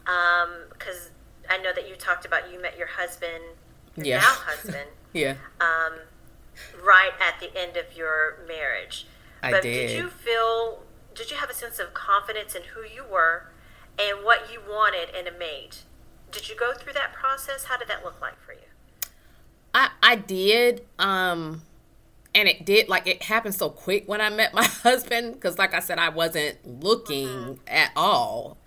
Because 0.03 1.09
I 1.49 1.57
know 1.57 1.71
that 1.73 1.87
you 1.87 1.95
talked 1.95 2.25
about 2.25 2.51
you 2.51 2.61
met 2.61 2.77
your 2.77 2.87
husband, 2.87 3.43
your 3.95 4.05
Yeah. 4.05 4.17
now 4.19 4.23
husband, 4.45 4.89
Yeah. 5.13 5.35
um, 5.59 5.93
right 6.83 7.11
at 7.19 7.39
the 7.39 7.55
end 7.57 7.77
of 7.77 7.95
your 7.95 8.39
marriage. 8.47 9.07
I 9.43 9.51
but 9.51 9.63
did. 9.63 9.87
did 9.87 9.97
you 9.97 10.09
feel, 10.09 10.83
did 11.15 11.31
you 11.31 11.37
have 11.37 11.49
a 11.49 11.53
sense 11.53 11.79
of 11.79 11.93
confidence 11.93 12.55
in 12.55 12.61
who 12.75 12.81
you 12.81 13.03
were 13.09 13.47
and 13.99 14.23
what 14.23 14.51
you 14.51 14.59
wanted 14.67 15.09
in 15.17 15.27
a 15.27 15.37
mate? 15.37 15.83
Did 16.31 16.49
you 16.49 16.55
go 16.55 16.73
through 16.73 16.93
that 16.93 17.13
process? 17.13 17.65
How 17.65 17.77
did 17.77 17.87
that 17.89 18.03
look 18.03 18.21
like 18.21 18.39
for 18.41 18.53
you? 18.53 18.59
I 19.73 19.89
I 20.01 20.15
did 20.15 20.85
um 20.99 21.61
and 22.33 22.47
it 22.47 22.65
did 22.65 22.89
like 22.89 23.07
it 23.07 23.23
happened 23.23 23.55
so 23.55 23.69
quick 23.69 24.07
when 24.07 24.21
I 24.21 24.29
met 24.29 24.53
my 24.53 24.63
husband 24.83 25.39
cuz 25.41 25.57
like 25.57 25.73
I 25.73 25.79
said 25.79 25.99
I 25.99 26.09
wasn't 26.09 26.83
looking 26.83 27.59
at 27.67 27.91
all. 27.95 28.57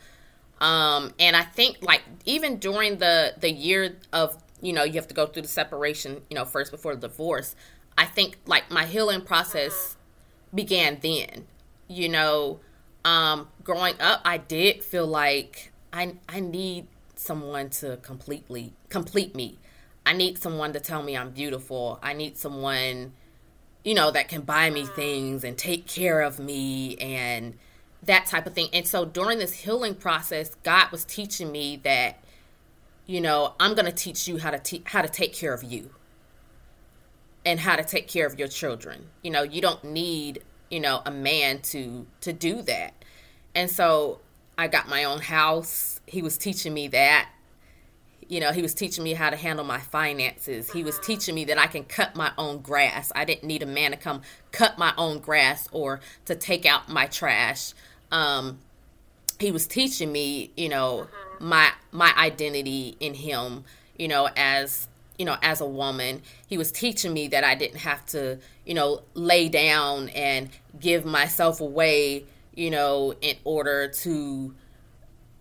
Um 0.61 1.13
and 1.19 1.37
I 1.37 1.43
think 1.43 1.79
like 1.83 2.03
even 2.25 2.59
during 2.59 2.99
the 2.99 3.35
the 3.39 3.51
year 3.51 3.97
of 4.13 4.37
you 4.61 4.73
know 4.73 4.85
you 4.85 4.95
have 4.95 5.09
to 5.09 5.15
go 5.15 5.27
through 5.27 5.43
the 5.43 5.49
separation, 5.49 6.23
you 6.31 6.35
know, 6.37 6.45
first 6.45 6.71
before 6.71 6.95
the 6.95 7.09
divorce. 7.09 7.55
I 7.97 8.07
think 8.07 8.39
like 8.47 8.71
my 8.71 8.87
healing 8.87 9.21
process 9.23 9.97
began 10.55 10.99
then. 11.01 11.47
You 11.89 12.09
know, 12.09 12.61
um 13.05 13.49
growing 13.65 14.01
up 14.01 14.21
I 14.25 14.39
did 14.39 14.85
feel 14.85 15.07
like 15.07 15.73
I 15.93 16.15
I 16.29 16.41
need 16.41 16.87
someone 17.17 17.71
to 17.71 17.97
completely 17.99 18.75
complete 18.91 19.35
me. 19.35 19.59
I 20.07 20.13
need 20.13 20.39
someone 20.39 20.73
to 20.75 20.81
tell 20.81 21.03
me 21.03 21.17
I'm 21.17 21.31
beautiful. 21.31 21.99
I 22.03 22.13
need 22.13 22.37
someone 22.37 23.13
you 23.85 23.95
know, 23.95 24.11
that 24.11 24.29
can 24.29 24.41
buy 24.41 24.71
me 24.71 24.87
things 24.87 25.45
and 25.45 25.57
take 25.57 25.87
care 25.87 26.23
of 26.23 26.39
me 26.39 26.97
and 26.97 27.55
that 28.03 28.27
type 28.27 28.47
of 28.47 28.55
thing. 28.55 28.69
And 28.73 28.89
so 28.89 29.05
during 29.05 29.39
this 29.39 29.53
healing 29.53 29.95
process, 29.95 30.57
God 30.63 30.91
was 30.91 31.05
teaching 31.05 31.53
me 31.53 31.77
that, 31.85 32.19
you 33.07 33.21
know, 33.21 33.55
I'm 33.61 33.75
going 33.75 33.85
to 33.85 33.93
teach 33.93 34.27
you 34.27 34.39
how 34.39 34.51
to 34.51 34.59
te- 34.59 34.83
how 34.87 35.03
to 35.03 35.09
take 35.09 35.35
care 35.35 35.53
of 35.53 35.63
you 35.63 35.91
and 37.45 37.61
how 37.61 37.77
to 37.77 37.85
take 37.85 38.09
care 38.09 38.27
of 38.27 38.39
your 38.39 38.49
children. 38.49 39.07
You 39.23 39.31
know, 39.31 39.43
you 39.43 39.61
don't 39.61 39.85
need, 39.85 40.43
you 40.71 40.81
know, 40.81 41.03
a 41.05 41.11
man 41.11 41.61
to 41.63 42.07
to 42.23 42.33
do 42.33 42.63
that. 42.63 42.95
And 43.55 43.71
so 43.71 44.21
I 44.59 44.69
got 44.69 44.89
my 44.89 45.05
own 45.05 45.21
house. 45.21 46.01
He 46.07 46.23
was 46.23 46.37
teaching 46.37 46.75
me 46.75 46.89
that 46.89 47.29
you 48.29 48.41
know, 48.41 48.53
he 48.53 48.63
was 48.63 48.75
teaching 48.75 49.05
me 49.05 49.15
how 49.15 49.31
to 49.31 49.37
handle 49.37 49.65
my 49.65 49.79
finances. 49.79 50.73
He 50.73 50.83
was 50.83 50.99
teaching 51.01 51.35
me 51.35 51.45
that 51.47 51.59
I 51.59 51.67
can 51.67 51.85
cut 51.85 52.17
my 52.17 52.33
own 52.39 52.61
grass. 52.61 53.13
I 53.15 53.25
didn't 53.25 53.45
need 53.45 53.63
a 53.63 53.67
man 53.67 53.91
to 53.91 53.97
come 53.97 54.23
cut 54.53 54.79
my 54.79 54.95
own 54.97 55.19
grass 55.19 55.69
or 55.73 56.01
to 56.25 56.35
take 56.35 56.65
out 56.65 56.89
my 56.89 57.07
trash. 57.07 57.75
Um, 58.11 58.59
he 59.39 59.51
was 59.51 59.67
teaching 59.67 60.11
me, 60.11 60.53
you 60.57 60.69
know, 60.69 61.09
my 61.41 61.71
my 61.93 62.15
identity 62.17 62.97
in 63.01 63.15
him, 63.15 63.65
you 63.99 64.09
know, 64.09 64.29
as 64.37 64.89
you 65.19 65.25
know, 65.25 65.37
as 65.43 65.61
a 65.61 65.67
woman. 65.67 66.23
He 66.47 66.57
was 66.57 66.73
teaching 66.73 67.13
me 67.13 67.29
that 67.29 67.45
I 67.45 67.55
didn't 67.55 67.81
have 67.81 68.07
to, 68.07 68.39
you 68.65 68.75
know, 68.75 69.03
lay 69.15 69.49
down 69.49 70.09
and 70.11 70.49
give 70.81 71.05
myself 71.05 71.61
away, 71.61 72.25
you 72.57 72.71
know, 72.71 73.15
in 73.21 73.37
order 73.45 73.89
to 73.89 74.55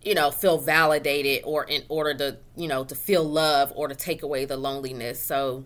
you 0.02 0.14
know 0.14 0.30
feel 0.30 0.58
validated 0.58 1.42
or 1.44 1.64
in 1.64 1.82
order 1.88 2.14
to 2.14 2.38
you 2.56 2.68
know 2.68 2.84
to 2.84 2.94
feel 2.94 3.24
love 3.24 3.72
or 3.76 3.88
to 3.88 3.94
take 3.94 4.22
away 4.22 4.44
the 4.44 4.56
loneliness. 4.56 5.20
So 5.20 5.64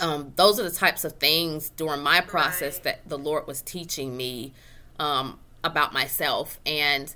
um, 0.00 0.32
those 0.36 0.60
are 0.60 0.62
the 0.62 0.70
types 0.70 1.04
of 1.04 1.14
things 1.14 1.70
during 1.70 2.02
my 2.02 2.20
process 2.20 2.76
Right. 2.76 2.84
that 2.84 3.08
the 3.08 3.18
lord 3.18 3.46
was 3.46 3.62
teaching 3.62 4.16
me 4.16 4.52
um, 4.98 5.38
about 5.64 5.92
myself. 5.92 6.60
And 6.66 7.14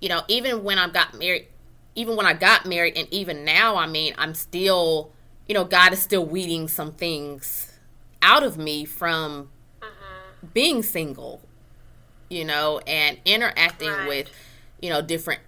you 0.00 0.08
know 0.08 0.22
even 0.28 0.64
when 0.64 0.78
i 0.78 0.88
got 0.88 1.18
married 1.18 1.46
even 1.94 2.16
when 2.16 2.26
i 2.26 2.32
got 2.32 2.66
married 2.66 2.96
and 2.96 3.08
even 3.12 3.44
now 3.44 3.76
i 3.76 3.86
mean 3.86 4.14
i'm 4.18 4.34
still 4.34 5.12
you 5.48 5.54
know 5.54 5.64
god 5.64 5.92
is 5.92 6.00
still 6.00 6.24
weeding 6.24 6.68
some 6.68 6.92
things 6.92 7.78
out 8.22 8.42
of 8.44 8.56
me 8.58 8.84
from 8.84 9.48
being 10.54 10.82
single 10.82 11.40
you 12.28 12.44
know 12.44 12.80
and 12.86 13.18
interacting 13.24 13.90
Right. 13.90 14.08
with 14.08 14.30
you 14.80 14.90
know 14.90 15.02
different 15.02 15.40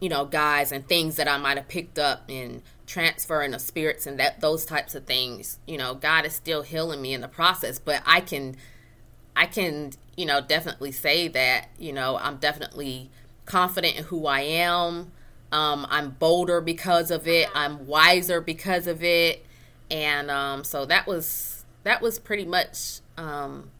you 0.00 0.08
know 0.08 0.24
guys 0.24 0.72
and 0.72 0.86
things 0.88 1.16
that 1.16 1.28
i 1.28 1.36
might 1.38 1.56
have 1.56 1.68
picked 1.68 1.98
up 1.98 2.24
in 2.28 2.62
transferring 2.86 3.52
of 3.54 3.60
spirits 3.60 4.06
and 4.06 4.18
that 4.18 4.40
those 4.40 4.64
types 4.64 4.94
of 4.94 5.04
things. 5.04 5.58
You 5.66 5.76
know 5.76 5.94
god 5.94 6.24
is 6.24 6.34
still 6.34 6.62
healing 6.62 7.02
me 7.02 7.12
in 7.12 7.20
the 7.20 7.28
process 7.28 7.78
but 7.78 8.02
i 8.06 8.20
can 8.20 8.56
i 9.36 9.44
can 9.46 9.92
you 10.16 10.24
know 10.24 10.40
definitely 10.40 10.92
say 10.92 11.28
that 11.28 11.68
you 11.78 11.92
know 11.92 12.16
i'm 12.18 12.36
definitely 12.38 13.10
confident 13.44 13.96
in 13.98 14.04
who 14.04 14.26
i 14.26 14.40
am. 14.40 15.12
Um, 15.52 15.86
i'm 15.90 16.10
bolder 16.10 16.60
because 16.60 17.10
of 17.10 17.26
it. 17.26 17.48
I'm 17.54 17.86
wiser 17.86 18.40
because 18.40 18.86
of 18.86 19.02
it. 19.02 19.44
And 19.90 20.30
um, 20.30 20.64
so 20.64 20.84
that 20.86 21.06
was 21.06 21.64
that 21.84 22.02
was 22.02 22.18
pretty 22.18 22.44
much 22.44 23.00
um, 23.16 23.70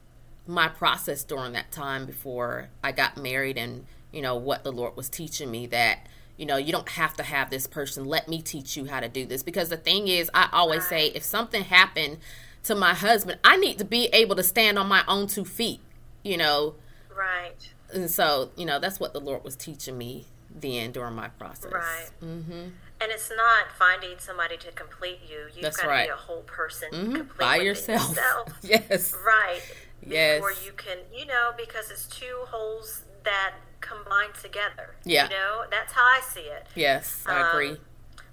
my 0.48 0.66
process 0.66 1.22
during 1.22 1.52
that 1.52 1.70
time 1.70 2.06
before 2.06 2.70
I 2.82 2.90
got 2.90 3.16
married 3.18 3.58
and 3.58 3.84
you 4.11 4.22
know 4.22 4.34
what 4.34 4.64
the 4.64 4.72
Lord 4.72 4.96
was 4.96 5.08
teaching 5.11 5.50
me 5.50 5.66
that 5.66 6.06
you 6.38 6.46
know 6.46 6.56
you 6.56 6.72
don't 6.72 6.88
have 6.88 7.14
to 7.18 7.22
have 7.22 7.50
this 7.50 7.66
person 7.66 8.06
let 8.06 8.28
me 8.28 8.40
teach 8.40 8.74
you 8.76 8.87
how 8.87 9.00
to 9.00 9.08
do 9.11 9.26
this 9.26 9.42
because 9.42 9.68
the 9.68 9.76
thing 9.76 10.08
is 10.08 10.30
I 10.32 10.48
always 10.52 10.87
say 10.88 11.08
if 11.08 11.22
something 11.22 11.64
happened 11.64 12.16
to 12.64 12.74
my 12.74 12.94
husband 12.94 13.38
I 13.44 13.56
need 13.58 13.76
to 13.78 13.84
be 13.84 14.06
able 14.14 14.37
to 14.37 14.42
stand 14.42 14.78
on 14.78 14.88
my 14.88 15.04
own 15.06 15.26
two 15.26 15.44
feet 15.44 15.80
you 16.24 16.38
know 16.38 16.74
Right. 17.14 17.74
and 17.92 18.11
so 18.11 18.50
you 18.56 18.64
know 18.64 18.78
that's 18.78 18.98
what 18.98 19.12
the 19.12 19.20
Lord 19.20 19.44
was 19.44 19.54
teaching 19.54 19.98
me 19.98 20.24
then 20.50 20.92
during 20.92 21.14
my 21.14 21.28
process 21.28 21.70
Right. 21.72 22.08
mm-hmm. 22.24 22.68
And 23.00 23.12
it's 23.12 23.30
not 23.30 23.70
finding 23.78 24.18
somebody 24.18 24.56
to 24.56 24.72
complete 24.72 25.20
you. 25.30 25.37
You've 25.54 25.62
That's 25.62 25.76
got 25.76 25.84
to 25.84 25.88
right. 25.88 26.08
be 26.08 26.12
a 26.12 26.16
whole 26.16 26.42
person 26.42 26.88
hmm 26.92 27.14
complete 27.14 27.38
by 27.38 27.56
yourself 27.58 28.08
yourself. 28.08 28.48
yes 28.62 29.14
Right. 29.24 29.61
Yes. 30.06 30.37
Before 30.38 30.52
you 30.52 30.72
can, 30.72 30.98
you 31.14 31.26
know, 31.26 31.52
because 31.56 31.90
it's 31.90 32.06
two 32.06 32.44
wholes 32.46 33.02
that 33.24 33.54
combine 33.80 34.32
together. 34.40 34.94
Yeah. 35.04 35.24
You 35.24 35.30
know, 35.30 35.64
that's 35.70 35.92
how 35.92 36.02
I 36.02 36.20
see 36.20 36.40
it. 36.40 36.66
yes 36.74 37.24
I 37.26 37.40
Um, 37.40 37.48
agree 37.50 37.76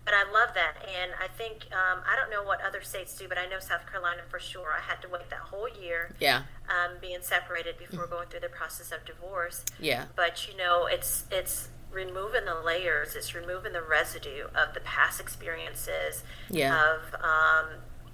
But 0.06 0.14
I 0.14 0.24
love 0.32 0.54
that, 0.54 0.76
and 0.88 1.12
I 1.20 1.28
think 1.28 1.66
um, 1.74 2.02
I 2.08 2.16
don't 2.16 2.30
know 2.30 2.44
what 2.44 2.62
other 2.62 2.82
states 2.82 3.18
do, 3.18 3.28
but 3.28 3.40
I 3.40 3.48
know 3.48 3.58
South 3.60 3.90
Carolina 3.90 4.22
for 4.30 4.40
sure. 4.40 4.72
I 4.72 4.80
had 4.82 5.02
to 5.02 5.10
wait 5.10 5.30
that 5.32 5.40
whole 5.40 5.68
year, 5.68 6.14
yeah 6.20 6.44
um, 6.70 6.98
being 7.02 7.20
separated 7.22 7.78
before 7.80 8.06
going 8.06 8.28
through 8.30 8.42
the 8.42 8.50
process 8.50 8.92
of 8.92 9.04
divorce. 9.06 9.66
yeah 9.80 10.06
But 10.16 10.48
you 10.48 10.56
know, 10.56 10.86
it's 10.86 11.24
it's 11.32 11.70
removing 11.92 12.46
the 12.46 12.54
layers, 12.64 13.16
it's 13.16 13.34
removing 13.34 13.74
the 13.74 13.82
residue 13.82 14.46
of 14.54 14.74
the 14.76 14.82
past 14.82 15.20
experiences, 15.20 16.24
Yeah. 16.50 16.76
of 16.94 17.14
um, 17.16 17.66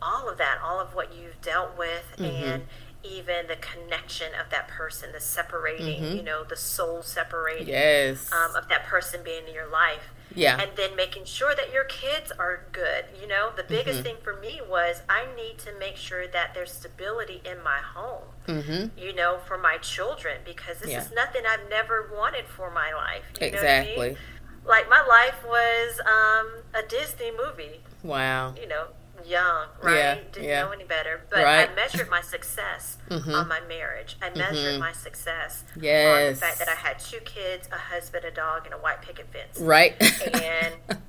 all 0.01 0.29
of 0.29 0.37
that, 0.37 0.59
all 0.63 0.79
of 0.79 0.93
what 0.95 1.13
you've 1.13 1.41
dealt 1.41 1.77
with, 1.77 2.05
Mm-hmm. 2.17 2.23
and 2.51 2.63
even 3.03 3.47
the 3.47 3.55
connection 3.57 4.27
of 4.39 4.49
that 4.51 4.67
person, 4.67 5.11
the 5.11 5.19
separating, 5.19 6.01
Mm-hmm. 6.03 6.15
you 6.17 6.23
know, 6.23 6.43
the 6.43 6.55
soul 6.55 7.01
separating 7.01 7.67
yes 7.67 8.31
um, 8.31 8.55
of 8.55 8.67
that 8.69 8.85
person 8.85 9.21
being 9.23 9.47
in 9.47 9.53
your 9.53 9.67
life. 9.69 10.09
Yeah. 10.33 10.61
And 10.61 10.71
then 10.77 10.95
making 10.95 11.25
sure 11.25 11.53
that 11.55 11.73
your 11.73 11.83
kids 11.83 12.31
are 12.39 12.65
good. 12.71 13.05
You 13.19 13.27
know, 13.27 13.51
the 13.55 13.63
biggest 13.63 13.99
Mm-hmm. 13.99 14.03
thing 14.03 14.15
for 14.23 14.35
me 14.39 14.61
was 14.67 15.01
I 15.09 15.25
need 15.35 15.57
to 15.59 15.73
make 15.77 15.97
sure 15.97 16.25
that 16.27 16.53
there's 16.53 16.71
stability 16.71 17.41
in 17.43 17.61
my 17.63 17.79
home, 17.79 18.23
mm-hmm. 18.47 18.97
you 18.97 19.13
know, 19.13 19.39
for 19.45 19.57
my 19.57 19.77
children 19.77 20.37
because 20.45 20.77
this 20.79 20.91
Yeah. 20.91 21.01
is 21.01 21.11
nothing 21.11 21.41
I've 21.45 21.69
never 21.69 22.09
wanted 22.15 22.45
for 22.45 22.71
my 22.71 22.93
life. 22.93 23.23
You 23.41 23.51
know 23.51 23.57
what 23.57 23.65
I 23.65 23.77
exactly 23.79 24.07
mean? 24.09 24.17
Like 24.63 24.89
my 24.89 25.01
life 25.05 25.43
was 25.45 25.99
um, 26.05 26.47
a 26.75 26.87
Disney 26.87 27.31
movie, 27.31 27.81
wow 28.03 28.53
you 28.61 28.67
know, 28.67 28.87
young, 29.25 29.67
right? 29.81 29.95
Yeah, 29.97 30.15
Didn't 30.31 30.43
yeah. 30.43 30.63
know 30.63 30.71
any 30.71 30.84
better. 30.84 31.21
But 31.29 31.43
Right. 31.43 31.69
I 31.69 31.73
measured 31.73 32.10
my 32.10 32.21
success 32.21 32.97
Mhm. 33.10 33.34
on 33.34 33.47
my 33.47 33.60
marriage. 33.62 34.17
I 34.21 34.29
measured 34.29 34.75
Mhm. 34.75 34.79
my 34.79 34.91
success 34.91 35.63
on 35.75 35.81
the 35.81 35.86
Yes. 35.88 36.39
fact 36.39 36.60
that 36.60 36.69
I 36.69 36.75
had 36.75 36.99
two 36.99 37.19
kids, 37.21 37.67
a 37.71 37.77
husband, 37.77 38.25
a 38.25 38.31
dog, 38.31 38.65
and 38.65 38.73
a 38.73 38.77
white 38.77 39.01
picket 39.01 39.27
fence. 39.31 39.60
right 39.60 39.95
And 40.34 40.75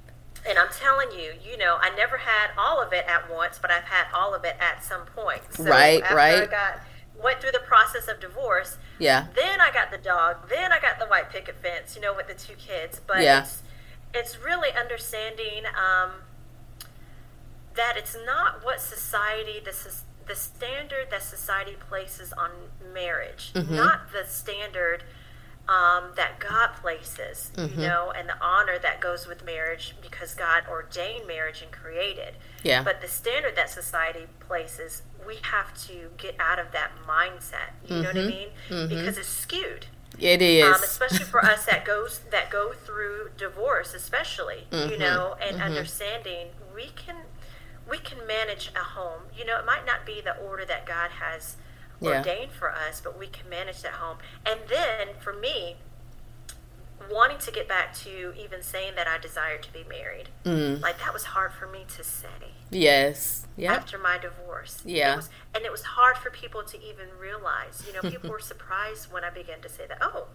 and 0.45 0.59
I'm 0.59 0.71
telling 0.71 1.13
you, 1.13 1.35
you 1.41 1.57
know, 1.57 1.79
I 1.81 1.91
never 1.91 2.17
had 2.17 2.51
all 2.59 2.81
of 2.83 2.93
it 2.93 3.05
at 3.07 3.31
once, 3.31 3.59
but 3.61 3.71
I've 3.71 3.85
had 3.85 4.07
all 4.13 4.35
of 4.35 4.45
it 4.45 4.57
at 4.59 4.83
some 4.83 5.07
point. 5.07 5.41
So 5.55 5.63
Right, 5.65 6.03
after 6.03 6.19
I 6.19 6.39
right. 6.41 6.51
got 6.51 6.81
went 7.15 7.41
through 7.41 7.53
the 7.53 7.61
process 7.61 8.09
of 8.09 8.19
divorce, 8.19 8.79
yeah 8.99 9.27
then 9.35 9.61
I 9.61 9.71
got 9.71 9.91
the 9.93 9.99
dog, 9.99 10.49
then 10.49 10.73
I 10.73 10.81
got 10.81 10.99
the 10.99 11.07
white 11.07 11.31
picket 11.31 11.57
fence, 11.63 11.95
you 11.95 12.03
know, 12.03 12.13
with 12.13 12.27
the 12.27 12.35
two 12.35 12.55
kids. 12.57 13.01
But 13.01 13.21
Yeah. 13.21 13.43
it's 13.43 13.63
it's 14.15 14.37
really 14.39 14.71
understanding 14.73 15.65
um, 15.67 16.23
that 17.77 17.97
it's 17.97 18.17
not 18.27 18.65
what 18.65 18.81
society 18.81 19.61
this 19.65 19.87
is 19.87 20.03
the 20.27 20.35
standard 20.37 21.09
that 21.11 21.23
society 21.23 21.77
places 21.89 22.33
on 22.33 22.51
marriage, 22.95 23.53
Mm-hmm. 23.55 23.75
not 23.75 24.13
the 24.13 24.25
standard 24.29 25.03
um, 25.69 26.13
that 26.17 26.39
God 26.39 26.71
places, 26.81 27.51
Mm-hmm. 27.57 27.81
you 27.81 27.87
know, 27.87 28.13
and 28.17 28.29
the 28.29 28.41
honor 28.41 28.79
that 28.81 29.01
goes 29.01 29.27
with 29.27 29.45
marriage 29.45 29.95
because 30.01 30.35
God 30.35 30.65
ordained 30.71 31.27
marriage 31.27 31.63
and 31.63 31.71
created. 31.73 32.35
Yeah. 32.63 32.83
But 32.83 33.01
the 33.01 33.09
standard 33.09 33.57
that 33.57 33.71
society 33.71 34.27
places, 34.41 35.03
we 35.27 35.37
have 35.43 35.73
to 35.87 36.11
get 36.17 36.37
out 36.39 36.59
of 36.59 36.73
that 36.73 36.91
mindset. 37.09 37.71
You 37.89 38.03
know 38.03 38.09
what 38.09 38.17
I 38.19 38.27
mean? 38.27 38.49
Because 38.89 39.19
it's 39.19 39.29
skewed 39.29 39.87
it 40.21 40.43
is 40.43 40.63
um, 40.67 40.83
especially 40.85 41.25
for 41.25 41.43
us 41.43 41.65
that 41.65 41.87
goes 41.87 42.21
that 42.31 42.51
go 42.51 42.73
through 42.75 43.31
divorce, 43.39 43.95
especially 43.95 44.67
you 44.71 44.79
Mm-hmm. 44.79 45.01
know, 45.01 45.37
and 45.41 45.61
understanding 45.63 46.49
we 46.75 46.91
can 46.95 47.17
we 47.93 47.99
can 47.99 48.27
manage 48.27 48.71
a 48.75 48.79
home. 48.97 49.25
You 49.37 49.45
know, 49.45 49.59
it 49.59 49.67
might 49.67 49.85
not 49.85 50.07
be 50.07 50.23
the 50.23 50.35
order 50.39 50.65
that 50.65 50.87
God 50.87 51.11
has 51.21 51.57
Yeah. 52.01 52.17
ordained 52.19 52.53
for 52.53 52.71
us, 52.73 53.03
but 53.03 53.19
we 53.19 53.27
can 53.27 53.51
manage 53.51 53.83
that 53.83 53.93
home. 54.05 54.17
And 54.47 54.61
then 54.67 55.09
for 55.21 55.35
me, 55.35 55.77
wanting 57.11 57.37
to 57.39 57.51
get 57.51 57.69
back 57.69 57.93
to 57.95 58.33
even 58.35 58.63
saying 58.63 58.95
that 58.97 59.07
I 59.07 59.19
desired 59.19 59.63
to 59.65 59.73
be 59.73 59.85
married, 59.85 60.31
Mm. 60.45 60.81
like 60.81 60.99
that 61.01 61.13
was 61.13 61.25
hard 61.25 61.53
for 61.53 61.67
me 61.67 61.85
to 61.97 62.03
say 62.03 62.55
yes 62.71 63.47
yeah 63.57 63.75
after 63.75 63.99
my 63.99 64.17
divorce. 64.17 64.81
Yeah. 64.87 65.13
It 65.13 65.17
was, 65.17 65.31
and 65.55 65.65
it 65.67 65.71
was 65.73 65.83
hard 65.83 66.17
for 66.17 66.31
people 66.31 66.63
to 66.63 66.81
even 66.83 67.09
realize. 67.19 67.85
You 67.87 67.93
know, 67.93 68.01
people 68.09 68.31
were 68.37 68.41
surprised 68.41 69.13
when 69.13 69.23
I 69.25 69.31
began 69.31 69.61
to 69.61 69.69
say 69.69 69.87
that. 69.87 69.99
Oh, 70.01 70.29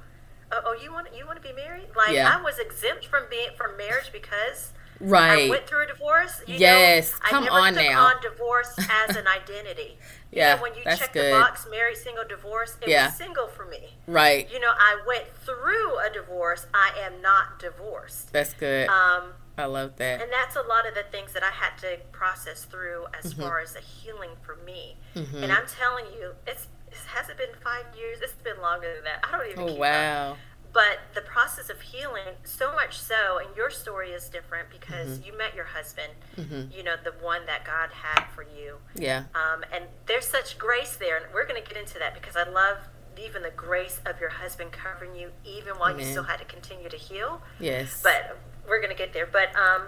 oh, 0.52 0.62
oh 0.66 0.74
you 0.74 0.92
want 0.92 1.08
you 1.16 1.26
want 1.26 1.42
to 1.42 1.48
be 1.48 1.56
married? 1.56 1.88
Like 1.96 2.12
Yeah. 2.12 2.38
I 2.38 2.40
was 2.42 2.60
exempt 2.60 3.06
from 3.08 3.24
being 3.32 3.50
from 3.58 3.76
marriage 3.78 4.12
because 4.12 4.74
I 5.02 5.04
right 5.06 5.50
went 5.50 5.68
through 5.68 5.84
a 5.84 5.88
divorce. 5.88 6.42
You 6.48 6.56
Yes, 6.56 7.12
know, 7.14 7.18
come 7.30 7.44
I 7.44 7.48
never 7.48 7.60
on 7.60 7.74
took 7.74 7.84
now. 7.84 8.06
on 8.08 8.22
divorce 8.22 8.76
as 9.08 9.16
an 9.16 9.28
identity. 9.28 9.98
You 10.32 10.40
Yeah, 10.40 10.56
know, 10.56 10.62
when 10.64 10.76
you 10.76 10.84
check 10.84 11.14
good. 11.14 11.34
the 11.34 11.40
box, 11.40 11.68
married, 11.70 11.98
single, 11.98 12.24
divorce, 12.28 12.78
it 12.82 12.90
Yeah. 12.90 13.06
was 13.08 13.16
single 13.16 13.48
for 13.48 13.66
me. 13.66 13.96
right 14.08 14.50
You 14.52 14.60
know, 14.60 14.72
I 14.78 15.02
went 15.08 15.26
through 15.46 16.00
a 16.00 16.10
divorce. 16.12 16.66
I 16.74 16.92
am 17.00 17.22
not 17.22 17.60
divorced. 17.60 18.32
that's 18.34 18.54
good 18.54 18.90
Um, 18.90 19.34
I 19.58 19.66
love 19.66 19.96
that. 19.98 20.22
And 20.22 20.32
that's 20.32 20.56
a 20.56 20.62
lot 20.62 20.88
of 20.88 20.94
the 20.94 21.04
things 21.04 21.34
that 21.34 21.44
I 21.44 21.50
had 21.50 21.78
to 21.80 21.98
process 22.12 22.66
through 22.66 23.06
as 23.18 23.34
mm-hmm. 23.34 23.42
far 23.42 23.60
as 23.60 23.76
a 23.76 23.80
healing 23.80 24.32
for 24.42 24.56
me. 24.58 24.98
Mm-hmm. 25.16 25.44
And 25.44 25.52
I'm 25.52 25.66
telling 25.68 26.06
you, 26.14 26.34
it's 26.46 26.68
it 26.90 26.98
hasn't 27.08 27.38
been 27.38 27.50
five 27.64 27.86
years. 27.98 28.20
It's 28.22 28.34
been 28.34 28.60
longer 28.62 28.94
than 28.96 29.04
that. 29.06 29.26
I 29.28 29.32
don't 29.38 29.50
even. 29.52 29.70
Oh 29.70 29.74
wow! 29.80 30.32
Up. 30.32 30.38
But 30.78 31.00
the 31.16 31.22
process 31.22 31.72
of 31.72 31.82
healing, 31.82 32.36
so 32.44 32.72
much 32.72 33.00
so, 33.00 33.40
and 33.40 33.48
your 33.58 33.72
story 33.72 34.12
is 34.12 34.30
different 34.30 34.70
because 34.70 35.18
mm-hmm. 35.18 35.26
you 35.26 35.36
met 35.36 35.56
your 35.56 35.66
husband. 35.66 36.14
Mm-hmm. 36.38 36.70
You 36.72 36.84
know, 36.84 36.94
the 37.04 37.14
one 37.20 37.48
that 37.48 37.66
God 37.66 37.90
had 37.90 38.26
for 38.36 38.44
you. 38.44 38.76
Yeah. 38.94 39.24
Um, 39.34 39.64
and 39.74 39.86
there's 40.06 40.28
such 40.28 40.60
grace 40.60 40.96
there, 40.96 41.18
and 41.18 41.26
we're 41.34 41.48
going 41.48 41.60
to 41.60 41.68
get 41.68 41.82
into 41.82 41.98
that 41.98 42.14
because 42.14 42.36
I 42.36 42.48
love 42.48 42.78
even 43.20 43.42
the 43.42 43.50
grace 43.50 44.00
of 44.06 44.20
your 44.20 44.30
husband 44.30 44.72
covering 44.72 45.16
you, 45.16 45.32
even 45.44 45.74
while 45.80 45.90
Amen. 45.90 46.06
you 46.06 46.12
still 46.12 46.26
had 46.26 46.38
to 46.38 46.46
continue 46.46 46.90
to 46.90 46.98
heal. 46.98 47.42
Yes. 47.60 48.00
But 48.04 48.38
we're 48.70 48.80
going 48.80 48.96
to 48.96 48.98
get 48.98 49.14
there. 49.14 49.26
But 49.26 49.56
um, 49.56 49.88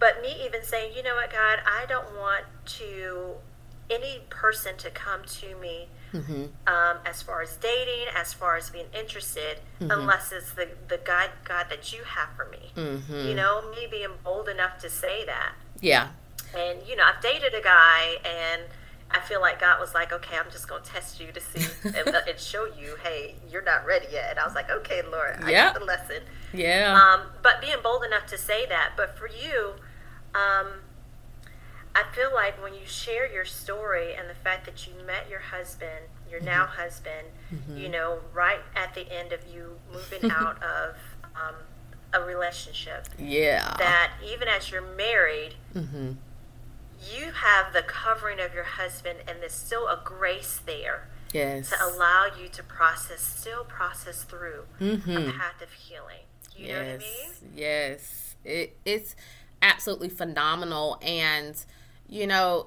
but 0.00 0.20
me 0.20 0.34
even 0.44 0.64
saying, 0.64 0.96
you 0.96 1.04
know 1.04 1.14
what, 1.14 1.30
God, 1.30 1.60
I 1.64 1.86
don't 1.86 2.16
want 2.18 2.44
to 2.80 3.34
any 3.90 4.22
person 4.30 4.76
to 4.78 4.90
come 4.90 5.22
to 5.24 5.56
me 5.56 5.88
mm-hmm. 6.12 6.44
um, 6.66 6.96
as 7.04 7.22
far 7.22 7.42
as 7.42 7.56
dating, 7.56 8.06
as 8.16 8.32
far 8.32 8.56
as 8.56 8.70
being 8.70 8.86
interested, 8.98 9.58
mm-hmm. 9.80 9.90
unless 9.90 10.32
it's 10.32 10.52
the 10.52 10.68
the 10.88 10.98
God 10.98 11.30
God 11.44 11.66
that 11.70 11.92
you 11.92 12.04
have 12.04 12.30
for 12.36 12.46
me. 12.46 12.72
Mm-hmm. 12.76 13.28
You 13.28 13.34
know, 13.34 13.70
me 13.70 13.86
being 13.90 14.10
bold 14.24 14.48
enough 14.48 14.78
to 14.80 14.90
say 14.90 15.24
that. 15.26 15.52
Yeah. 15.80 16.08
And 16.56 16.80
you 16.86 16.96
know, 16.96 17.04
I've 17.04 17.22
dated 17.22 17.54
a 17.54 17.62
guy 17.62 18.16
and 18.24 18.62
I 19.10 19.20
feel 19.20 19.40
like 19.40 19.60
God 19.60 19.78
was 19.78 19.94
like, 19.94 20.12
okay, 20.12 20.36
I'm 20.38 20.50
just 20.50 20.68
going 20.68 20.82
to 20.82 20.90
test 20.90 21.20
you 21.20 21.32
to 21.32 21.40
see 21.40 21.66
and, 21.84 22.16
and, 22.28 22.38
show 22.38 22.64
you, 22.64 22.96
hey, 23.02 23.34
you're 23.50 23.62
not 23.62 23.84
ready 23.84 24.06
yet. 24.10 24.30
And 24.30 24.38
I 24.38 24.46
was 24.46 24.54
like, 24.54 24.70
okay, 24.70 25.02
Lord, 25.02 25.36
I 25.42 25.50
yep. 25.50 25.74
got 25.74 25.80
the 25.80 25.84
lesson. 25.84 26.22
Yeah. 26.54 26.98
Um, 26.98 27.26
but 27.42 27.60
being 27.60 27.76
bold 27.82 28.04
enough 28.04 28.26
to 28.28 28.38
say 28.38 28.64
that. 28.66 28.92
But 28.96 29.18
for 29.18 29.28
you, 29.28 29.74
um, 30.34 30.68
I 31.94 32.04
feel 32.14 32.32
like 32.34 32.62
when 32.62 32.74
you 32.74 32.86
share 32.86 33.30
your 33.30 33.44
story 33.44 34.14
and 34.14 34.28
the 34.28 34.34
fact 34.34 34.64
that 34.66 34.86
you 34.86 34.94
met 35.06 35.28
your 35.28 35.40
husband, 35.40 36.06
your 36.30 36.40
mm-hmm. 36.40 36.48
now 36.48 36.66
husband, 36.66 37.28
mm-hmm. 37.52 37.76
you 37.76 37.88
know, 37.88 38.18
right 38.32 38.60
at 38.74 38.94
the 38.94 39.10
end 39.12 39.32
of 39.32 39.40
you 39.52 39.78
moving 39.92 40.30
out 40.30 40.62
of 40.62 40.96
um, 41.36 41.54
a 42.14 42.24
relationship. 42.24 43.08
Yeah. 43.18 43.74
That 43.78 44.12
even 44.24 44.48
as 44.48 44.70
you're 44.70 44.94
married, 44.96 45.54
mm-hmm 45.74 46.12
you 47.10 47.32
have 47.32 47.72
the 47.72 47.82
covering 47.82 48.40
of 48.40 48.54
your 48.54 48.64
husband, 48.64 49.20
and 49.26 49.40
there's 49.40 49.52
still 49.52 49.88
a 49.88 50.00
grace 50.04 50.60
there. 50.64 51.08
Yes. 51.32 51.70
To 51.70 51.76
allow 51.84 52.26
you 52.40 52.48
to 52.48 52.62
process, 52.62 53.20
still 53.20 53.64
process 53.64 54.22
through 54.22 54.64
mm-hmm. 54.80 55.10
a 55.10 55.32
path 55.32 55.62
of 55.62 55.72
healing. 55.72 56.24
You 56.54 56.66
yes. 56.66 56.70
know 56.70 56.78
what 56.78 56.94
I 56.94 56.98
mean? 56.98 57.56
Yes. 57.56 58.36
It, 58.44 58.76
it's 58.84 59.16
absolutely 59.62 60.10
phenomenal. 60.10 60.98
And, 61.00 61.56
you 62.08 62.26
know, 62.26 62.66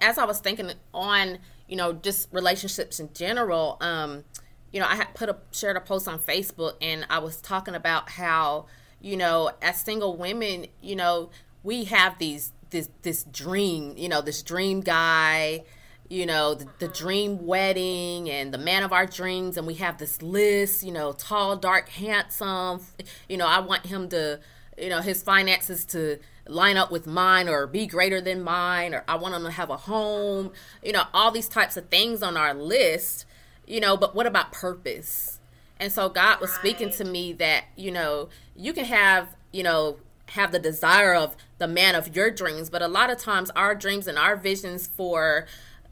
as 0.00 0.18
I 0.18 0.24
was 0.24 0.40
thinking 0.40 0.72
on, 0.92 1.38
you 1.68 1.76
know, 1.76 1.92
just 1.92 2.28
relationships 2.32 3.00
in 3.00 3.12
general, 3.14 3.78
um, 3.80 4.24
you 4.72 4.80
know, 4.80 4.86
I 4.86 4.96
had 4.96 5.14
put 5.14 5.28
a 5.28 5.36
shared 5.52 5.76
a 5.76 5.80
post 5.80 6.08
on 6.08 6.18
Facebook 6.18 6.74
and 6.80 7.06
I 7.08 7.18
was 7.20 7.40
talking 7.40 7.74
about 7.74 8.10
how, 8.10 8.66
you 9.00 9.16
know, 9.16 9.52
as 9.62 9.80
single 9.80 10.16
women, 10.16 10.66
you 10.82 10.96
know, 10.96 11.30
we 11.62 11.84
have 11.84 12.18
these 12.18 12.52
this 12.70 12.88
this 13.02 13.24
dream, 13.24 13.94
you 13.96 14.08
know, 14.08 14.20
this 14.20 14.42
dream 14.42 14.80
guy, 14.80 15.62
you 16.08 16.26
know, 16.26 16.54
the, 16.54 16.66
the, 16.80 16.88
dream 16.88 17.46
wedding 17.46 18.28
and 18.28 18.52
the 18.52 18.58
man 18.58 18.82
of 18.82 18.92
our 18.92 19.06
dreams, 19.06 19.56
and 19.56 19.66
we 19.66 19.74
have 19.74 19.98
this 19.98 20.20
list, 20.20 20.82
you 20.82 20.92
know, 20.92 21.12
tall, 21.12 21.56
dark, 21.56 21.88
handsome. 21.88 22.84
You 23.28 23.36
know, 23.36 23.46
I 23.46 23.60
want 23.60 23.86
him 23.86 24.08
to, 24.10 24.40
you 24.78 24.88
know, 24.88 25.00
his 25.00 25.22
finances 25.22 25.84
to 25.86 26.18
line 26.46 26.76
up 26.76 26.90
with 26.90 27.06
mine 27.06 27.48
or 27.48 27.66
be 27.66 27.86
greater 27.86 28.20
than 28.20 28.42
mine, 28.42 28.94
or 28.94 29.04
I 29.08 29.16
want 29.16 29.34
him 29.34 29.44
to 29.44 29.50
have 29.50 29.70
a 29.70 29.76
home. 29.76 30.52
You 30.82 30.92
know, 30.92 31.04
all 31.12 31.30
these 31.30 31.48
types 31.48 31.76
of 31.76 31.88
things 31.88 32.22
on 32.22 32.36
our 32.36 32.54
list. 32.54 33.26
You 33.66 33.80
know, 33.80 33.96
but 33.96 34.14
what 34.14 34.26
about 34.26 34.52
purpose? 34.52 35.40
And 35.80 35.90
so 35.90 36.08
God 36.08 36.40
was 36.40 36.50
right. 36.50 36.58
speaking 36.58 36.90
to 36.90 37.04
me 37.04 37.32
that 37.34 37.64
you 37.76 37.90
know 37.90 38.28
you 38.54 38.72
can 38.72 38.84
have 38.84 39.28
you 39.52 39.62
know 39.62 39.96
have 40.28 40.52
the 40.52 40.58
desire 40.58 41.14
of 41.14 41.36
the 41.58 41.68
man 41.68 41.94
of 41.94 42.14
your 42.16 42.30
dreams 42.30 42.70
but 42.70 42.82
a 42.82 42.88
lot 42.88 43.10
of 43.10 43.18
times 43.18 43.50
our 43.50 43.74
dreams 43.74 44.06
and 44.06 44.18
our 44.18 44.36
visions 44.36 44.86
for 44.86 45.46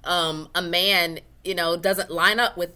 um, 0.05 0.49
a 0.55 0.63
man 0.63 1.21
you 1.45 1.55
know 1.55 1.77
doesn't 1.77 2.11
line 2.11 2.41
up 2.41 2.57
with 2.57 2.71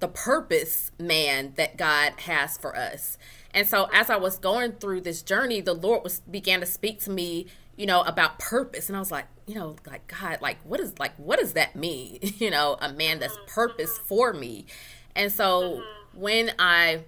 the 0.00 0.08
purpose 0.08 0.92
man 0.98 1.52
that 1.56 1.76
god 1.76 2.12
has 2.20 2.56
for 2.56 2.76
us 2.76 3.18
and 3.52 3.66
so 3.66 3.88
as 3.92 4.10
i 4.10 4.16
was 4.16 4.38
going 4.38 4.72
through 4.72 5.00
this 5.00 5.22
journey 5.22 5.60
the 5.60 5.74
lord 5.74 6.02
was 6.02 6.20
began 6.20 6.60
to 6.60 6.66
speak 6.66 7.00
to 7.00 7.10
me 7.10 7.46
you 7.76 7.86
know 7.86 8.02
about 8.02 8.38
purpose 8.38 8.88
and 8.88 8.96
i 8.96 8.98
was 8.98 9.10
like 9.10 9.26
you 9.46 9.54
know 9.54 9.76
like 9.86 10.06
god 10.06 10.38
like 10.40 10.58
what 10.64 10.80
is 10.80 10.98
like 10.98 11.14
what 11.16 11.38
does 11.38 11.52
that 11.52 11.74
mean 11.76 12.18
you 12.38 12.50
know 12.50 12.76
a 12.80 12.92
man 12.92 13.18
that's 13.18 13.34
mm-hmm, 13.34 13.46
purpose 13.46 13.98
mm-hmm. 13.98 14.06
for 14.06 14.32
me 14.32 14.66
and 15.14 15.32
so 15.32 15.62
mm-hmm. 15.62 16.20
when 16.20 16.52
i 16.58 17.02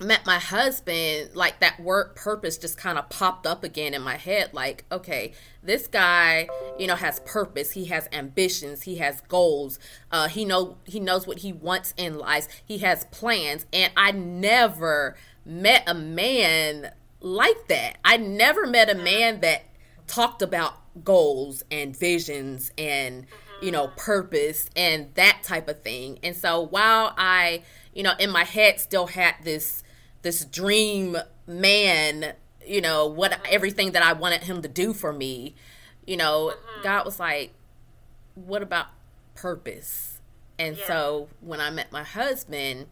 met 0.00 0.24
my 0.26 0.38
husband, 0.38 1.30
like 1.34 1.58
that 1.60 1.80
word 1.80 2.14
purpose 2.14 2.56
just 2.56 2.78
kind 2.78 2.98
of 2.98 3.08
popped 3.08 3.46
up 3.46 3.64
again 3.64 3.94
in 3.94 4.02
my 4.02 4.16
head. 4.16 4.50
Like, 4.52 4.84
okay, 4.92 5.32
this 5.62 5.86
guy, 5.86 6.48
you 6.78 6.86
know, 6.86 6.94
has 6.94 7.20
purpose. 7.20 7.72
He 7.72 7.86
has 7.86 8.08
ambitions. 8.12 8.82
He 8.82 8.96
has 8.96 9.20
goals. 9.22 9.78
Uh, 10.12 10.28
he 10.28 10.44
know 10.44 10.76
he 10.84 11.00
knows 11.00 11.26
what 11.26 11.38
he 11.38 11.52
wants 11.52 11.94
in 11.96 12.18
life. 12.18 12.46
He 12.64 12.78
has 12.78 13.04
plans. 13.06 13.66
And 13.72 13.92
I 13.96 14.12
never 14.12 15.16
met 15.48 15.82
a 15.86 15.94
man 15.94 16.92
like 17.20 17.66
that. 17.68 17.98
I 18.04 18.16
never 18.18 18.66
met 18.66 18.90
a 18.90 18.94
man 18.94 19.40
that 19.40 19.64
talked 20.06 20.42
about 20.42 20.74
goals 21.04 21.62
and 21.70 21.96
visions 21.96 22.72
and 22.76 23.26
you 23.60 23.70
know 23.70 23.88
purpose 23.96 24.68
and 24.76 25.12
that 25.14 25.40
type 25.42 25.68
of 25.68 25.82
thing. 25.82 26.18
And 26.22 26.36
so 26.36 26.60
while 26.60 27.14
I, 27.16 27.62
you 27.94 28.02
know, 28.02 28.12
in 28.18 28.30
my 28.30 28.44
head 28.44 28.78
still 28.78 29.08
had 29.08 29.36
this 29.42 29.82
this 30.22 30.44
dream 30.44 31.16
man, 31.46 32.34
you 32.66 32.80
know, 32.80 33.06
what 33.06 33.40
everything 33.48 33.92
that 33.92 34.02
I 34.02 34.12
wanted 34.12 34.44
him 34.44 34.62
to 34.62 34.68
do 34.68 34.92
for 34.92 35.12
me, 35.12 35.54
you 36.06 36.16
know, 36.16 36.52
mm-hmm. 36.54 36.82
God 36.82 37.04
was 37.04 37.18
like, 37.18 37.52
what 38.34 38.62
about 38.62 38.86
purpose? 39.34 40.20
And 40.58 40.76
yeah. 40.76 40.86
so 40.86 41.28
when 41.40 41.60
I 41.60 41.70
met 41.70 41.92
my 41.92 42.02
husband, 42.02 42.86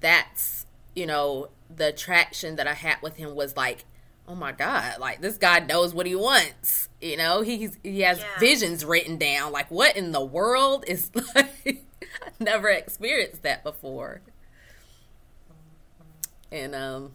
that's, 0.00 0.66
you 0.94 1.06
know, 1.06 1.48
the 1.74 1.88
attraction 1.88 2.56
that 2.56 2.66
I 2.66 2.74
had 2.74 3.02
with 3.02 3.16
him 3.16 3.34
was 3.34 3.56
like, 3.56 3.84
oh 4.26 4.34
my 4.34 4.52
God, 4.52 4.98
like 4.98 5.20
this 5.20 5.38
guy 5.38 5.60
knows 5.60 5.94
what 5.94 6.06
he 6.06 6.14
wants. 6.14 6.88
You 7.00 7.16
know, 7.16 7.42
he's 7.42 7.78
he 7.82 8.00
has 8.00 8.18
yeah. 8.18 8.38
visions 8.38 8.84
written 8.84 9.18
down. 9.18 9.52
Like 9.52 9.70
what 9.70 9.96
in 9.96 10.12
the 10.12 10.24
world 10.24 10.84
is 10.86 11.10
like 11.34 11.50
I 11.66 12.30
never 12.40 12.68
experienced 12.68 13.42
that 13.42 13.62
before 13.62 14.22
and 16.54 16.74
um 16.74 17.12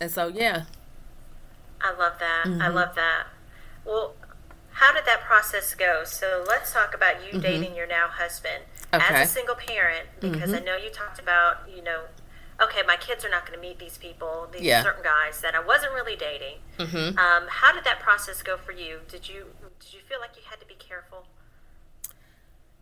and 0.00 0.10
so 0.10 0.28
yeah 0.28 0.64
i 1.80 1.90
love 1.90 2.14
that 2.20 2.44
mm-hmm. 2.46 2.62
i 2.62 2.68
love 2.68 2.94
that 2.94 3.26
well 3.84 4.14
how 4.72 4.92
did 4.92 5.04
that 5.04 5.20
process 5.20 5.74
go 5.74 6.02
so 6.04 6.44
let's 6.48 6.72
talk 6.72 6.94
about 6.94 7.20
you 7.24 7.32
mm-hmm. 7.32 7.40
dating 7.40 7.74
your 7.74 7.86
now 7.86 8.06
husband 8.08 8.62
okay. 8.94 9.04
as 9.12 9.28
a 9.28 9.32
single 9.32 9.56
parent 9.56 10.06
because 10.20 10.50
mm-hmm. 10.50 10.54
i 10.54 10.60
know 10.60 10.76
you 10.76 10.90
talked 10.90 11.18
about 11.18 11.68
you 11.74 11.82
know 11.82 12.02
okay 12.62 12.80
my 12.86 12.96
kids 12.96 13.24
are 13.24 13.30
not 13.30 13.46
going 13.46 13.58
to 13.58 13.60
meet 13.60 13.78
these 13.78 13.98
people 13.98 14.48
these 14.52 14.62
yeah. 14.62 14.82
certain 14.82 15.02
guys 15.02 15.40
that 15.40 15.54
i 15.54 15.60
wasn't 15.60 15.92
really 15.92 16.16
dating 16.16 16.58
mm-hmm. 16.78 17.18
um, 17.18 17.48
how 17.48 17.72
did 17.72 17.84
that 17.84 18.00
process 18.00 18.42
go 18.42 18.56
for 18.56 18.72
you 18.72 19.00
did 19.08 19.28
you 19.28 19.46
did 19.78 19.92
you 19.94 20.00
feel 20.08 20.18
like 20.20 20.30
you 20.36 20.42
had 20.48 20.60
to 20.60 20.66
be 20.66 20.74
careful 20.74 21.24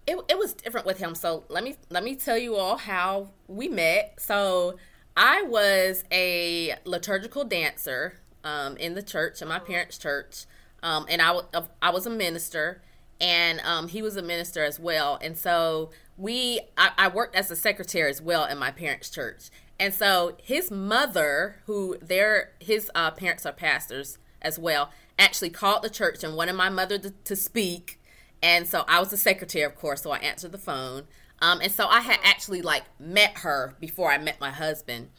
it, 0.06 0.16
it 0.28 0.38
was 0.38 0.54
different 0.54 0.86
with 0.86 0.98
him 0.98 1.14
so 1.14 1.44
let 1.48 1.62
me 1.62 1.76
let 1.90 2.02
me 2.02 2.14
tell 2.14 2.38
you 2.38 2.56
all 2.56 2.76
how 2.76 3.28
we 3.46 3.68
met 3.68 4.14
so 4.18 4.76
I 5.20 5.42
was 5.42 6.04
a 6.12 6.76
liturgical 6.84 7.42
dancer 7.42 8.20
um, 8.44 8.76
in 8.76 8.94
the 8.94 9.02
church, 9.02 9.42
in 9.42 9.48
my 9.48 9.58
parents' 9.58 9.98
church, 9.98 10.44
um, 10.80 11.06
and 11.08 11.20
I, 11.20 11.34
w- 11.34 11.68
I 11.82 11.90
was 11.90 12.06
a 12.06 12.10
minister, 12.10 12.82
and 13.20 13.58
um, 13.64 13.88
he 13.88 14.00
was 14.00 14.16
a 14.16 14.22
minister 14.22 14.62
as 14.62 14.78
well. 14.78 15.18
And 15.20 15.36
so 15.36 15.90
we, 16.16 16.60
I, 16.76 16.92
I 16.96 17.08
worked 17.08 17.34
as 17.34 17.50
a 17.50 17.56
secretary 17.56 18.08
as 18.08 18.22
well 18.22 18.44
in 18.44 18.58
my 18.58 18.70
parents' 18.70 19.10
church. 19.10 19.50
And 19.80 19.94
so 19.94 20.36
his 20.42 20.70
mother, 20.70 21.60
who 21.66 21.96
their 22.00 22.52
his 22.58 22.90
uh, 22.94 23.10
parents 23.12 23.46
are 23.46 23.52
pastors 23.52 24.18
as 24.42 24.58
well, 24.58 24.90
actually 25.18 25.50
called 25.50 25.82
the 25.82 25.90
church 25.90 26.24
and 26.24 26.36
wanted 26.36 26.54
my 26.54 26.68
mother 26.68 26.98
to, 26.98 27.10
to 27.10 27.36
speak. 27.36 28.00
And 28.42 28.66
so 28.66 28.84
I 28.88 29.00
was 29.00 29.10
the 29.10 29.16
secretary, 29.16 29.64
of 29.64 29.76
course, 29.76 30.02
so 30.02 30.10
I 30.10 30.18
answered 30.18 30.52
the 30.52 30.58
phone. 30.58 31.04
Um, 31.40 31.60
and 31.60 31.70
so 31.70 31.86
I 31.86 32.00
had 32.00 32.18
actually 32.22 32.62
like 32.62 32.84
met 32.98 33.38
her 33.38 33.76
before 33.80 34.10
I 34.10 34.18
met 34.18 34.40
my 34.40 34.50
husband. 34.50 35.10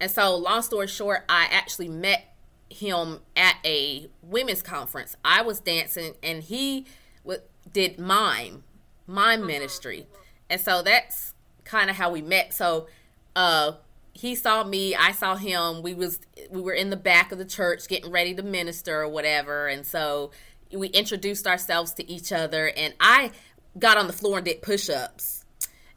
And 0.00 0.10
so, 0.10 0.34
long 0.36 0.62
story 0.62 0.86
short, 0.86 1.24
I 1.28 1.46
actually 1.50 1.88
met 1.88 2.34
him 2.68 3.20
at 3.36 3.56
a 3.64 4.10
women's 4.22 4.62
conference. 4.62 5.16
I 5.24 5.42
was 5.42 5.60
dancing, 5.60 6.14
and 6.22 6.42
he 6.42 6.86
w- 7.24 7.42
did 7.72 7.98
mime, 7.98 8.64
mime 9.06 9.46
ministry, 9.46 10.06
and 10.50 10.60
so 10.60 10.82
that's 10.82 11.32
kind 11.64 11.90
of 11.90 11.96
how 11.96 12.10
we 12.10 12.22
met. 12.22 12.52
So, 12.52 12.88
uh, 13.36 13.72
he 14.14 14.36
saw 14.36 14.64
me, 14.64 14.94
I 14.94 15.12
saw 15.12 15.36
him. 15.36 15.82
We 15.82 15.92
was 15.92 16.20
we 16.50 16.60
were 16.60 16.72
in 16.72 16.90
the 16.90 16.96
back 16.96 17.32
of 17.32 17.38
the 17.38 17.44
church 17.44 17.88
getting 17.88 18.10
ready 18.10 18.34
to 18.34 18.42
minister 18.42 19.02
or 19.02 19.08
whatever, 19.08 19.66
and 19.66 19.84
so 19.84 20.30
we 20.72 20.88
introduced 20.88 21.46
ourselves 21.46 21.92
to 21.94 22.10
each 22.10 22.32
other, 22.32 22.72
and 22.76 22.94
I 23.00 23.32
got 23.78 23.98
on 23.98 24.06
the 24.06 24.12
floor 24.12 24.38
and 24.38 24.46
did 24.46 24.62
push-ups 24.62 25.44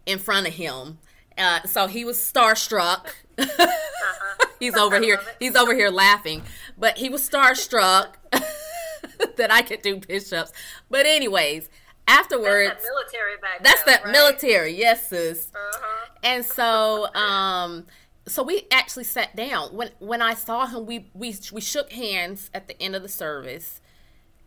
in 0.06 0.18
front 0.20 0.48
of 0.48 0.54
him. 0.54 0.98
Uh, 1.38 1.62
so 1.64 1.86
he 1.86 2.04
was 2.04 2.18
starstruck. 2.18 3.10
He's 4.60 4.76
over 4.76 5.00
here. 5.00 5.22
He's 5.40 5.56
over 5.56 5.76
here 5.76 5.92
laughing, 5.92 6.42
but 6.78 6.98
he 6.98 7.10
was 7.10 7.28
starstruck 7.28 8.16
that 9.36 9.52
I 9.52 9.62
could 9.62 9.84
do 9.84 10.00
push-ups. 10.00 10.52
But 10.90 11.06
anyways, 11.06 11.70
afterwards, 12.08 12.70
that's 12.70 12.84
that 12.84 12.90
military 12.90 13.36
background. 13.36 13.66
That's 13.66 13.84
that 13.84 14.04
right? 14.06 14.12
military, 14.12 14.76
yes, 14.76 15.10
sis. 15.10 15.52
Uh-huh. 15.54 16.06
And 16.24 16.44
so, 16.44 17.14
um, 17.14 17.86
so 18.28 18.44
we 18.44 18.68
actually 18.72 19.06
sat 19.06 19.36
down. 19.36 19.70
When 19.76 19.90
when 20.00 20.22
I 20.22 20.34
saw 20.34 20.68
him. 20.68 20.86
We 20.86 21.10
we 21.14 21.36
we 21.52 21.62
shook 21.62 21.92
hands 21.92 22.50
at 22.54 22.68
the 22.68 22.82
end 22.82 22.96
of 22.96 23.02
the 23.02 23.10
service, 23.10 23.82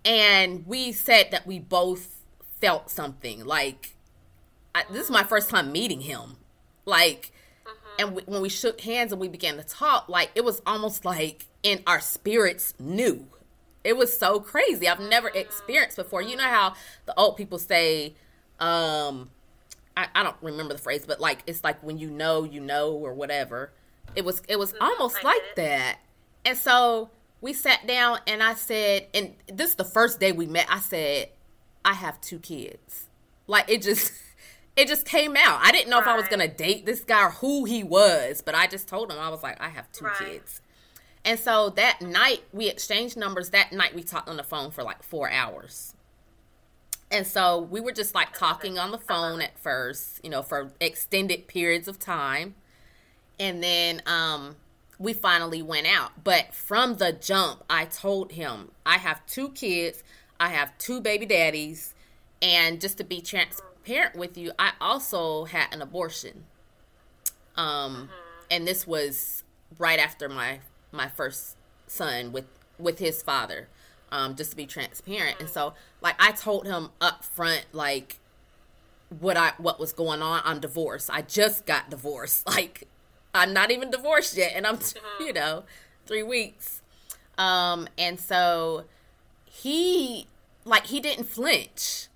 and 0.04 0.66
we 0.66 0.92
said 0.92 1.30
that 1.30 1.46
we 1.46 1.58
both 1.58 2.20
felt 2.60 2.90
something. 2.90 3.44
Like 3.44 3.96
I, 4.74 4.84
this 4.90 5.04
is 5.04 5.10
my 5.10 5.24
first 5.24 5.50
time 5.50 5.72
meeting 5.72 6.02
him. 6.02 6.36
Like 6.84 7.32
mm-hmm. 7.66 7.88
and 7.98 8.14
we, 8.16 8.22
when 8.22 8.42
we 8.42 8.48
shook 8.48 8.80
hands 8.82 9.12
and 9.12 9.20
we 9.20 9.28
began 9.28 9.56
to 9.56 9.64
talk 9.64 10.08
like 10.08 10.30
it 10.34 10.44
was 10.44 10.60
almost 10.66 11.04
like 11.04 11.46
in 11.62 11.82
our 11.86 12.00
spirits 12.00 12.74
knew. 12.78 13.26
It 13.82 13.96
was 13.96 14.16
so 14.16 14.40
crazy. 14.40 14.86
I've 14.88 15.00
never 15.00 15.28
experienced 15.28 15.96
before. 15.96 16.20
You 16.20 16.36
know 16.36 16.44
how 16.44 16.74
the 17.06 17.18
old 17.18 17.36
people 17.36 17.58
say 17.58 18.14
um 18.58 19.30
I, 19.96 20.06
I 20.14 20.22
don't 20.22 20.36
remember 20.40 20.74
the 20.74 20.80
phrase 20.80 21.04
but 21.06 21.20
like 21.20 21.42
it's 21.46 21.64
like 21.64 21.82
when 21.82 21.98
you 21.98 22.10
know 22.10 22.44
you 22.44 22.60
know 22.60 22.92
or 22.92 23.12
whatever 23.14 23.72
it 24.14 24.24
was 24.24 24.42
it 24.48 24.58
was 24.58 24.74
almost 24.80 25.22
like 25.24 25.42
that 25.56 25.98
and 26.44 26.56
so 26.56 27.10
we 27.40 27.52
sat 27.52 27.86
down 27.86 28.18
and 28.26 28.42
I 28.42 28.54
said, 28.54 29.06
and 29.14 29.34
this 29.46 29.70
is 29.70 29.74
the 29.76 29.84
first 29.84 30.20
day 30.20 30.32
we 30.32 30.46
met. 30.46 30.66
I 30.68 30.78
said, 30.78 31.30
I 31.84 31.94
have 31.94 32.20
two 32.20 32.38
kids. 32.38 33.06
Like 33.46 33.68
it 33.68 33.82
just, 33.82 34.12
it 34.76 34.88
just 34.88 35.06
came 35.06 35.36
out. 35.36 35.60
I 35.62 35.72
didn't 35.72 35.90
know 35.90 35.98
right. 35.98 36.08
if 36.08 36.08
I 36.08 36.16
was 36.16 36.28
gonna 36.28 36.48
date 36.48 36.86
this 36.86 37.02
guy 37.02 37.24
or 37.24 37.30
who 37.30 37.64
he 37.64 37.82
was, 37.82 38.42
but 38.42 38.54
I 38.54 38.66
just 38.66 38.88
told 38.88 39.10
him 39.10 39.18
I 39.18 39.28
was 39.28 39.42
like, 39.42 39.60
I 39.60 39.68
have 39.68 39.90
two 39.92 40.06
right. 40.06 40.18
kids. 40.18 40.60
And 41.24 41.38
so 41.38 41.70
that 41.70 42.00
night 42.00 42.42
we 42.52 42.68
exchanged 42.68 43.16
numbers. 43.16 43.50
That 43.50 43.72
night 43.72 43.94
we 43.94 44.02
talked 44.02 44.28
on 44.28 44.36
the 44.36 44.42
phone 44.42 44.70
for 44.70 44.82
like 44.82 45.02
four 45.02 45.30
hours. 45.30 45.94
And 47.10 47.26
so 47.26 47.58
we 47.58 47.80
were 47.80 47.92
just 47.92 48.14
like 48.14 48.36
talking 48.38 48.78
on 48.78 48.92
the 48.92 48.98
phone 48.98 49.40
at 49.40 49.58
first, 49.58 50.20
you 50.22 50.30
know, 50.30 50.42
for 50.42 50.72
extended 50.80 51.48
periods 51.48 51.88
of 51.88 51.98
time. 51.98 52.54
And 53.38 53.62
then 53.62 54.02
um 54.06 54.56
we 54.98 55.14
finally 55.14 55.62
went 55.62 55.86
out. 55.86 56.22
But 56.22 56.54
from 56.54 56.96
the 56.96 57.12
jump, 57.12 57.64
I 57.68 57.86
told 57.86 58.32
him 58.32 58.70
I 58.84 58.98
have 58.98 59.24
two 59.26 59.48
kids, 59.48 60.04
I 60.38 60.50
have 60.50 60.76
two 60.78 61.00
baby 61.00 61.26
daddies, 61.26 61.94
and 62.42 62.80
just 62.80 62.98
to 62.98 63.04
be 63.04 63.20
transparent 63.20 64.14
with 64.14 64.36
you, 64.36 64.52
I 64.58 64.72
also 64.80 65.46
had 65.46 65.72
an 65.72 65.80
abortion. 65.82 66.44
Um, 67.56 67.94
mm-hmm. 67.94 68.06
and 68.50 68.68
this 68.68 68.86
was 68.86 69.42
right 69.78 69.98
after 69.98 70.28
my 70.28 70.60
my 70.92 71.08
first 71.08 71.56
son 71.86 72.30
with 72.30 72.46
with 72.78 72.98
his 72.98 73.22
father. 73.22 73.68
Um, 74.12 74.34
just 74.34 74.50
to 74.50 74.56
be 74.56 74.66
transparent, 74.66 75.36
and 75.38 75.48
so 75.48 75.74
like 76.00 76.16
I 76.18 76.32
told 76.32 76.66
him 76.66 76.90
up 77.00 77.24
front, 77.24 77.66
like 77.72 78.18
what 79.20 79.36
I 79.36 79.52
what 79.58 79.78
was 79.78 79.92
going 79.92 80.22
on. 80.22 80.42
I'm 80.44 80.60
divorced. 80.60 81.10
I 81.12 81.22
just 81.22 81.66
got 81.66 81.90
divorced. 81.90 82.48
Like 82.50 82.88
I'm 83.34 83.52
not 83.52 83.70
even 83.70 83.90
divorced 83.90 84.36
yet, 84.36 84.52
and 84.54 84.66
I'm, 84.66 84.78
you 85.20 85.32
know, 85.32 85.64
three 86.06 86.22
weeks. 86.22 86.82
Um, 87.38 87.88
and 87.96 88.18
so 88.18 88.84
he, 89.44 90.26
like, 90.64 90.86
he 90.86 91.00
didn't 91.00 91.24
flinch. 91.24 92.08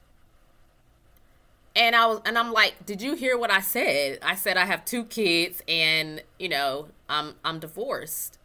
And 1.77 1.97
I 1.97 2.07
was, 2.07 2.21
and 2.25 2.39
I'm 2.39 2.53
like, 2.53 2.87
did 2.87 3.03
you 3.03 3.15
hear 3.15 3.37
what 3.37 3.51
I 3.51 3.61
said? 3.61 4.19
I 4.23 4.37
said 4.37 4.57
I 4.57 4.65
have 4.65 4.85
two 4.85 5.05
kids, 5.05 5.61
and 5.67 6.23
you 6.39 6.49
know, 6.49 6.87
I'm 7.09 7.35
I'm 7.45 7.59
divorced. 7.59 8.39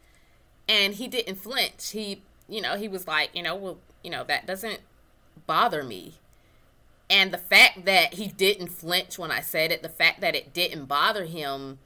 And 0.68 0.94
he 0.94 1.06
didn't 1.06 1.36
flinch. 1.36 1.90
He, 1.90 2.22
you 2.50 2.60
know, 2.60 2.76
he 2.76 2.88
was 2.88 3.06
like, 3.06 3.30
you 3.34 3.42
know, 3.42 3.54
well, 3.54 3.78
you 4.02 4.10
know, 4.10 4.24
that 4.24 4.46
doesn't 4.46 4.80
bother 5.46 5.82
me. 5.82 6.14
And 7.08 7.32
the 7.32 7.38
fact 7.38 7.84
that 7.86 8.14
he 8.14 8.28
didn't 8.28 8.68
flinch 8.68 9.18
when 9.18 9.30
I 9.30 9.40
said 9.40 9.72
it, 9.72 9.82
the 9.82 9.88
fact 9.88 10.20
that 10.20 10.36
it 10.36 10.52
didn't 10.52 10.84
bother 10.84 11.24
him 11.24 11.78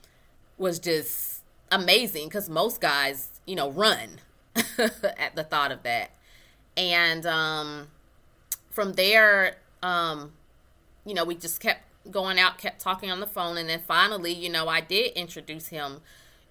was 0.59 0.79
just 0.79 1.43
amazing 1.71 2.29
because 2.29 2.49
most 2.49 2.81
guys, 2.81 3.29
you 3.47 3.57
know, 3.57 3.71
run 3.71 4.21
at 4.79 5.35
the 5.35 5.45
thought 5.45 5.73
of 5.73 5.83
that. 5.83 6.11
And 6.77 7.25
um, 7.27 7.89
from 8.71 8.95
there, 8.95 9.57
um, 9.83 10.33
you 11.05 11.15
know, 11.15 11.25
we 11.25 11.35
just 11.35 11.61
kept 11.61 11.83
going 12.11 12.39
out, 12.39 12.59
kept 12.59 12.81
talking 12.81 13.11
on 13.11 13.21
the 13.21 13.27
phone. 13.27 13.57
And 13.57 13.69
then 13.69 13.81
finally, 13.87 14.33
you 14.33 14.51
know, 14.51 14.69
I 14.69 14.81
did 14.81 15.13
introduce 15.13 15.69
him, 15.69 16.01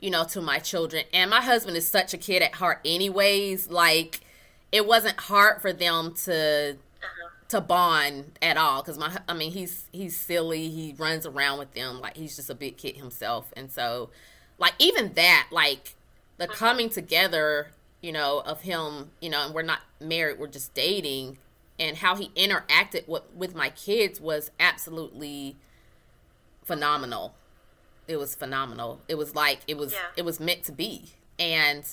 you 0.03 0.09
know, 0.09 0.25
to 0.25 0.41
my 0.41 0.59
children. 0.59 1.05
And 1.13 1.31
my 1.31 1.41
husband 1.41 1.77
is 1.77 1.87
such 1.87 2.13
a 2.13 2.17
kid 2.17 2.41
at 2.41 2.55
heart, 2.55 2.81
anyways. 2.83 3.69
Like, 3.69 4.19
it 4.69 4.85
wasn't 4.85 5.17
hard 5.17 5.61
for 5.61 5.71
them 5.71 6.13
to 6.25 6.75
to 7.49 7.61
bond 7.61 8.31
at 8.41 8.57
all 8.57 8.81
because 8.81 8.97
my 8.97 9.15
I 9.29 9.33
mean 9.33 9.51
he's 9.51 9.87
he's 9.91 10.17
silly 10.17 10.69
he 10.69 10.95
runs 10.97 11.25
around 11.27 11.59
with 11.59 11.73
them 11.75 12.01
like 12.01 12.17
he's 12.17 12.35
just 12.35 12.49
a 12.49 12.55
big 12.55 12.77
kid 12.77 12.97
himself 12.97 13.53
and 13.55 13.71
so 13.71 14.09
like 14.57 14.73
even 14.79 15.13
that 15.13 15.49
like 15.51 15.93
the 16.37 16.45
uh-huh. 16.45 16.55
coming 16.55 16.89
together 16.89 17.67
you 18.01 18.11
know 18.11 18.39
of 18.39 18.61
him 18.61 19.11
you 19.21 19.29
know 19.29 19.45
and 19.45 19.53
we're 19.53 19.61
not 19.61 19.81
married 19.99 20.39
we're 20.39 20.47
just 20.47 20.73
dating 20.73 21.37
and 21.77 21.97
how 21.97 22.15
he 22.15 22.29
interacted 22.29 23.07
with 23.07 23.23
with 23.35 23.53
my 23.53 23.69
kids 23.69 24.19
was 24.19 24.49
absolutely 24.59 25.55
phenomenal 26.63 27.35
it 28.07 28.17
was 28.17 28.35
phenomenal 28.35 29.01
it 29.07 29.15
was 29.15 29.35
like 29.35 29.59
it 29.67 29.77
was 29.77 29.93
yeah. 29.93 29.99
it 30.17 30.25
was 30.25 30.39
meant 30.39 30.63
to 30.63 30.71
be 30.71 31.05
and 31.39 31.83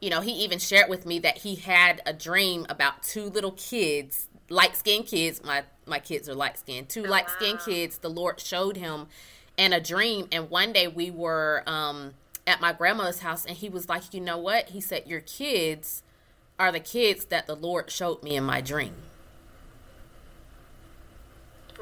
you 0.00 0.10
know 0.10 0.20
he 0.20 0.32
even 0.32 0.58
shared 0.58 0.88
with 0.88 1.06
me 1.06 1.18
that 1.18 1.38
he 1.38 1.56
had 1.56 2.00
a 2.06 2.12
dream 2.12 2.66
about 2.68 3.02
two 3.02 3.24
little 3.24 3.52
kids 3.52 4.28
light 4.52 4.76
skinned 4.76 5.06
kids. 5.06 5.42
My 5.42 5.64
my 5.86 5.98
kids 5.98 6.28
are 6.28 6.34
light 6.34 6.58
skinned. 6.58 6.88
Two 6.88 7.04
oh, 7.06 7.08
light 7.08 7.28
skinned 7.30 7.58
wow. 7.58 7.64
kids. 7.64 7.98
The 7.98 8.10
Lord 8.10 8.38
showed 8.38 8.76
him 8.76 9.06
in 9.56 9.72
a 9.72 9.80
dream. 9.80 10.28
And 10.30 10.50
one 10.50 10.72
day 10.72 10.86
we 10.86 11.10
were 11.10 11.64
um, 11.66 12.14
at 12.46 12.60
my 12.60 12.72
grandmother's 12.72 13.20
house, 13.20 13.44
and 13.44 13.56
he 13.56 13.68
was 13.68 13.88
like, 13.88 14.14
"You 14.14 14.20
know 14.20 14.38
what?" 14.38 14.70
He 14.70 14.80
said, 14.80 15.06
"Your 15.06 15.20
kids 15.20 16.02
are 16.58 16.70
the 16.70 16.80
kids 16.80 17.24
that 17.26 17.46
the 17.46 17.56
Lord 17.56 17.90
showed 17.90 18.22
me 18.22 18.36
in 18.36 18.44
my 18.44 18.60
dream." 18.60 18.94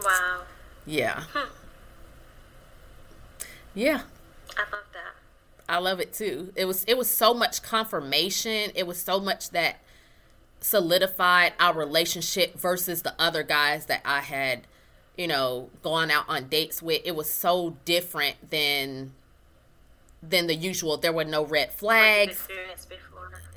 Wow. 0.03 0.43
Yeah. 0.87 1.25
Hmm. 1.33 1.49
Yeah. 3.75 4.03
I 4.57 4.63
love 4.73 4.85
that. 4.93 5.15
I 5.69 5.79
love 5.79 6.01
it 6.01 6.13
too. 6.13 6.53
It 6.57 6.65
was 6.65 6.85
it 6.85 6.99
was 6.99 7.09
so 7.09 7.33
much 7.33 7.63
confirmation. 7.63 8.73
It 8.75 8.87
was 8.87 9.01
so 9.01 9.21
much 9.21 9.51
that 9.51 9.77
solidified 10.61 11.53
our 11.59 11.75
relationship 11.75 12.59
versus 12.59 13.03
the 13.03 13.15
other 13.19 13.43
guys 13.43 13.87
that 13.87 14.03
I 14.05 14.21
had, 14.21 14.67
you 15.17 15.27
know, 15.27 15.71
gone 15.83 16.11
out 16.11 16.25
on 16.29 16.49
dates 16.49 16.83
with. 16.83 17.03
It 17.05 17.15
was 17.15 17.31
so 17.31 17.77
different 17.85 18.51
than 18.51 19.13
than 20.23 20.49
the 20.49 20.55
usual. 20.55 20.97
There 20.97 21.13
were 21.13 21.25
no 21.25 21.45
red 21.45 21.73
flags. 21.73 22.47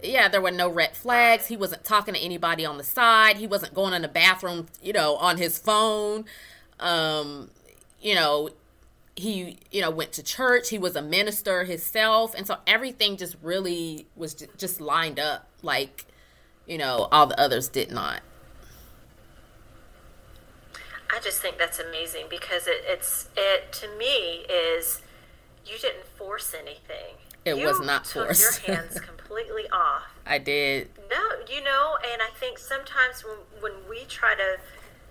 Yeah, 0.02 0.28
there 0.28 0.42
were 0.42 0.52
no 0.52 0.70
red 0.70 0.96
flags. 0.96 1.48
He 1.48 1.58
wasn't 1.58 1.84
talking 1.84 2.14
to 2.14 2.20
anybody 2.20 2.66
on 2.66 2.78
the 2.78 2.84
side. 2.84 3.38
He 3.38 3.48
wasn't 3.48 3.74
going 3.74 3.94
in 3.94 4.02
the 4.02 4.08
bathroom, 4.08 4.68
you 4.82 4.94
know, 4.94 5.16
on 5.16 5.38
his 5.38 5.58
phone. 5.58 6.26
Um, 6.80 7.50
you 8.02 8.14
know, 8.14 8.50
he 9.16 9.60
you 9.72 9.82
know 9.82 9.92
went 9.92 10.12
to 10.12 10.24
church 10.24 10.70
he 10.70 10.78
was 10.80 10.96
a 10.96 11.02
minister 11.02 11.66
himself 11.66 12.34
and 12.36 12.48
so 12.48 12.58
everything 12.66 13.16
just 13.16 13.36
really 13.44 14.08
was 14.16 14.34
just 14.58 14.82
lined 14.82 15.20
up 15.20 15.48
like 15.62 16.08
you 16.66 16.78
know, 16.78 17.08
all 17.12 17.28
the 17.28 17.40
others 17.40 17.68
did 17.68 17.92
not. 17.92 18.22
I 21.12 21.20
just 21.20 21.42
think 21.42 21.58
that's 21.58 21.80
amazing 21.80 22.26
because 22.30 22.68
it, 22.68 22.84
it's 22.86 23.30
it 23.38 23.72
to 23.74 23.88
me 23.98 24.46
is 24.50 25.02
you 25.66 25.78
didn't 25.78 26.06
force 26.18 26.56
anything. 26.58 27.16
It 27.46 27.58
you 27.58 27.68
was 27.68 27.80
not 27.82 28.06
took 28.06 28.28
forced. 28.28 28.68
your 28.68 28.76
hands 28.78 29.00
completely 29.00 29.70
off. 29.72 30.04
I 30.26 30.40
did. 30.40 30.90
No, 31.10 31.22
you 31.54 31.64
know, 31.64 31.98
and 32.12 32.22
I 32.22 32.30
think 32.36 32.58
sometimes 32.58 33.24
when 33.24 33.38
when 33.60 33.90
we 33.90 34.06
try 34.06 34.34
to 34.36 34.58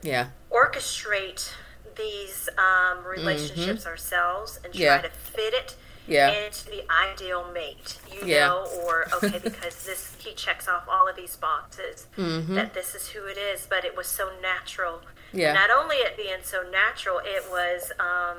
yeah 0.03 0.29
orchestrate 0.51 1.53
these 1.97 2.49
um, 2.59 3.05
relationships 3.05 3.80
mm-hmm. 3.80 3.88
ourselves 3.88 4.61
and 4.64 4.72
try 4.72 4.82
yeah. 4.82 5.01
to 5.01 5.11
fit 5.11 5.55
it 5.55 5.76
yeah. 6.07 6.45
into 6.45 6.66
the 6.66 6.84
ideal 6.90 7.51
mate, 7.53 7.99
you 8.11 8.26
yeah. 8.26 8.49
know, 8.49 8.66
or 8.84 9.07
okay, 9.14 9.38
because 9.43 9.84
this 9.84 10.16
he 10.18 10.34
checks 10.34 10.68
off 10.68 10.84
all 10.88 11.09
of 11.09 11.16
these 11.16 11.36
boxes 11.36 12.07
mm-hmm. 12.16 12.55
that 12.55 12.74
this 12.74 12.95
is 12.95 13.09
who 13.09 13.26
it 13.26 13.38
is, 13.38 13.66
but 13.68 13.84
it 13.84 13.97
was 13.97 14.07
so 14.07 14.30
natural. 14.40 15.01
Yeah. 15.32 15.53
Not 15.53 15.70
only 15.70 15.97
it 15.97 16.16
being 16.16 16.43
so 16.43 16.62
natural, 16.70 17.20
it 17.24 17.45
was 17.51 17.93
um, 17.99 18.38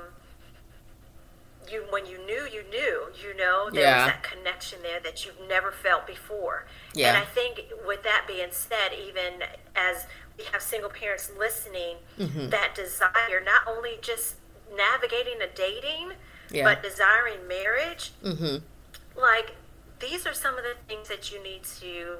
you 1.71 1.85
when 1.89 2.05
you 2.05 2.17
knew 2.25 2.47
you 2.51 2.63
knew 2.69 3.07
you 3.21 3.35
know 3.35 3.69
there 3.71 3.83
Yeah. 3.83 4.05
was 4.05 4.13
that 4.13 4.23
connection 4.23 4.79
there 4.81 4.99
that 4.99 5.25
you've 5.25 5.39
never 5.47 5.71
felt 5.71 6.05
before 6.05 6.65
Yeah. 6.93 7.09
and 7.09 7.17
i 7.17 7.25
think 7.25 7.61
with 7.85 8.03
that 8.03 8.25
being 8.27 8.51
said 8.51 8.91
even 8.93 9.43
as 9.75 10.05
we 10.37 10.43
have 10.51 10.61
single 10.61 10.89
parents 10.89 11.31
listening 11.37 11.97
Mm-hmm. 12.19 12.49
that 12.49 12.75
desire 12.75 13.41
not 13.43 13.61
only 13.67 13.97
just 14.01 14.35
navigating 14.75 15.41
a 15.41 15.47
dating 15.47 16.13
Yeah. 16.51 16.63
but 16.63 16.83
desiring 16.83 17.47
marriage 17.47 18.11
Mm-hmm. 18.23 18.57
like 19.19 19.55
these 19.99 20.25
are 20.27 20.33
some 20.33 20.57
of 20.57 20.63
the 20.63 20.75
things 20.87 21.07
that 21.09 21.31
you 21.31 21.41
need 21.41 21.63
to 21.79 22.17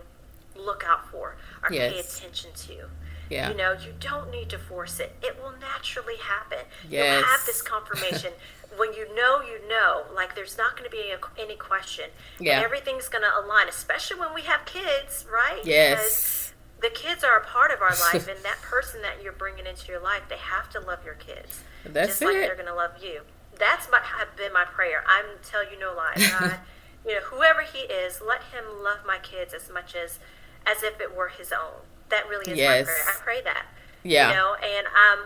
look 0.56 0.84
out 0.88 1.10
for 1.10 1.36
or 1.64 1.70
pay 1.70 2.00
attention 2.00 2.52
to 2.56 2.86
Yeah. 3.30 3.50
you 3.50 3.56
know 3.58 3.74
you 3.74 3.94
don't 4.00 4.30
need 4.32 4.50
to 4.50 4.58
force 4.60 5.00
it 5.00 5.16
it 5.22 5.38
will 5.42 5.54
naturally 5.60 6.18
happen 6.18 6.60
Yes. 6.90 7.20
you'll 7.20 7.30
have 7.32 7.46
this 7.46 7.62
confirmation 7.76 8.34
when 8.78 8.94
you 8.94 9.14
know 9.16 9.42
you 9.42 9.68
know 9.68 10.04
like 10.16 10.36
there's 10.36 10.58
not 10.58 10.76
going 10.78 10.90
to 10.90 10.96
be 10.96 11.12
a, 11.12 11.20
any 11.42 11.56
question 11.56 12.06
Yeah. 12.40 12.58
and 12.58 12.66
everything's 12.66 13.10
going 13.10 13.24
to 13.24 13.46
align 13.46 13.68
especially 13.68 14.20
when 14.20 14.34
we 14.34 14.42
have 14.44 14.66
kids 14.66 15.26
right 15.32 15.62
Yes. 15.64 16.00
because 16.00 16.53
the 16.84 16.90
kids 16.90 17.24
are 17.24 17.38
a 17.40 17.44
part 17.46 17.72
of 17.72 17.82
our 17.82 17.96
life 18.14 18.28
and 18.34 18.38
that 18.44 18.62
person 18.62 19.02
that 19.02 19.24
you're 19.24 19.34
bringing 19.34 19.66
into 19.66 19.88
your 19.92 20.02
life 20.02 20.22
they 20.30 20.38
have 20.38 20.70
to 20.70 20.80
love 20.80 21.00
your 21.04 21.16
kids 21.16 21.62
That's 21.86 22.10
just 22.10 22.22
like 22.22 22.34
they're 22.34 22.56
going 22.56 22.68
to 22.68 22.76
love 22.76 22.92
you 23.02 23.22
that's 23.58 23.88
my 23.92 24.00
have 24.04 24.36
been 24.36 24.52
my 24.54 24.66
prayer 24.66 25.04
i'm 25.08 25.26
tell 25.44 25.64
you 25.64 25.80
no 25.80 25.94
lie 25.96 26.14
god 26.18 26.60
you 27.08 27.16
know 27.16 27.22
whoever 27.22 27.62
he 27.62 27.80
is 27.80 28.22
let 28.28 28.42
him 28.54 28.64
love 28.84 29.00
my 29.08 29.18
kids 29.20 29.54
as 29.54 29.70
much 29.72 29.96
as 29.96 30.20
as 30.66 30.84
if 30.84 31.00
it 31.02 31.16
were 31.16 31.30
his 31.30 31.52
own 31.52 31.82
that 32.10 32.28
really 32.30 32.52
is 32.52 32.58
Yes. 32.58 32.86
my 32.88 32.92
prayer 32.92 33.06
i 33.08 33.22
pray 33.24 33.42
that 33.44 33.66
Yeah. 34.04 34.30
you 34.30 34.36
know 34.36 34.56
and 34.56 34.88
um 34.88 35.26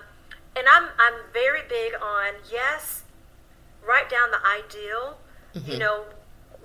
and 0.55 0.65
i'm 0.71 0.89
i'm 0.99 1.13
very 1.33 1.61
big 1.67 1.93
on 2.01 2.33
yes 2.51 3.03
write 3.87 4.09
down 4.09 4.29
the 4.31 4.39
ideal 4.45 5.17
Mm-hmm. 5.55 5.71
you 5.71 5.77
know 5.79 6.03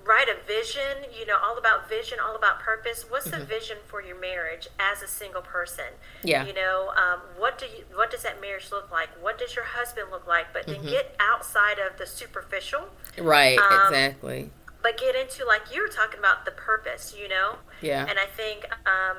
write 0.05 0.27
a 0.27 0.35
vision 0.45 1.05
you 1.17 1.25
know 1.25 1.37
all 1.41 1.57
about 1.57 1.87
vision 1.87 2.17
all 2.23 2.35
about 2.35 2.59
purpose 2.59 3.05
what's 3.09 3.27
Mm-hmm. 3.27 3.39
the 3.39 3.45
vision 3.45 3.77
for 3.87 4.01
your 4.03 4.19
marriage 4.19 4.67
as 4.79 5.01
a 5.01 5.07
single 5.07 5.41
person 5.41 5.85
Yeah. 6.23 6.45
you 6.45 6.53
know 6.53 6.89
um, 6.97 7.21
what 7.37 7.57
do 7.57 7.65
you 7.65 7.85
what 7.95 8.11
does 8.11 8.23
that 8.23 8.41
marriage 8.41 8.69
look 8.71 8.91
like 8.91 9.09
what 9.21 9.37
does 9.37 9.55
your 9.55 9.65
husband 9.65 10.07
look 10.11 10.27
like 10.27 10.47
but 10.53 10.67
Mm-hmm. 10.67 10.83
then 10.83 10.91
get 10.91 11.15
outside 11.19 11.77
of 11.79 11.97
the 11.97 12.05
superficial 12.05 12.89
Right. 13.17 13.57
Um, 13.59 13.87
exactly. 13.87 14.49
but 14.81 14.97
get 14.97 15.15
into 15.15 15.45
like 15.45 15.73
you 15.73 15.81
were 15.81 15.87
talking 15.87 16.19
about 16.19 16.45
the 16.45 16.51
purpose 16.51 17.15
you 17.17 17.27
know 17.29 17.55
Yeah. 17.81 18.05
and 18.09 18.17
i 18.19 18.25
think 18.25 18.65
um, 18.85 19.17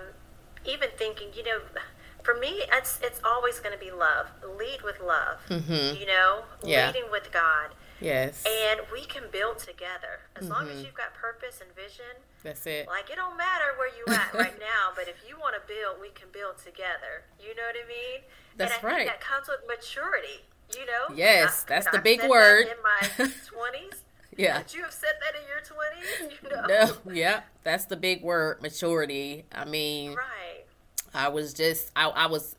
even 0.67 0.89
thinking 0.99 1.29
you 1.35 1.45
know 1.45 1.61
for 2.23 2.35
me 2.35 2.63
it's 2.73 2.99
it's 3.03 3.21
always 3.25 3.59
going 3.61 3.73
to 3.79 3.83
be 3.83 3.91
love 3.91 4.27
lead 4.59 4.83
with 4.83 4.99
love 5.01 5.39
Mhm. 5.49 5.99
you 6.01 6.07
know 6.07 6.43
Yeah. 6.63 6.87
leading 6.89 7.11
with 7.11 7.31
god 7.33 7.71
Yes. 8.05 8.45
and 8.47 8.81
we 8.93 9.05
can 9.07 9.25
build 9.33 9.59
together 9.59 10.29
as 10.37 10.49
long 10.49 10.67
Mm-hmm. 10.67 10.79
as 10.79 10.85
you've 10.85 10.95
got 10.95 11.15
purpose 11.15 11.61
and 11.65 11.75
vision 11.75 12.21
That's 12.43 12.67
it. 12.67 12.87
like 12.87 13.09
it 13.11 13.17
don't 13.17 13.37
matter 13.37 13.73
where 13.79 13.89
you 13.89 14.05
at 14.15 14.35
right 14.45 14.59
now 14.59 14.93
but 14.95 15.09
if 15.09 15.17
you 15.29 15.37
want 15.39 15.55
to 15.57 15.63
build 15.67 16.01
we 16.01 16.11
can 16.11 16.29
build 16.33 16.59
together 16.59 17.25
you 17.41 17.55
know 17.57 17.63
what 17.67 17.77
i 17.83 17.89
mean 17.89 18.21
That's 18.57 18.75
and 18.77 18.85
I 18.87 18.87
right. 18.87 18.97
think 19.09 19.11
that 19.11 19.21
comes 19.21 19.49
with 19.49 19.61
maturity 19.67 20.45
you 20.79 20.85
know 20.87 21.15
Yes, 21.15 21.65
I- 21.67 21.75
that's 21.75 21.91
the 21.91 21.99
big 21.99 22.21
said 22.21 22.29
that 22.29 22.31
word. 22.31 22.67
in 22.67 22.83
my 22.83 23.25
20s 23.27 23.99
Yeah. 24.37 24.61
Could 24.63 24.75
you 24.75 24.83
have 24.83 24.93
said 24.93 25.15
that 25.23 25.35
in 25.41 25.47
your 25.49 25.63
20s 25.63 26.43
you 26.43 26.51
know 26.51 26.67
No, 27.07 27.13
yeah, 27.15 27.41
that's 27.63 27.85
the 27.87 27.97
big 27.97 28.23
word, 28.23 28.61
maturity. 28.63 29.45
I 29.53 29.65
mean, 29.65 30.15
right 30.15 30.65
I 31.15 31.29
was 31.29 31.55
just 31.55 31.91
I, 31.95 32.09
I 32.09 32.27
was 32.27 32.57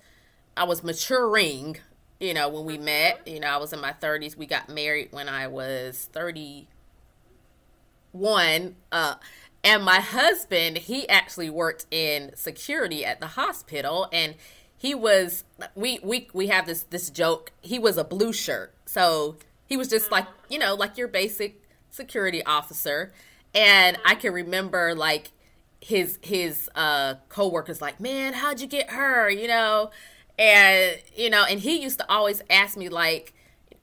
I 0.56 0.64
was 0.64 0.82
maturing, 0.84 1.78
you 2.20 2.34
know, 2.34 2.50
when 2.50 2.66
we 2.66 2.78
met. 2.78 3.28
You 3.28 3.40
know, 3.40 3.48
I 3.48 3.58
was 3.58 3.74
in 3.74 3.82
my 3.82 3.94
thirties. 3.94 4.38
We 4.38 4.46
got 4.46 4.70
married 4.70 5.10
when 5.12 5.30
I 5.30 5.48
was 5.48 6.10
thirty 6.12 6.68
one. 8.12 8.76
Uh 8.92 9.16
and 9.64 9.84
my 9.84 10.00
husband, 10.00 10.78
he 10.78 11.10
actually 11.10 11.50
worked 11.50 11.88
in 11.90 12.32
security 12.36 13.04
at 13.04 13.20
the 13.20 13.28
hospital 13.28 14.08
and 14.14 14.36
he 14.78 14.94
was 14.94 15.44
we 15.76 16.00
we 16.04 16.28
we 16.34 16.48
have 16.48 16.66
this 16.66 16.84
this 16.84 17.10
joke. 17.10 17.52
He 17.62 17.80
was 17.80 17.98
a 17.98 18.04
blue 18.04 18.34
shirt. 18.34 18.74
So 18.86 19.38
he 19.66 19.78
was 19.78 19.88
just 19.90 20.12
like, 20.12 20.28
you 20.50 20.60
know, 20.60 20.76
like 20.76 20.98
your 20.98 21.08
basic 21.08 21.62
security 21.90 22.44
officer. 22.46 23.12
And 23.54 23.98
I 24.06 24.16
can 24.16 24.34
remember 24.34 24.94
like 24.96 25.32
his 25.82 26.20
his 26.22 26.70
uh 26.76 27.16
coworkers 27.30 27.82
like, 27.82 28.00
"Man, 28.00 28.34
how'd 28.34 28.60
you 28.62 28.68
get 28.68 28.92
her?" 28.92 29.30
you 29.30 29.48
know? 29.48 29.92
And 30.38 31.02
you 31.16 31.30
know, 31.30 31.44
and 31.44 31.60
he 31.60 31.82
used 31.82 32.00
to 32.00 32.12
always 32.12 32.42
ask 32.50 32.78
me 32.78 32.90
like, 32.90 33.34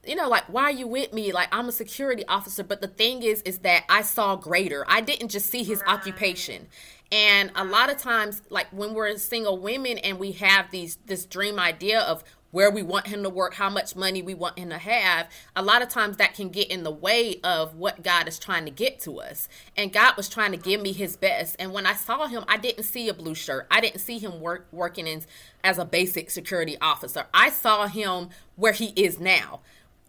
you 0.05 0.15
know, 0.15 0.27
like, 0.27 0.43
why 0.51 0.63
are 0.63 0.71
you 0.71 0.87
with 0.87 1.13
me? 1.13 1.31
Like, 1.31 1.47
I'm 1.51 1.69
a 1.69 1.71
security 1.71 2.25
officer, 2.27 2.63
but 2.63 2.81
the 2.81 2.87
thing 2.87 3.23
is, 3.23 3.41
is 3.43 3.59
that 3.59 3.83
I 3.89 4.01
saw 4.01 4.35
greater. 4.35 4.85
I 4.87 5.01
didn't 5.01 5.29
just 5.29 5.49
see 5.49 5.63
his 5.63 5.81
occupation. 5.87 6.67
And 7.11 7.51
a 7.55 7.63
lot 7.63 7.91
of 7.91 7.97
times, 7.97 8.41
like 8.49 8.67
when 8.71 8.93
we're 8.93 9.17
single 9.17 9.59
women 9.59 9.99
and 9.99 10.19
we 10.19 10.31
have 10.33 10.71
these 10.71 10.97
this 11.05 11.25
dream 11.25 11.59
idea 11.59 12.01
of 12.01 12.23
where 12.53 12.69
we 12.69 12.83
want 12.83 13.07
him 13.07 13.23
to 13.23 13.29
work, 13.29 13.55
how 13.55 13.69
much 13.69 13.95
money 13.95 14.21
we 14.21 14.35
want 14.35 14.57
him 14.59 14.69
to 14.69 14.77
have, 14.77 15.27
a 15.55 15.61
lot 15.63 15.81
of 15.81 15.89
times 15.89 16.17
that 16.17 16.35
can 16.35 16.49
get 16.49 16.69
in 16.69 16.83
the 16.83 16.91
way 16.91 17.39
of 17.43 17.75
what 17.75 18.03
God 18.03 18.27
is 18.27 18.37
trying 18.37 18.63
to 18.65 18.71
get 18.71 18.99
to 19.01 19.19
us. 19.19 19.49
And 19.75 19.91
God 19.91 20.15
was 20.15 20.29
trying 20.29 20.51
to 20.51 20.57
give 20.57 20.79
me 20.79 20.93
his 20.93 21.17
best. 21.17 21.55
And 21.57 21.73
when 21.73 21.87
I 21.87 21.95
saw 21.95 22.27
him, 22.27 22.45
I 22.47 22.57
didn't 22.57 22.83
see 22.83 23.09
a 23.09 23.13
blue 23.13 23.33
shirt. 23.33 23.65
I 23.71 23.81
didn't 23.81 24.01
see 24.01 24.19
him 24.19 24.39
work 24.39 24.67
working 24.71 25.07
in 25.07 25.23
as 25.63 25.79
a 25.79 25.85
basic 25.85 26.29
security 26.29 26.77
officer. 26.79 27.25
I 27.33 27.49
saw 27.49 27.87
him 27.87 28.29
where 28.55 28.73
he 28.73 28.93
is 28.95 29.19
now 29.19 29.61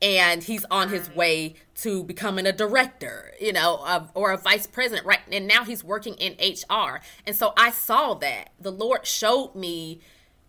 and 0.03 0.45
he's 0.45 0.67
on 0.71 0.91
his 0.91 1.09
way 1.15 1.55
to 1.77 2.05
becoming 2.05 2.45
a 2.45 2.53
director, 2.53 3.33
you 3.41 3.55
know, 3.55 3.83
of, 3.87 4.11
or 4.13 4.33
a 4.33 4.37
vice 4.37 4.67
president, 4.67 5.07
right? 5.07 5.21
And 5.33 5.49
now 5.49 5.65
he's 5.65 5.83
working 5.83 6.15
in 6.17 6.35
HR. 6.39 7.01
And 7.27 7.35
so 7.35 7.55
I 7.57 7.71
saw 7.71 8.13
that. 8.15 8.51
The 8.61 8.71
Lord 8.71 9.07
showed 9.07 9.55
me 9.55 10.01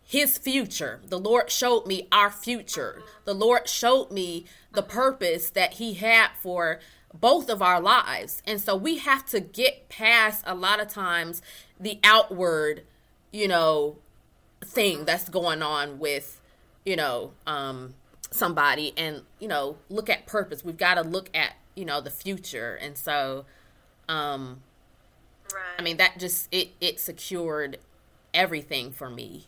his 0.06 0.38
future. 0.38 1.01
The 1.08 1.20
Lord 1.20 1.49
showed 1.49 1.88
me 1.88 2.08
our 2.12 2.30
future. 2.30 3.01
The 3.26 3.34
Lord 3.34 3.68
showed 3.68 4.12
me 4.12 4.45
the 4.72 4.84
purpose 4.84 5.49
that 5.49 5.74
he 5.74 5.95
had 5.95 6.30
for 6.41 6.80
both 7.12 7.49
of 7.49 7.62
our 7.62 7.82
lives. 7.82 8.43
And 8.45 8.62
so 8.62 8.76
we 8.76 8.99
have 8.99 9.26
to 9.28 9.39
get 9.39 9.89
past 9.89 10.43
a 10.45 10.53
lot 10.53 10.80
of 10.80 10.88
times 10.88 11.41
the 11.80 11.99
outward, 12.03 12.84
you 13.32 13.47
know, 13.47 13.97
thing 14.64 15.06
that's 15.06 15.28
going 15.28 15.64
on 15.64 15.97
with, 15.97 16.39
you 16.86 16.95
know, 16.95 17.34
um 17.47 17.95
somebody 18.32 18.93
and 18.97 19.22
you 19.39 19.47
know 19.47 19.78
look 19.88 20.10
at 20.10 20.26
purpose 20.26 20.66
we've 20.66 20.78
got 20.78 20.95
to 20.95 21.01
look 21.03 21.30
at 21.34 21.53
you 21.76 21.86
know 21.86 22.01
the 22.01 22.10
future 22.10 22.76
and 22.82 22.97
so 22.97 23.45
um 24.10 24.62
right 25.53 25.80
i 25.80 25.82
mean 25.82 25.95
that 25.97 26.20
just 26.20 26.47
it 26.51 26.70
it 26.82 26.99
secured 26.99 27.78
everything 28.34 28.91
for 28.91 29.10
me 29.10 29.47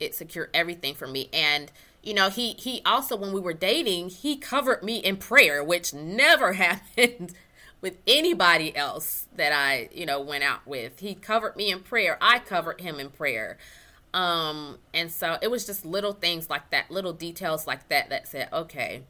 it 0.00 0.14
secured 0.14 0.50
everything 0.54 0.94
for 0.94 1.06
me. 1.06 1.28
And 1.32 1.70
you 2.04 2.14
know 2.14 2.28
he 2.28 2.52
he 2.52 2.82
also 2.84 3.16
when 3.16 3.32
we 3.32 3.40
were 3.40 3.54
dating 3.54 4.10
he 4.10 4.36
covered 4.36 4.82
me 4.82 4.98
in 4.98 5.16
prayer 5.16 5.64
which 5.64 5.94
never 5.94 6.52
happened 6.64 7.32
with 7.80 7.96
anybody 8.06 8.74
else 8.76 9.26
that 9.34 9.52
i 9.52 9.88
you 9.92 10.06
know 10.06 10.20
went 10.20 10.44
out 10.44 10.66
with. 10.66 11.00
He 11.00 11.14
covered 11.14 11.56
me 11.56 11.70
in 11.70 11.80
prayer. 11.80 12.16
I 12.20 12.38
covered 12.38 12.80
him 12.80 13.00
in 13.00 13.10
prayer. 13.10 13.58
Um 14.12 14.78
and 14.92 15.10
so 15.10 15.38
it 15.42 15.50
was 15.50 15.66
just 15.66 15.84
little 15.84 16.12
things 16.12 16.48
like 16.48 16.70
that 16.70 16.90
little 16.90 17.12
details 17.12 17.66
like 17.66 17.88
that 17.88 18.10
that 18.10 18.28
said 18.28 18.48
okay 18.52 19.02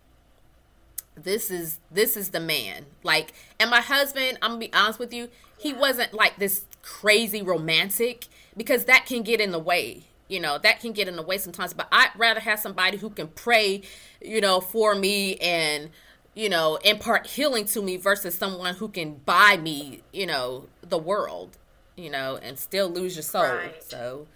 this 1.17 1.51
is 1.51 1.79
this 1.91 2.17
is 2.17 2.31
the 2.31 2.41
man. 2.41 2.87
Like 3.03 3.33
and 3.61 3.71
my 3.71 3.81
husband 3.81 4.39
i'm 4.43 4.53
gonna 4.53 4.61
be 4.61 4.73
honest 4.73 4.99
with 4.99 5.13
you 5.13 5.29
he 5.59 5.73
wasn't 5.73 6.15
like 6.15 6.37
this 6.39 6.65
crazy 6.83 7.43
romantic 7.43 8.27
because 8.57 8.85
that 8.85 9.07
can 9.07 9.23
get 9.23 9.41
in 9.41 9.53
the 9.53 9.59
way 9.59 10.05
you 10.35 10.41
know 10.41 10.59
that 10.59 10.81
can 10.81 10.93
get 10.93 11.07
in 11.07 11.15
the 11.15 11.23
way 11.23 11.39
sometimes 11.39 11.73
but 11.73 11.87
i'd 11.93 12.11
rather 12.17 12.41
have 12.41 12.59
somebody 12.59 12.99
who 12.99 13.09
can 13.09 13.29
pray 13.29 13.81
you 14.21 14.41
know 14.41 14.61
for 14.61 14.97
me 14.97 15.37
and 15.37 15.91
you 16.35 16.49
know 16.49 16.77
impart 16.85 17.27
healing 17.29 17.65
to 17.65 17.81
me 17.81 17.97
versus 17.97 18.35
someone 18.35 18.75
who 18.75 18.89
can 18.89 19.15
buy 19.25 19.57
me 19.57 20.03
you 20.13 20.27
know 20.27 20.67
the 20.83 20.99
world 20.99 21.57
you 21.97 22.11
know 22.11 22.39
and 22.43 22.59
still 22.59 22.89
lose 22.89 23.15
your 23.15 23.23
soul. 23.23 23.43
Right. 23.43 23.83
so 23.83 24.27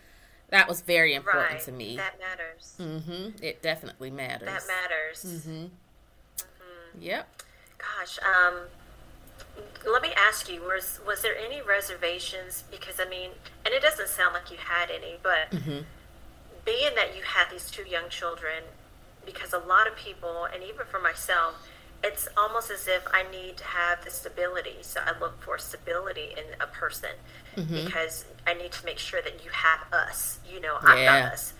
that 0.50 0.68
was 0.68 0.80
very 0.80 1.14
important 1.14 1.50
right. 1.52 1.60
to 1.62 1.72
me. 1.72 1.96
That 1.96 2.14
matters. 2.18 2.74
Mm-hmm. 2.80 3.44
It 3.44 3.60
definitely 3.60 4.10
matters. 4.10 4.48
That 4.48 4.62
matters. 4.66 5.42
Mm-hmm. 5.46 5.66
Yep. 7.00 7.42
Gosh, 7.76 8.18
um, 8.22 8.54
let 9.86 10.02
me 10.02 10.10
ask 10.16 10.48
you: 10.50 10.60
was 10.62 11.00
was 11.06 11.22
there 11.22 11.36
any 11.36 11.60
reservations? 11.62 12.64
Because 12.70 13.00
I 13.00 13.08
mean, 13.08 13.30
and 13.64 13.74
it 13.74 13.82
doesn't 13.82 14.08
sound 14.08 14.34
like 14.34 14.50
you 14.50 14.58
had 14.58 14.90
any, 14.90 15.16
but 15.22 15.52
being 16.64 16.94
that 16.96 17.16
you 17.16 17.22
had 17.22 17.50
these 17.50 17.70
two 17.70 17.84
young 17.88 18.08
children, 18.10 18.62
because 19.24 19.52
a 19.52 19.58
lot 19.58 19.86
of 19.86 19.96
people, 19.96 20.46
and 20.52 20.62
even 20.62 20.86
for 20.86 21.00
myself, 21.00 21.54
it's 22.04 22.28
almost 22.36 22.70
as 22.70 22.86
if 22.88 23.02
I 23.12 23.24
need 23.30 23.56
to 23.58 23.64
have 23.64 24.04
the 24.04 24.10
stability. 24.10 24.76
So 24.82 25.00
I 25.04 25.18
look 25.18 25.40
for 25.42 25.58
stability 25.58 26.34
in 26.36 26.44
a 26.60 26.66
person 26.66 27.10
because 27.84 28.24
I 28.46 28.54
need 28.54 28.72
to 28.72 28.84
make 28.84 28.98
sure 28.98 29.22
that 29.22 29.44
you 29.44 29.50
have 29.50 29.80
us. 29.92 30.38
You 30.50 30.60
know, 30.60 30.76
I've 30.82 30.98
Yeah. 30.98 31.22
got 31.22 31.32
us, 31.32 31.54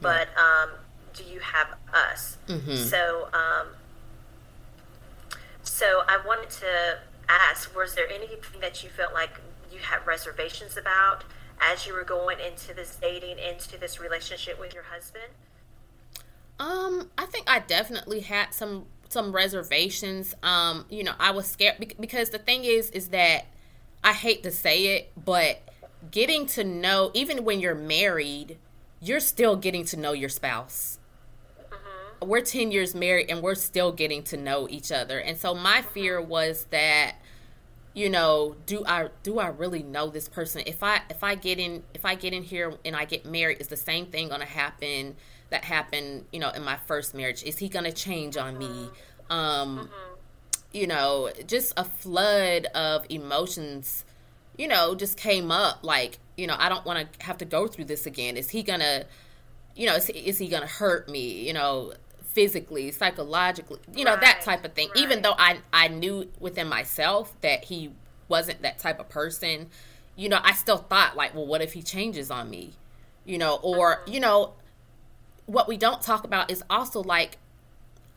but 0.00 0.28
um, 0.36 0.70
do 1.14 1.24
you 1.24 1.40
have 1.40 1.68
us? 1.92 2.38
So. 2.76 3.28
Um, 3.32 3.68
so 5.66 6.02
I 6.06 6.18
wanted 6.26 6.50
to 6.50 6.98
ask: 7.28 7.74
Was 7.74 7.94
there 7.94 8.08
anything 8.08 8.60
that 8.60 8.82
you 8.82 8.90
felt 8.90 9.12
like 9.12 9.40
you 9.72 9.78
had 9.78 10.06
reservations 10.06 10.76
about 10.76 11.24
as 11.60 11.86
you 11.86 11.94
were 11.94 12.04
going 12.04 12.38
into 12.40 12.74
this 12.74 12.96
dating, 12.96 13.38
into 13.38 13.78
this 13.78 14.00
relationship 14.00 14.58
with 14.58 14.74
your 14.74 14.84
husband? 14.84 15.24
Um, 16.58 17.10
I 17.18 17.26
think 17.26 17.50
I 17.50 17.60
definitely 17.60 18.20
had 18.20 18.54
some 18.54 18.86
some 19.08 19.32
reservations. 19.32 20.34
Um, 20.42 20.86
you 20.90 21.04
know, 21.04 21.14
I 21.18 21.30
was 21.30 21.46
scared 21.46 21.94
because 22.00 22.30
the 22.30 22.38
thing 22.38 22.64
is, 22.64 22.90
is 22.90 23.08
that 23.08 23.46
I 24.02 24.12
hate 24.12 24.42
to 24.42 24.50
say 24.50 24.96
it, 24.96 25.12
but 25.22 25.62
getting 26.10 26.46
to 26.48 26.64
know, 26.64 27.10
even 27.14 27.44
when 27.44 27.60
you're 27.60 27.74
married, 27.74 28.58
you're 29.00 29.20
still 29.20 29.56
getting 29.56 29.84
to 29.86 29.96
know 29.96 30.12
your 30.12 30.28
spouse. 30.28 30.98
We're 32.26 32.40
10 32.40 32.72
years 32.72 32.94
married 32.94 33.30
and 33.30 33.42
we're 33.42 33.54
still 33.54 33.92
getting 33.92 34.22
to 34.24 34.36
know 34.36 34.68
each 34.68 34.90
other. 34.90 35.18
And 35.18 35.38
so 35.38 35.54
my 35.54 35.82
fear 35.82 36.20
was 36.20 36.66
that 36.70 37.16
you 37.94 38.10
know, 38.10 38.56
do 38.66 38.82
I 38.84 39.08
do 39.22 39.38
I 39.38 39.48
really 39.48 39.82
know 39.82 40.08
this 40.08 40.28
person? 40.28 40.62
If 40.66 40.82
I 40.82 41.00
if 41.08 41.22
I 41.22 41.36
get 41.36 41.60
in 41.60 41.84
if 41.94 42.04
I 42.04 42.16
get 42.16 42.32
in 42.32 42.42
here 42.42 42.74
and 42.84 42.96
I 42.96 43.04
get 43.04 43.24
married, 43.24 43.60
is 43.60 43.68
the 43.68 43.76
same 43.76 44.06
thing 44.06 44.28
going 44.28 44.40
to 44.40 44.46
happen 44.46 45.14
that 45.50 45.64
happened, 45.64 46.24
you 46.32 46.40
know, 46.40 46.50
in 46.50 46.64
my 46.64 46.76
first 46.76 47.14
marriage? 47.14 47.44
Is 47.44 47.58
he 47.58 47.68
going 47.68 47.84
to 47.84 47.92
change 47.92 48.36
on 48.36 48.58
me? 48.58 48.90
Um 49.30 49.78
mm-hmm. 49.78 50.14
you 50.72 50.88
know, 50.88 51.30
just 51.46 51.72
a 51.76 51.84
flood 51.84 52.66
of 52.74 53.06
emotions, 53.08 54.04
you 54.58 54.66
know, 54.66 54.96
just 54.96 55.16
came 55.16 55.52
up 55.52 55.84
like, 55.84 56.18
you 56.36 56.48
know, 56.48 56.56
I 56.58 56.68
don't 56.68 56.84
want 56.84 57.12
to 57.12 57.24
have 57.24 57.38
to 57.38 57.44
go 57.44 57.68
through 57.68 57.84
this 57.84 58.06
again. 58.06 58.36
Is 58.36 58.50
he 58.50 58.64
going 58.64 58.80
to 58.80 59.06
you 59.76 59.86
know, 59.86 59.94
is, 59.96 60.08
is 60.10 60.38
he 60.38 60.48
going 60.48 60.62
to 60.62 60.68
hurt 60.68 61.08
me? 61.08 61.46
You 61.46 61.52
know, 61.52 61.94
physically, 62.34 62.90
psychologically, 62.90 63.78
you 63.94 64.04
know, 64.04 64.12
right, 64.12 64.20
that 64.20 64.42
type 64.42 64.64
of 64.64 64.74
thing. 64.74 64.90
Right. 64.94 65.04
Even 65.04 65.22
though 65.22 65.34
I 65.38 65.58
I 65.72 65.88
knew 65.88 66.28
within 66.38 66.68
myself 66.68 67.32
that 67.40 67.64
he 67.64 67.92
wasn't 68.28 68.62
that 68.62 68.78
type 68.78 69.00
of 69.00 69.08
person, 69.08 69.68
you 70.16 70.28
know, 70.28 70.40
I 70.42 70.52
still 70.52 70.78
thought 70.78 71.16
like, 71.16 71.34
well, 71.34 71.46
what 71.46 71.62
if 71.62 71.72
he 71.72 71.82
changes 71.82 72.30
on 72.30 72.50
me? 72.50 72.72
You 73.24 73.38
know, 73.38 73.56
or 73.62 73.94
uh-huh. 73.94 74.12
you 74.12 74.20
know, 74.20 74.54
what 75.46 75.68
we 75.68 75.76
don't 75.76 76.02
talk 76.02 76.24
about 76.24 76.50
is 76.50 76.62
also 76.68 77.02
like 77.02 77.38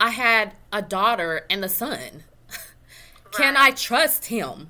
I 0.00 0.10
had 0.10 0.52
a 0.72 0.82
daughter 0.82 1.46
and 1.48 1.64
a 1.64 1.68
son. 1.68 2.24
Right. 2.48 2.58
Can 3.32 3.56
I 3.56 3.70
trust 3.70 4.26
him 4.26 4.68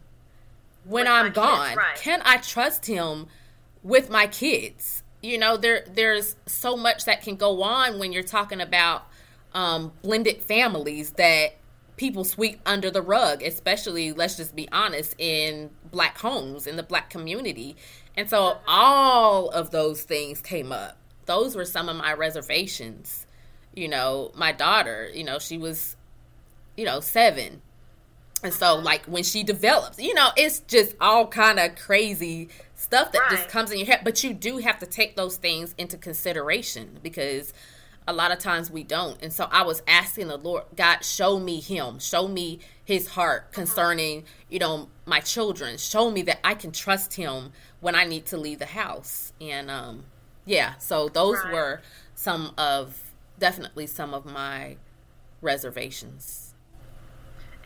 when 0.85 1.05
with 1.05 1.13
I'm 1.13 1.33
gone? 1.33 1.77
Kids, 1.77 2.01
Can 2.03 2.23
I 2.25 2.37
trust 2.37 2.87
him 2.87 3.27
with 3.83 4.11
my 4.11 4.27
kids? 4.27 5.03
You 5.23 5.39
know, 5.39 5.57
there 5.57 5.85
there's 5.91 6.37
so 6.47 6.77
much 6.77 7.05
that 7.07 7.23
can 7.23 7.35
go 7.35 7.63
on 7.63 7.99
when 7.99 8.13
you're 8.13 8.23
talking 8.23 8.61
about 8.61 9.09
um, 9.55 9.93
blended 10.03 10.43
families 10.43 11.13
that 11.13 11.55
people 11.97 12.25
sweep 12.25 12.61
under 12.65 12.91
the 12.91 13.03
rug, 13.03 13.43
especially, 13.43 14.13
let's 14.13 14.37
just 14.37 14.57
be 14.57 14.69
honest, 14.71 15.15
in 15.19 15.71
black 15.91 16.17
homes, 16.19 16.67
in 16.67 16.77
the 16.77 16.83
black 16.83 17.11
community. 17.11 17.77
And 18.17 18.31
so 18.31 18.59
all 18.67 19.51
of 19.51 19.71
those 19.71 20.03
things 20.03 20.41
came 20.41 20.73
up. 20.73 20.97
Those 21.27 21.55
were 21.55 21.65
some 21.65 21.89
of 21.89 21.97
my 21.97 22.15
reservations. 22.15 23.27
You 23.75 23.89
know, 23.89 24.33
my 24.35 24.53
daughter, 24.53 25.11
you 25.13 25.25
know, 25.25 25.39
she 25.39 25.59
was, 25.59 25.97
you 26.77 26.85
know, 26.85 27.01
seven. 27.01 27.61
And 28.43 28.55
so, 28.55 28.77
like, 28.77 29.05
when 29.07 29.25
she 29.25 29.43
develops, 29.43 29.99
you 29.99 30.15
know, 30.15 30.29
it's 30.37 30.61
just 30.61 30.95
all 31.01 31.27
kind 31.27 31.59
of 31.59 31.75
crazy 31.75 32.49
stuff 32.77 33.11
that 33.13 33.19
right. 33.19 33.31
just 33.31 33.49
comes 33.49 33.73
in 33.73 33.79
your 33.79 33.87
head. 33.87 34.01
But 34.05 34.23
you 34.23 34.33
do 34.33 34.59
have 34.59 34.79
to 34.79 34.87
take 34.87 35.17
those 35.17 35.37
things 35.37 35.75
into 35.77 35.97
consideration 35.97 37.01
because 37.03 37.53
a 38.09 38.13
lot 38.13 38.33
of 38.33 38.39
times 38.39 38.71
we 38.71 38.83
don't. 38.83 39.23
And 39.23 39.31
so 39.31 39.47
I 39.53 39.63
was 39.63 39.83
asking 39.87 40.29
the 40.29 40.39
Lord, 40.39 40.65
God, 40.75 41.05
show 41.05 41.39
me 41.39 41.61
him, 41.61 41.99
show 41.99 42.27
me 42.27 42.59
his 42.83 43.09
heart 43.09 43.53
concerning, 43.53 44.25
you 44.49 44.59
know, 44.59 44.89
my 45.05 45.21
children. 45.21 45.77
Show 45.77 46.11
me 46.11 46.23
that 46.23 46.41
I 46.43 46.55
can 46.55 46.73
trust 46.73 47.15
him 47.15 47.53
when 47.81 47.95
I 47.95 48.05
need 48.05 48.25
to 48.27 48.39
leave 48.39 48.61
the 48.61 48.67
house. 48.67 49.35
And 49.43 49.71
um 49.71 50.05
yeah, 50.47 50.77
so 50.79 51.11
those 51.11 51.37
right. 51.45 51.53
were 51.53 51.83
some 52.15 52.55
of 52.57 53.13
definitely 53.39 53.87
some 53.87 54.15
of 54.15 54.25
my 54.25 54.79
reservations. 55.43 56.55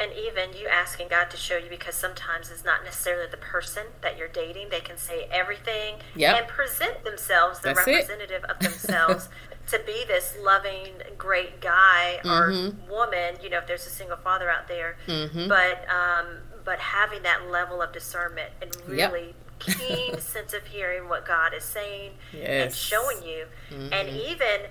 And 0.00 0.10
even 0.12 0.56
you 0.58 0.66
asking 0.66 1.06
God 1.08 1.30
to 1.30 1.36
show 1.36 1.56
you 1.56 1.70
because 1.70 1.94
sometimes 1.94 2.50
it's 2.50 2.64
not 2.64 2.82
necessarily 2.82 3.30
the 3.30 3.36
person 3.36 3.84
that 4.00 4.18
you're 4.18 4.26
dating. 4.26 4.70
They 4.70 4.80
can 4.80 4.96
say 4.96 5.28
everything 5.30 5.96
yep. 6.16 6.36
and 6.36 6.48
present 6.48 7.04
themselves, 7.04 7.60
the 7.60 7.74
That's 7.74 7.86
representative 7.86 8.42
of 8.44 8.58
themselves. 8.58 9.28
to 9.68 9.80
be 9.86 10.04
this 10.06 10.36
loving, 10.42 10.88
great 11.16 11.60
guy 11.60 12.20
or 12.24 12.50
mm-hmm. 12.50 12.90
woman, 12.90 13.36
you 13.42 13.50
know, 13.50 13.58
if 13.58 13.66
there's 13.66 13.86
a 13.86 13.90
single 13.90 14.16
father 14.16 14.50
out 14.50 14.68
there, 14.68 14.96
mm-hmm. 15.06 15.48
but 15.48 15.86
um, 15.88 16.26
but 16.64 16.78
having 16.78 17.22
that 17.22 17.50
level 17.50 17.80
of 17.82 17.92
discernment 17.92 18.50
and 18.60 18.76
really 18.86 19.34
yep. 19.66 19.78
keen 19.78 20.18
sense 20.20 20.52
of 20.52 20.66
hearing 20.66 21.08
what 21.08 21.26
God 21.26 21.54
is 21.54 21.64
saying 21.64 22.12
yes. 22.32 22.64
and 22.64 22.74
showing 22.74 23.22
you, 23.22 23.46
mm-hmm. 23.70 23.92
and 23.92 24.08
even 24.08 24.66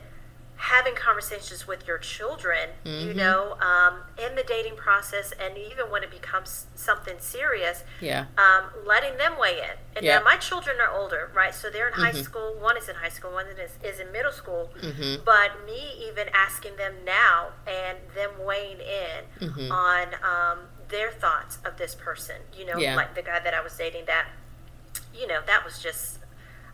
having 0.61 0.93
conversations 0.93 1.67
with 1.67 1.87
your 1.87 1.97
children, 1.97 2.69
mm-hmm. 2.85 3.07
you 3.07 3.13
know, 3.15 3.57
um, 3.59 3.95
in 4.23 4.35
the 4.35 4.43
dating 4.43 4.75
process, 4.75 5.33
and 5.43 5.57
even 5.57 5.89
when 5.89 6.03
it 6.03 6.11
becomes 6.11 6.67
something 6.75 7.15
serious, 7.17 7.83
yeah, 7.99 8.25
um, 8.37 8.65
letting 8.85 9.17
them 9.17 9.33
weigh 9.39 9.57
in. 9.57 9.75
And 9.95 10.05
yeah. 10.05 10.19
now 10.19 10.23
my 10.23 10.37
children 10.37 10.77
are 10.79 10.95
older, 10.95 11.31
right? 11.33 11.53
So 11.53 11.71
they're 11.71 11.87
in 11.87 11.93
mm-hmm. 11.93 12.03
high 12.03 12.21
school. 12.21 12.55
One 12.59 12.77
is 12.77 12.87
in 12.87 12.95
high 12.95 13.09
school. 13.09 13.31
One 13.31 13.47
is, 13.47 13.71
is 13.83 13.99
in 13.99 14.11
middle 14.11 14.31
school. 14.31 14.69
Mm-hmm. 14.79 15.23
But 15.25 15.65
me 15.65 15.93
even 16.07 16.27
asking 16.31 16.75
them 16.75 16.93
now 17.05 17.49
and 17.65 17.97
them 18.15 18.29
weighing 18.45 18.77
in 18.77 19.49
mm-hmm. 19.49 19.71
on 19.71 20.07
um, 20.21 20.59
their 20.89 21.09
thoughts 21.09 21.57
of 21.65 21.77
this 21.77 21.95
person, 21.95 22.35
you 22.55 22.65
know, 22.67 22.77
yeah. 22.77 22.95
like 22.95 23.15
the 23.15 23.23
guy 23.23 23.39
that 23.39 23.55
I 23.55 23.63
was 23.63 23.75
dating, 23.75 24.05
that, 24.05 24.27
you 25.11 25.25
know, 25.25 25.41
that 25.47 25.65
was 25.65 25.81
just 25.81 26.19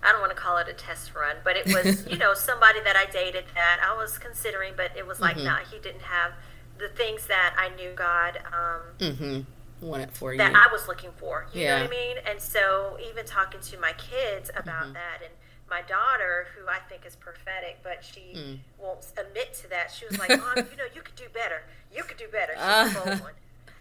I 0.04 0.12
don't 0.12 0.22
want 0.22 0.32
to 0.32 0.38
call 0.38 0.58
it 0.58 0.68
a 0.68 0.74
test 0.74 1.14
run, 1.16 1.38
but 1.44 1.58
it 1.58 1.66
was, 1.66 2.08
you 2.10 2.18
know, 2.18 2.34
somebody 2.34 2.80
that 2.82 2.96
I 2.96 3.10
dated 3.10 3.46
that 3.56 3.80
I 3.84 3.96
was 3.96 4.18
considering, 4.18 4.74
but 4.76 4.92
it 4.98 5.06
was 5.06 5.20
like, 5.20 5.38
mm-hmm. 5.38 5.46
nah, 5.46 5.58
he 5.58 5.80
didn't 5.80 6.04
have 6.04 6.34
the 6.78 6.90
things 6.90 7.28
that 7.28 7.56
I 7.58 7.76
knew 7.76 7.92
God 7.96 8.40
um, 8.48 8.82
mm-hmm. 9.00 9.86
wanted 9.86 10.12
for 10.12 10.32
you. 10.32 10.38
That 10.38 10.54
I 10.54 10.72
was 10.72 10.88
looking 10.88 11.12
for. 11.18 11.48
You 11.54 11.62
yeah. 11.62 11.78
know 11.78 11.84
what 11.84 11.94
I 11.94 11.96
mean? 11.96 12.18
And 12.30 12.42
so 12.42 12.98
even 13.10 13.26
talking 13.26 13.62
to 13.62 13.80
my 13.80 13.94
kids 13.94 14.50
about 14.56 14.84
mm-hmm. 14.84 14.94
that 14.94 15.22
and 15.24 15.34
my 15.70 15.82
daughter, 15.82 16.48
who 16.56 16.68
I 16.68 16.80
think 16.88 17.06
is 17.06 17.16
prophetic, 17.16 17.80
but 17.84 18.04
she 18.04 18.34
mm. 18.36 18.58
won't 18.80 19.06
admit 19.18 19.54
to 19.56 19.70
that. 19.70 19.92
She 19.92 20.06
was 20.06 20.18
like, 20.18 20.30
Mom, 20.30 20.56
you 20.72 20.78
know, 20.78 20.88
you 20.96 21.02
could 21.02 21.16
do 21.16 21.28
better. 21.34 21.64
You 21.94 22.04
could 22.04 22.18
do 22.18 22.28
better. 22.32 22.54
She's 22.54 22.96
uh. 22.96 23.18
one. 23.22 23.34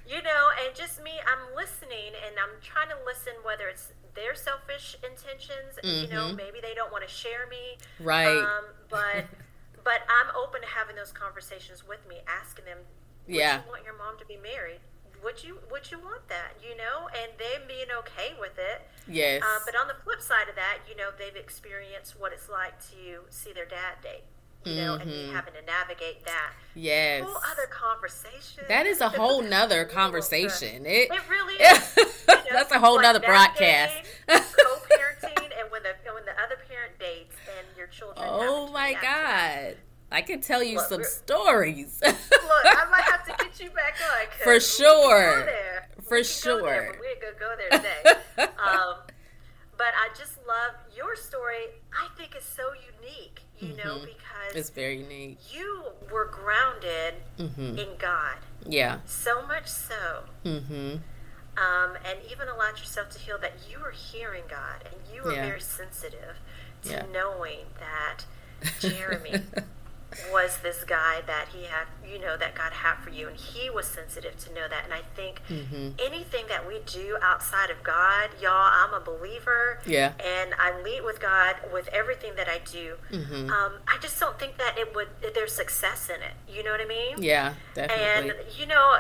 You 0.07 0.23
know, 0.23 0.51
and 0.63 0.75
just 0.75 1.03
me, 1.03 1.11
I'm 1.27 1.55
listening 1.55 2.15
and 2.15 2.39
I'm 2.39 2.63
trying 2.63 2.89
to 2.91 2.99
listen 3.05 3.35
whether 3.43 3.67
it's 3.67 3.91
their 4.17 4.35
selfish 4.35 4.97
intentions. 5.05 5.79
Mm-hmm. 5.85 6.05
You 6.05 6.09
know, 6.11 6.27
mm-hmm. 6.29 6.37
maybe 6.37 6.59
they 6.61 6.75
don't 6.75 6.91
want 6.91 7.07
to 7.07 7.13
share 7.13 7.47
me. 7.49 7.79
Right. 8.01 8.27
Um, 8.27 8.65
but 8.91 9.29
but 9.85 10.03
I'm 10.09 10.35
open 10.35 10.63
to 10.63 10.67
having 10.67 10.97
those 10.97 11.13
conversations 11.13 11.87
with 11.87 12.01
me, 12.09 12.25
asking 12.27 12.65
them, 12.65 12.79
Would 13.29 13.37
yeah. 13.37 13.63
you 13.63 13.71
want 13.71 13.85
your 13.85 13.97
mom 13.97 14.19
to 14.19 14.27
be 14.27 14.37
married? 14.37 14.81
Would 15.23 15.45
you 15.45 15.59
would 15.71 15.91
you 15.91 15.99
want 15.99 16.29
that? 16.29 16.57
You 16.61 16.77
know, 16.77 17.09
and 17.13 17.33
them 17.39 17.69
being 17.69 17.93
okay 18.05 18.35
with 18.41 18.59
it. 18.59 18.83
Yes. 19.07 19.43
Uh, 19.43 19.61
but 19.65 19.77
on 19.77 19.89
the 19.89 19.97
flip 20.05 20.21
side 20.21 20.49
of 20.49 20.57
that, 20.57 20.81
you 20.89 20.97
know, 20.97 21.11
they've 21.17 21.37
experienced 21.37 22.19
what 22.19 22.33
it's 22.33 22.49
like 22.49 22.81
to 22.91 23.25
see 23.31 23.53
their 23.53 23.65
dad 23.65 24.03
date 24.03 24.25
you 24.67 24.75
know, 24.75 24.99
mm-hmm. 24.99 25.09
and 25.09 25.33
having 25.33 25.55
to 25.55 25.65
navigate 25.65 26.25
that. 26.25 26.51
Yes. 26.75 27.25
Whole 27.25 27.37
other 27.37 27.69
conversation. 27.71 28.65
That 28.69 28.85
is 28.85 29.01
a 29.01 29.09
whole 29.09 29.41
nother 29.41 29.85
conversation. 29.85 30.85
It, 30.85 31.09
it 31.11 31.21
really 31.31 31.55
is. 31.63 31.97
you 31.97 32.05
know, 32.35 32.41
That's 32.51 32.73
a 32.73 32.81
whole 32.81 33.01
nother 33.01 33.21
broadcast. 33.21 33.95
co-parenting 34.29 35.51
and 35.59 35.71
when 35.71 35.83
the 35.85 35.95
when 36.13 36.25
the 36.25 36.33
other 36.43 36.59
parent 36.69 36.99
dates 36.99 37.37
and 37.57 37.67
your 37.77 37.87
children. 37.87 38.27
Oh 38.29 38.69
my 38.73 38.95
god. 39.01 39.77
I 40.11 40.23
can 40.23 40.41
tell 40.41 40.63
you 40.63 40.77
look, 40.77 40.89
some 40.89 41.05
stories. 41.05 42.01
look, 42.05 42.17
I 42.65 42.87
might 42.91 43.03
have 43.03 43.25
to 43.27 43.45
get 43.45 43.61
you 43.61 43.71
back 43.71 43.97
on. 44.03 44.27
For 44.43 44.59
sure. 44.59 45.49
For 46.03 46.25
sure. 46.25 46.63
There, 46.63 47.01
we're 47.01 47.21
gonna 47.21 47.39
go 47.39 47.55
there 47.57 47.79
today. 47.79 48.53
um, 48.59 48.97
but 49.79 49.93
I 49.95 50.09
just 50.17 50.39
love 50.47 50.75
your 50.97 51.15
story. 51.15 51.67
I 51.93 52.09
think 52.17 52.35
is 52.37 52.45
so 52.45 52.73
unique 53.01 53.43
you 53.59 53.69
mm-hmm. 53.69 53.89
know, 53.89 53.99
because 54.01 54.55
it's 54.55 54.71
very 54.71 54.99
unique. 54.99 55.39
You 55.53 55.85
were 56.13 56.27
grounded 56.27 57.15
mm-hmm. 57.39 57.79
in 57.79 57.89
God. 57.99 58.37
Yeah. 58.67 58.99
So 59.07 59.47
much 59.47 59.69
so. 59.69 60.25
Mm-hmm. 60.45 60.97
Um, 61.59 61.97
and 62.05 62.19
even 62.31 62.49
allowed 62.49 62.79
yourself 62.79 63.11
to 63.11 63.19
feel 63.19 63.39
that 63.39 63.55
you 63.71 63.79
were 63.81 63.93
hearing 63.93 64.43
God 64.49 64.85
and 64.85 65.15
you 65.15 65.23
were 65.23 65.33
yeah. 65.33 65.47
very 65.47 65.61
sensitive 65.61 66.37
to 66.83 66.91
yeah. 66.91 67.05
knowing 67.13 67.61
that 67.79 68.25
Jeremy 68.81 69.41
was 70.33 70.59
this 70.63 70.85
guy 70.85 71.23
that 71.27 71.49
he 71.55 71.65
had, 71.65 71.87
you 72.07 72.19
know, 72.19 72.37
that 72.37 72.55
God 72.55 72.73
had 72.73 72.97
for 72.97 73.11
you. 73.11 73.29
And 73.29 73.37
he 73.37 73.71
was 73.71 73.87
sensitive 73.87 74.37
to 74.45 74.55
know 74.55 74.69
that. 74.69 74.85
And 74.85 74.93
I 74.93 75.03
think 75.15 75.43
mm-hmm. 75.49 75.91
anything 75.99 76.47
that 76.49 76.67
we 76.67 76.81
do 76.87 77.19
outside 77.23 77.71
of 77.71 77.83
God, 77.83 78.31
y'all, 78.41 78.71
I'm 78.73 78.95
a 78.95 79.01
believer. 79.01 79.81
Yeah. 79.87 80.13
And 80.21 80.55
I 80.59 80.81
lead 80.83 81.05
with 81.05 81.21
God 81.21 81.57
with 81.73 81.89
everything 81.89 82.35
that 82.37 82.49
I 82.49 82.61
do. 82.71 82.97
Mm-hmm. 83.11 83.51
Um, 83.51 83.73
I 83.87 83.99
just 84.01 84.19
don't 84.21 84.39
think 84.39 84.59
that 84.59 84.79
it 84.79 84.95
would, 84.95 85.09
that 85.23 85.35
there's 85.35 85.53
success 85.53 86.09
in 86.09 86.23
it. 86.23 86.35
You 86.49 86.63
know 86.63 86.71
what 86.71 86.81
I 86.81 86.87
mean? 86.87 87.23
Yeah, 87.23 87.55
definitely. 87.75 88.31
And, 88.31 88.59
you 88.59 88.67
know, 88.67 88.97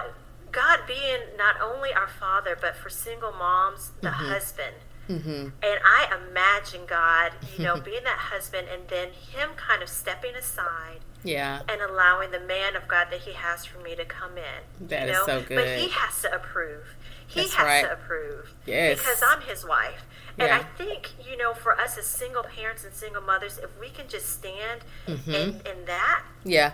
God 0.52 0.80
being 0.86 1.20
not 1.36 1.60
only 1.60 1.92
our 1.92 2.08
father, 2.08 2.56
but 2.58 2.76
for 2.76 2.88
single 2.88 3.32
moms, 3.32 3.90
the 4.00 4.08
mm-hmm. 4.08 4.26
husband. 4.26 4.76
Mm-hmm. 5.08 5.30
And 5.30 5.52
I 5.84 6.18
imagine 6.28 6.82
God, 6.86 7.32
you 7.56 7.64
know, 7.64 7.80
being 7.84 8.04
that 8.04 8.18
husband 8.18 8.66
and 8.72 8.82
then 8.88 9.08
him 9.08 9.50
kind 9.56 9.82
of 9.82 9.88
stepping 9.88 10.34
aside. 10.34 11.00
Yeah. 11.24 11.62
And 11.68 11.80
allowing 11.80 12.30
the 12.30 12.40
man 12.40 12.76
of 12.76 12.86
God 12.86 13.08
that 13.10 13.20
he 13.20 13.32
has 13.32 13.64
for 13.64 13.80
me 13.80 13.96
to 13.96 14.04
come 14.04 14.32
in. 14.38 14.86
That 14.88 15.06
you 15.06 15.12
know? 15.12 15.20
is 15.20 15.26
so 15.26 15.40
good. 15.42 15.56
But 15.56 15.68
he 15.78 15.88
has 15.88 16.22
to 16.22 16.32
approve. 16.34 16.84
He 17.26 17.40
That's 17.40 17.54
has 17.54 17.64
right. 17.66 17.84
to 17.84 17.92
approve. 17.94 18.54
Yes. 18.66 18.98
Because 18.98 19.22
I'm 19.28 19.40
his 19.42 19.66
wife. 19.66 20.04
And 20.38 20.48
Yeah. 20.48 20.58
I 20.58 20.62
think, 20.78 21.10
you 21.28 21.36
know, 21.36 21.52
for 21.54 21.78
us 21.80 21.98
as 21.98 22.06
single 22.06 22.44
parents 22.44 22.84
and 22.84 22.94
single 22.94 23.22
mothers, 23.22 23.58
if 23.58 23.70
we 23.80 23.88
can 23.88 24.06
just 24.08 24.28
stand 24.30 24.82
Mm-hmm. 25.08 25.30
in, 25.30 25.48
in 25.66 25.84
that 25.86 26.22
Yeah. 26.44 26.72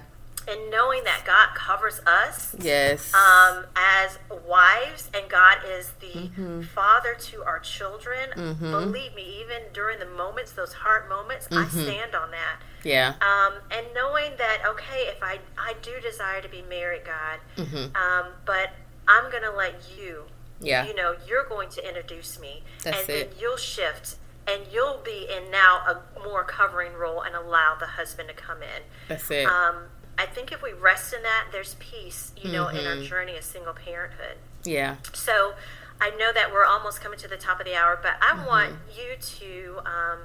And 0.48 0.70
knowing 0.70 1.04
that 1.04 1.22
God 1.24 1.54
covers 1.54 2.00
us 2.06 2.54
Yes. 2.58 3.12
um, 3.14 3.64
as 3.76 4.18
wives 4.46 5.10
and 5.14 5.28
God 5.28 5.58
is 5.66 5.92
the 6.00 6.12
Mm-hmm. 6.12 6.62
father 6.62 7.14
to 7.30 7.42
our 7.44 7.58
children, 7.60 8.30
believe 8.60 9.14
me, 9.14 9.40
even 9.42 9.62
during 9.72 9.98
the 9.98 10.06
moments, 10.06 10.52
those 10.52 10.72
hard 10.72 11.08
moments, 11.08 11.48
I 11.50 11.64
Mm-hmm. 11.64 11.82
stand 11.82 12.14
on 12.14 12.30
that. 12.32 12.56
yeah. 12.84 13.14
Um, 13.20 13.54
and 13.70 13.86
knowing 13.94 14.32
that, 14.38 14.58
okay, 14.66 15.06
if 15.14 15.22
I, 15.22 15.38
I 15.58 15.74
do 15.82 15.92
desire 16.00 16.40
to 16.42 16.48
be 16.48 16.62
married, 16.62 17.02
God, 17.04 17.38
Mm-hmm. 17.56 17.96
um, 17.96 18.32
but 18.44 18.70
I'm 19.08 19.30
going 19.30 19.42
to 19.44 19.50
let 19.52 19.74
you, 19.96 20.24
Yeah. 20.60 20.86
you 20.86 20.94
know, 20.94 21.14
you're 21.26 21.44
going 21.48 21.68
to 21.70 21.86
introduce 21.86 22.38
me. 22.40 22.62
That's 22.84 23.00
and 23.00 23.10
it. 23.10 23.30
then 23.30 23.38
you'll 23.40 23.56
shift 23.56 24.16
and 24.46 24.62
you'll 24.72 25.00
be 25.04 25.28
in 25.34 25.50
now 25.52 25.78
a 25.86 26.18
more 26.24 26.42
covering 26.44 26.92
role 26.94 27.22
and 27.22 27.34
allow 27.36 27.76
the 27.78 27.86
husband 27.86 28.28
to 28.28 28.34
come 28.34 28.60
in. 28.62 28.82
That's 29.08 29.30
it. 29.30 29.46
Um, 29.46 29.84
I 30.18 30.26
think 30.26 30.52
if 30.52 30.62
we 30.62 30.72
rest 30.72 31.12
in 31.14 31.22
that, 31.22 31.46
there's 31.52 31.74
peace, 31.78 32.32
you 32.36 32.50
know, 32.52 32.68
in 32.68 32.76
Mm-hmm. 32.76 32.86
our 32.86 33.02
journey 33.02 33.36
of 33.36 33.44
single 33.44 33.72
parenthood. 33.72 34.36
yeah. 34.64 34.96
So 35.12 35.54
I 36.00 36.10
know 36.10 36.32
that 36.32 36.52
we're 36.52 36.64
almost 36.64 37.00
coming 37.00 37.18
to 37.20 37.28
the 37.28 37.36
top 37.36 37.60
of 37.60 37.66
the 37.66 37.74
hour, 37.74 37.98
but 38.02 38.14
I 38.20 38.34
Mm-hmm. 38.36 38.46
want 38.46 38.72
you 38.96 39.16
to, 39.18 39.78
um, 39.88 40.18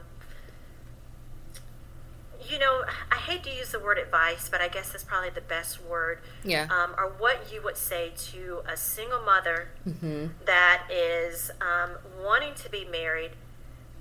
you 2.49 2.59
know, 2.59 2.83
I 3.11 3.15
hate 3.15 3.43
to 3.43 3.49
use 3.53 3.71
the 3.71 3.79
word 3.79 3.97
advice, 3.97 4.47
but 4.49 4.61
I 4.61 4.67
guess 4.67 4.91
that's 4.91 5.03
probably 5.03 5.31
the 5.31 5.41
best 5.41 5.83
word. 5.83 6.19
Yeah. 6.43 6.67
Um, 6.69 6.93
or 6.97 7.09
what 7.17 7.51
you 7.51 7.61
would 7.63 7.77
say 7.77 8.11
to 8.31 8.61
a 8.67 8.77
single 8.77 9.21
mother 9.21 9.69
Mm-hmm. 9.87 10.27
that 10.45 10.83
is 10.91 11.49
um, 11.61 11.91
wanting 12.23 12.53
to 12.55 12.69
be 12.69 12.85
married 12.85 13.31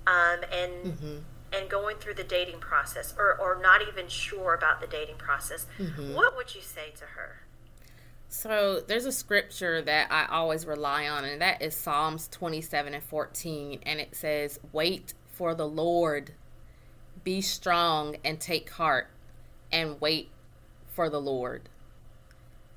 um, 0.06 0.40
and 0.52 0.72
Mm-hmm. 0.92 1.16
And 1.56 1.68
going 1.68 1.96
through 1.96 2.14
the 2.14 2.24
dating 2.24 2.60
process, 2.60 3.14
or, 3.18 3.36
or 3.40 3.60
not 3.60 3.80
even 3.88 4.08
sure 4.08 4.54
about 4.54 4.80
the 4.80 4.86
dating 4.86 5.16
process. 5.16 5.66
Mm-hmm. 5.78 6.14
What 6.14 6.36
would 6.36 6.54
you 6.54 6.60
say 6.60 6.92
to 6.98 7.04
her? 7.04 7.42
So 8.28 8.80
there's 8.86 9.06
a 9.06 9.12
scripture 9.12 9.80
that 9.82 10.10
I 10.10 10.26
always 10.26 10.66
rely 10.66 11.08
on, 11.08 11.24
and 11.24 11.40
that 11.40 11.62
is 11.62 11.74
Psalms 11.74 12.28
27 12.28 12.94
and 12.94 13.02
14. 13.02 13.80
And 13.84 14.00
it 14.00 14.14
says, 14.16 14.58
Wait 14.72 15.14
for 15.30 15.54
the 15.54 15.66
Lord, 15.66 16.32
be 17.24 17.40
strong 17.40 18.16
and 18.24 18.40
take 18.40 18.70
heart, 18.70 19.08
and 19.70 20.00
wait 20.00 20.30
for 20.88 21.08
the 21.08 21.20
Lord. 21.20 21.68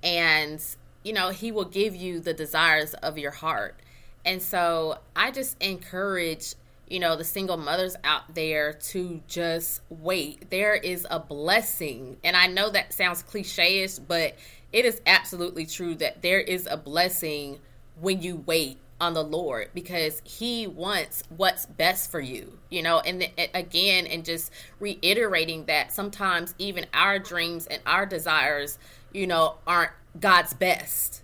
And, 0.04 0.64
you 1.04 1.14
know, 1.14 1.30
He 1.30 1.52
will 1.52 1.66
give 1.66 1.96
you 1.96 2.20
the 2.20 2.34
desires 2.34 2.94
of 2.96 3.18
your 3.18 3.32
heart. 3.32 3.80
And 4.26 4.42
so 4.42 5.00
I 5.16 5.32
just 5.32 5.62
encourage, 5.62 6.54
you 6.90 7.00
know, 7.00 7.16
the 7.16 7.24
single 7.24 7.58
mothers 7.58 7.96
out 8.04 8.34
there 8.34 8.74
to 8.74 9.22
just 9.28 9.82
wait. 9.90 10.50
There 10.50 10.76
is 10.76 11.06
a 11.10 11.20
blessing. 11.20 12.18
And 12.24 12.36
I 12.36 12.48
know 12.48 12.70
that 12.70 12.94
sounds 12.94 13.22
cliche 13.22 13.84
ish, 13.84 14.00
but 14.00 14.36
it 14.74 14.86
is 14.86 15.02
absolutely 15.06 15.66
true 15.66 15.96
that 15.96 16.22
there 16.22 16.40
is 16.40 16.68
a 16.70 16.78
blessing 16.78 17.60
when 18.00 18.22
you 18.22 18.44
wait 18.46 18.80
on 19.02 19.14
the 19.14 19.24
Lord 19.24 19.70
because 19.74 20.22
He 20.26 20.68
wants 20.68 21.24
what's 21.30 21.66
best 21.66 22.12
for 22.12 22.20
you, 22.20 22.58
you 22.70 22.82
know. 22.82 23.00
And 23.00 23.22
th- 23.22 23.52
again, 23.54 24.08
and 24.08 24.26
just 24.26 24.52
reiterating 24.80 25.66
that 25.66 25.92
sometimes 25.92 26.54
even 26.58 26.86
our 26.94 27.20
dreams 27.20 27.68
and 27.68 27.82
our 27.86 28.06
desires, 28.06 28.78
you 29.14 29.28
know, 29.28 29.56
aren't 29.66 29.92
God's 30.20 30.54
best. 30.54 31.24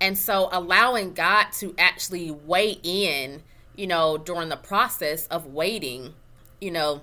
And 0.00 0.18
so 0.18 0.48
allowing 0.50 1.12
God 1.12 1.46
to 1.58 1.74
actually 1.78 2.30
weigh 2.30 2.78
in, 2.82 3.42
you 3.76 3.86
know, 3.86 4.18
during 4.18 4.48
the 4.48 4.56
process 4.56 5.26
of 5.28 5.46
waiting, 5.46 6.14
you 6.60 6.70
know, 6.70 7.02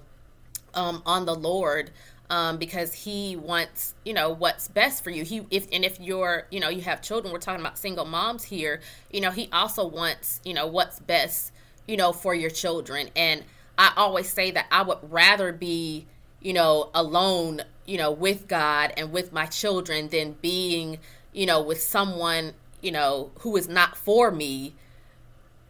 um, 0.74 1.02
on 1.06 1.26
the 1.26 1.36
Lord, 1.36 1.92
um, 2.30 2.58
because 2.58 2.94
He 2.94 3.36
wants, 3.36 3.96
you 4.06 4.14
know, 4.14 4.30
what's 4.30 4.68
best 4.68 5.04
for 5.04 5.10
you. 5.10 5.24
He, 5.24 5.46
if 5.50 5.68
and 5.72 5.84
if 5.84 6.00
you're, 6.00 6.46
you 6.52 6.60
know, 6.60 6.70
you 6.70 6.82
have 6.82 7.02
children. 7.02 7.34
We're 7.34 7.40
talking 7.40 7.62
about 7.62 7.78
single 7.78 8.06
moms 8.06 8.44
here. 8.44 8.82
You 9.12 9.22
know, 9.22 9.32
He 9.32 9.50
also 9.52 9.88
wants, 9.88 10.40
you 10.46 10.54
know, 10.54 10.68
what's 10.68 11.00
best, 11.00 11.52
you 11.88 11.98
know, 11.98 12.14
for 12.14 12.36
your 12.36 12.52
children. 12.52 13.10
And 13.16 13.44
I 13.78 13.94
always 13.98 14.30
say 14.30 14.52
that 14.52 14.68
I 14.72 14.84
would 14.84 15.00
rather 15.10 15.52
be, 15.52 16.06
you 16.40 16.54
know, 16.54 16.92
alone, 16.94 17.62
you 17.86 17.98
know, 17.98 18.12
with 18.12 18.48
God 18.48 18.94
and 18.96 19.12
with 19.12 19.34
my 19.34 19.48
children 19.48 20.10
than 20.10 20.34
being, 20.42 21.00
you 21.34 21.46
know, 21.46 21.62
with 21.62 21.82
someone, 21.82 22.54
you 22.82 22.92
know, 22.92 23.32
who 23.40 23.58
is 23.58 23.68
not 23.68 23.98
for 23.98 24.30
me. 24.32 24.76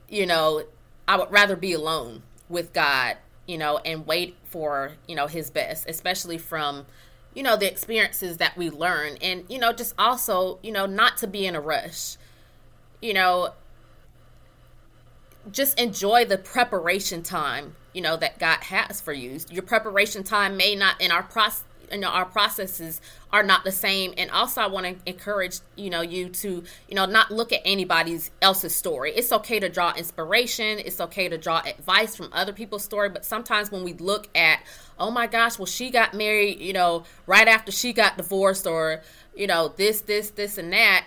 You 0.10 0.26
know, 0.26 0.64
I 1.10 1.18
would 1.18 1.32
rather 1.32 1.56
be 1.56 1.74
alone 1.74 2.22
with 2.50 2.72
God, 2.72 3.18
you 3.48 3.58
know, 3.58 3.80
and 3.80 4.06
wait 4.06 4.38
for, 4.44 4.92
you 5.08 5.16
know, 5.16 5.26
his 5.26 5.50
best, 5.50 5.90
especially 5.90 6.38
from, 6.38 6.86
you 7.34 7.42
know, 7.42 7.56
the 7.56 7.68
experiences 7.68 8.38
that 8.38 8.56
we 8.56 8.70
learn. 8.70 9.18
And, 9.20 9.44
you 9.50 9.58
know, 9.58 9.74
just 9.74 9.96
also, 9.98 10.60
you 10.62 10.72
know, 10.72 10.86
not 10.86 11.18
to 11.18 11.28
be 11.28 11.48
in 11.48 11.56
a 11.56 11.60
rush. 11.60 12.18
You 13.02 13.16
know, 13.16 13.54
just 15.52 15.80
enjoy 15.80 16.26
the 16.26 16.38
preparation 16.38 17.24
time, 17.24 17.76
you 17.92 18.04
know, 18.04 18.16
that 18.16 18.38
God 18.38 18.60
has 18.66 19.02
for 19.02 19.12
you. 19.12 19.40
Your 19.50 19.64
preparation 19.64 20.24
time 20.24 20.58
may 20.58 20.76
not 20.76 21.02
in 21.02 21.12
our 21.12 21.24
process 21.24 21.64
you 21.92 22.00
know 22.00 22.10
our 22.10 22.26
processes 22.26 23.02
are 23.32 23.44
not 23.44 23.64
the 23.64 23.72
same. 23.72 24.14
And 24.18 24.32
also 24.32 24.62
i 24.62 24.68
want 24.68 24.86
to 24.86 24.96
encourage 25.10 25.60
you 25.76 25.90
know 25.90 26.02
you 26.02 26.30
to 26.30 26.64
you 26.88 26.96
know 26.96 27.06
not 27.06 27.32
look 27.32 27.52
at 27.54 27.62
anybody's 27.66 28.32
else's 28.42 28.76
story. 28.76 29.12
It's 29.16 29.32
okay 29.32 29.60
to 29.60 29.70
draw 29.70 29.94
inspiration. 29.96 30.80
It's 30.80 31.02
okay 31.02 31.30
to 31.30 31.38
draw 31.38 31.62
advice 31.66 32.16
from 32.16 32.30
other 32.34 32.54
people's 32.54 32.84
story. 32.84 33.10
But 33.10 33.26
sometimes 33.26 33.72
when 33.72 33.84
we 33.84 33.94
look 33.94 34.28
at 34.36 34.60
oh 35.00 35.12
my 35.12 35.28
gosh 35.28 35.58
well 35.58 35.66
she 35.66 35.90
got 35.90 36.14
married 36.14 36.60
you 36.60 36.74
know 36.74 37.04
right 37.26 37.48
after 37.48 37.72
she 37.72 37.94
got 37.94 38.18
divorced 38.18 38.68
or 38.68 39.02
you 39.36 39.48
know 39.48 39.74
this 39.78 40.02
this 40.02 40.32
this 40.32 40.58
and 40.58 40.74
that 40.74 41.06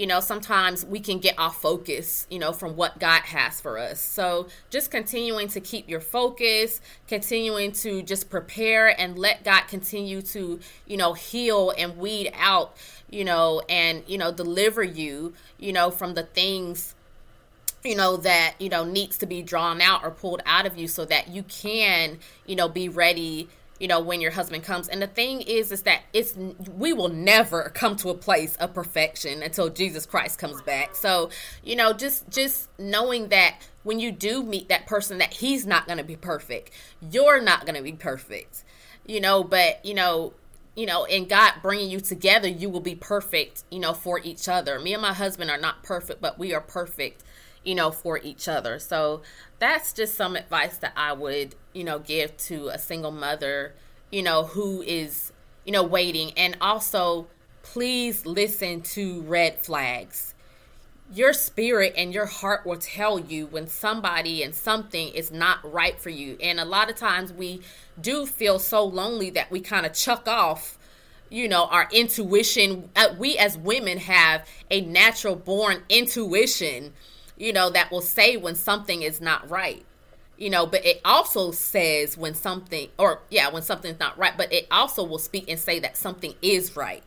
you 0.00 0.06
know, 0.06 0.20
sometimes 0.20 0.82
we 0.86 0.98
can 0.98 1.18
get 1.18 1.38
off 1.38 1.60
focus, 1.60 2.26
you 2.30 2.38
know, 2.38 2.54
from 2.54 2.74
what 2.74 2.98
God 2.98 3.20
has 3.20 3.60
for 3.60 3.76
us. 3.76 4.00
So 4.00 4.48
just 4.70 4.90
continuing 4.90 5.48
to 5.48 5.60
keep 5.60 5.90
your 5.90 6.00
focus, 6.00 6.80
continuing 7.06 7.72
to 7.72 8.00
just 8.02 8.30
prepare 8.30 8.98
and 8.98 9.18
let 9.18 9.44
God 9.44 9.64
continue 9.68 10.22
to, 10.22 10.58
you 10.86 10.96
know, 10.96 11.12
heal 11.12 11.74
and 11.76 11.98
weed 11.98 12.32
out, 12.34 12.78
you 13.10 13.26
know, 13.26 13.60
and, 13.68 14.02
you 14.06 14.16
know, 14.16 14.32
deliver 14.32 14.82
you, 14.82 15.34
you 15.58 15.74
know, 15.74 15.90
from 15.90 16.14
the 16.14 16.22
things 16.22 16.94
you 17.82 17.96
know 17.96 18.18
that 18.18 18.54
you 18.58 18.68
know 18.68 18.84
needs 18.84 19.16
to 19.16 19.24
be 19.24 19.40
drawn 19.40 19.80
out 19.80 20.04
or 20.04 20.10
pulled 20.10 20.42
out 20.44 20.66
of 20.66 20.76
you 20.76 20.86
so 20.86 21.06
that 21.06 21.28
you 21.28 21.42
can 21.44 22.18
you 22.44 22.54
know 22.54 22.68
be 22.68 22.90
ready 22.90 23.48
you 23.80 23.88
know 23.88 23.98
when 23.98 24.20
your 24.20 24.30
husband 24.30 24.62
comes 24.62 24.86
and 24.86 25.02
the 25.02 25.08
thing 25.08 25.40
is 25.40 25.72
is 25.72 25.82
that 25.82 26.02
it's 26.12 26.36
we 26.76 26.92
will 26.92 27.08
never 27.08 27.72
come 27.74 27.96
to 27.96 28.10
a 28.10 28.14
place 28.14 28.54
of 28.56 28.72
perfection 28.72 29.42
until 29.42 29.68
jesus 29.68 30.06
christ 30.06 30.38
comes 30.38 30.62
back 30.62 30.94
so 30.94 31.30
you 31.64 31.74
know 31.74 31.92
just 31.92 32.28
just 32.30 32.68
knowing 32.78 33.28
that 33.30 33.56
when 33.82 33.98
you 33.98 34.12
do 34.12 34.42
meet 34.42 34.68
that 34.68 34.86
person 34.86 35.18
that 35.18 35.32
he's 35.32 35.66
not 35.66 35.86
going 35.86 35.98
to 35.98 36.04
be 36.04 36.16
perfect 36.16 36.70
you're 37.10 37.40
not 37.40 37.66
going 37.66 37.74
to 37.74 37.82
be 37.82 37.92
perfect 37.92 38.62
you 39.06 39.20
know 39.20 39.42
but 39.42 39.84
you 39.84 39.94
know 39.94 40.32
you 40.76 40.86
know, 40.86 41.04
in 41.04 41.26
God 41.26 41.54
bringing 41.62 41.90
you 41.90 42.00
together, 42.00 42.48
you 42.48 42.70
will 42.70 42.80
be 42.80 42.94
perfect, 42.94 43.64
you 43.70 43.80
know, 43.80 43.92
for 43.92 44.20
each 44.20 44.48
other. 44.48 44.78
Me 44.78 44.94
and 44.94 45.02
my 45.02 45.12
husband 45.12 45.50
are 45.50 45.58
not 45.58 45.82
perfect, 45.82 46.20
but 46.20 46.38
we 46.38 46.54
are 46.54 46.60
perfect, 46.60 47.22
you 47.64 47.74
know, 47.74 47.90
for 47.90 48.18
each 48.18 48.48
other. 48.48 48.78
So 48.78 49.22
that's 49.58 49.92
just 49.92 50.14
some 50.14 50.36
advice 50.36 50.78
that 50.78 50.92
I 50.96 51.12
would, 51.12 51.54
you 51.72 51.84
know, 51.84 51.98
give 51.98 52.36
to 52.36 52.68
a 52.68 52.78
single 52.78 53.10
mother, 53.10 53.74
you 54.10 54.22
know, 54.22 54.44
who 54.44 54.82
is, 54.82 55.32
you 55.64 55.72
know, 55.72 55.82
waiting. 55.82 56.32
And 56.36 56.56
also, 56.60 57.26
please 57.62 58.26
listen 58.26 58.82
to 58.82 59.22
red 59.22 59.60
flags. 59.60 60.34
Your 61.12 61.32
spirit 61.32 61.94
and 61.96 62.14
your 62.14 62.26
heart 62.26 62.64
will 62.64 62.78
tell 62.78 63.18
you 63.18 63.46
when 63.46 63.66
somebody 63.66 64.42
and 64.42 64.54
something 64.54 65.08
is 65.08 65.32
not 65.32 65.58
right 65.70 66.00
for 66.00 66.10
you. 66.10 66.36
And 66.40 66.60
a 66.60 66.64
lot 66.64 66.88
of 66.88 66.96
times 66.96 67.32
we 67.32 67.62
do 68.00 68.26
feel 68.26 68.58
so 68.58 68.84
lonely 68.84 69.30
that 69.30 69.50
we 69.50 69.60
kind 69.60 69.86
of 69.86 69.92
chuck 69.92 70.28
off 70.28 70.78
you 71.30 71.48
know 71.48 71.66
our 71.66 71.88
intuition 71.92 72.90
uh, 72.96 73.14
we 73.16 73.38
as 73.38 73.56
women 73.56 73.98
have 73.98 74.46
a 74.70 74.80
natural 74.80 75.36
born 75.36 75.80
intuition 75.88 76.92
you 77.38 77.52
know 77.52 77.70
that 77.70 77.90
will 77.90 78.00
say 78.00 78.36
when 78.36 78.56
something 78.56 79.02
is 79.02 79.20
not 79.20 79.48
right 79.48 79.84
you 80.40 80.50
know 80.50 80.66
but 80.66 80.84
it 80.84 81.00
also 81.04 81.52
says 81.52 82.18
when 82.18 82.34
something 82.34 82.88
or 82.98 83.20
yeah 83.30 83.48
when 83.48 83.62
something's 83.62 84.00
not 84.00 84.18
right 84.18 84.36
but 84.36 84.52
it 84.52 84.66
also 84.72 85.04
will 85.04 85.18
speak 85.18 85.48
and 85.48 85.60
say 85.60 85.78
that 85.78 85.96
something 85.96 86.34
is 86.42 86.74
right 86.74 87.04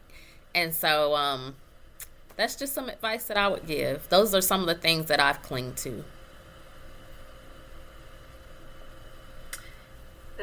and 0.55 0.73
so 0.73 1.13
um 1.15 1.55
that's 2.35 2.55
just 2.55 2.73
some 2.73 2.89
advice 2.89 3.25
that 3.25 3.37
I 3.37 3.47
would 3.47 3.67
give. 3.67 4.09
Those 4.09 4.33
are 4.33 4.41
some 4.41 4.61
of 4.61 4.67
the 4.67 4.75
things 4.75 5.07
that 5.07 5.19
I've 5.19 5.41
clinged 5.41 5.77
to. 5.77 6.03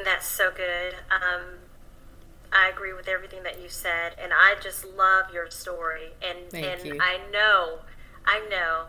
That's 0.05 0.27
so 0.27 0.51
good. 0.55 0.95
Um, 1.11 1.59
I 2.53 2.71
agree 2.73 2.93
with 2.93 3.09
everything 3.09 3.43
that 3.43 3.61
you 3.61 3.69
said, 3.69 4.15
and 4.23 4.33
I 4.33 4.55
just 4.63 4.85
love 4.85 5.33
your 5.33 5.51
story. 5.51 6.13
And 6.23 6.51
Thank 6.51 6.67
and 6.67 6.87
you. 6.87 6.99
I 7.01 7.19
know, 7.33 7.81
I 8.25 8.41
know 8.49 8.87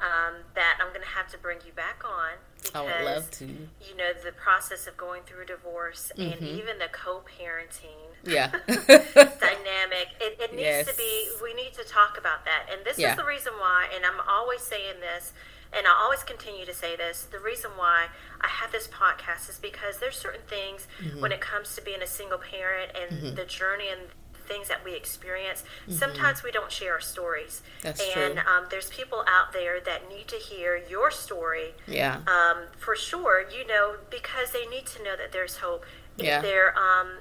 um, 0.00 0.42
that 0.54 0.78
I'm 0.80 0.88
going 0.88 1.02
to 1.02 1.14
have 1.14 1.28
to 1.32 1.38
bring 1.38 1.58
you 1.66 1.72
back 1.72 2.02
on 2.04 2.38
because 2.62 2.74
I 2.76 2.82
would 2.84 3.04
love 3.04 3.30
to. 3.32 3.44
you 3.46 3.96
know 3.96 4.12
the 4.24 4.32
process 4.32 4.86
of 4.86 4.96
going 4.96 5.22
through 5.24 5.42
a 5.42 5.46
divorce 5.46 6.10
and 6.16 6.32
Mm-hmm. 6.34 6.44
even 6.58 6.78
the 6.78 6.88
co-parenting 6.92 7.98
Yeah. 8.24 8.50
dynamic. 8.68 10.08
It, 10.20 10.38
it 10.40 10.50
needs 10.52 10.62
Yes. 10.62 10.86
to 10.90 10.96
be. 10.96 11.28
We 11.42 11.54
need 11.54 11.72
to 11.74 11.84
talk 11.84 12.16
about 12.18 12.44
that. 12.44 12.66
And 12.72 12.84
this 12.84 12.98
Yeah. 12.98 13.10
is 13.12 13.16
the 13.16 13.24
reason 13.24 13.52
why. 13.58 13.88
And 13.94 14.04
I'm 14.06 14.20
always 14.28 14.60
saying 14.62 15.00
this, 15.00 15.32
and 15.72 15.86
I 15.86 15.92
always 16.02 16.22
continue 16.22 16.64
to 16.66 16.74
say 16.74 16.96
this. 16.96 17.22
The 17.30 17.38
reason 17.40 17.72
why 17.76 18.06
I 18.40 18.48
have 18.48 18.72
this 18.72 18.88
podcast 18.88 19.48
is 19.50 19.58
because 19.58 19.98
there's 19.98 20.16
certain 20.16 20.42
things 20.46 20.86
Mm-hmm. 21.00 21.20
when 21.20 21.32
it 21.32 21.40
comes 21.40 21.74
to 21.76 21.82
being 21.82 22.02
a 22.02 22.06
single 22.06 22.38
parent 22.38 22.92
and 22.94 23.36
the 23.36 23.44
journey 23.44 23.88
and 23.88 24.02
things 24.42 24.68
that 24.68 24.84
we 24.84 24.94
experience. 24.94 25.62
Mm-hmm. 25.82 25.92
Sometimes 25.92 26.42
we 26.42 26.50
don't 26.50 26.70
share 26.70 26.94
our 26.94 27.00
stories. 27.00 27.62
That's 27.82 28.00
and 28.16 28.34
true. 28.34 28.42
Um, 28.46 28.66
there's 28.70 28.90
people 28.90 29.24
out 29.28 29.52
there 29.52 29.80
that 29.80 30.08
need 30.08 30.28
to 30.28 30.36
hear 30.36 30.76
your 30.88 31.10
story 31.10 31.74
yeah. 31.86 32.20
um, 32.26 32.64
for 32.78 32.94
sure, 32.96 33.44
you 33.50 33.66
know, 33.66 33.96
because 34.10 34.52
they 34.52 34.66
need 34.66 34.86
to 34.86 35.02
know 35.02 35.16
that 35.16 35.32
there's 35.32 35.56
hope. 35.58 35.84
If 36.18 36.24
Yeah. 36.26 36.40
they're 36.42 36.74
um, 36.78 37.18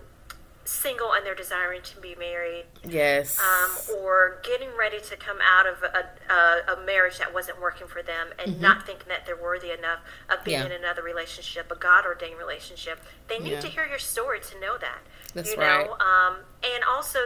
single 0.64 1.12
and 1.14 1.26
they're 1.26 1.34
desiring 1.36 1.82
to 1.82 2.00
be 2.00 2.14
married, 2.16 2.66
Yes. 2.88 3.40
um, 3.40 3.98
or 3.98 4.40
getting 4.44 4.70
ready 4.78 5.00
to 5.02 5.18
come 5.18 5.38
out 5.42 5.66
of 5.66 5.82
a, 5.84 6.34
a, 6.34 6.74
a 6.78 6.86
marriage 6.86 7.18
that 7.18 7.34
wasn't 7.34 7.60
working 7.60 7.88
for 7.88 8.04
them 8.04 8.28
and 8.38 8.62
not 8.62 8.86
thinking 8.86 9.08
that 9.10 9.26
they're 9.26 9.42
worthy 9.42 9.72
enough 9.72 10.00
of 10.30 10.44
being 10.44 10.60
Mm-hmm. 10.60 10.70
Yeah. 10.70 10.76
in 10.78 10.84
another 10.84 11.02
relationship, 11.02 11.72
a 11.72 11.76
God 11.76 12.06
ordained 12.06 12.38
relationship, 12.38 13.00
they 13.28 13.40
need 13.40 13.54
Yeah. 13.54 13.62
to 13.62 13.68
hear 13.68 13.86
your 13.88 14.00
story 14.00 14.40
to 14.40 14.60
know 14.60 14.78
that. 14.78 15.00
That's 15.34 15.52
you 15.54 15.58
right. 15.58 15.86
know, 15.86 15.94
um, 15.94 16.38
and 16.64 16.84
also 16.90 17.20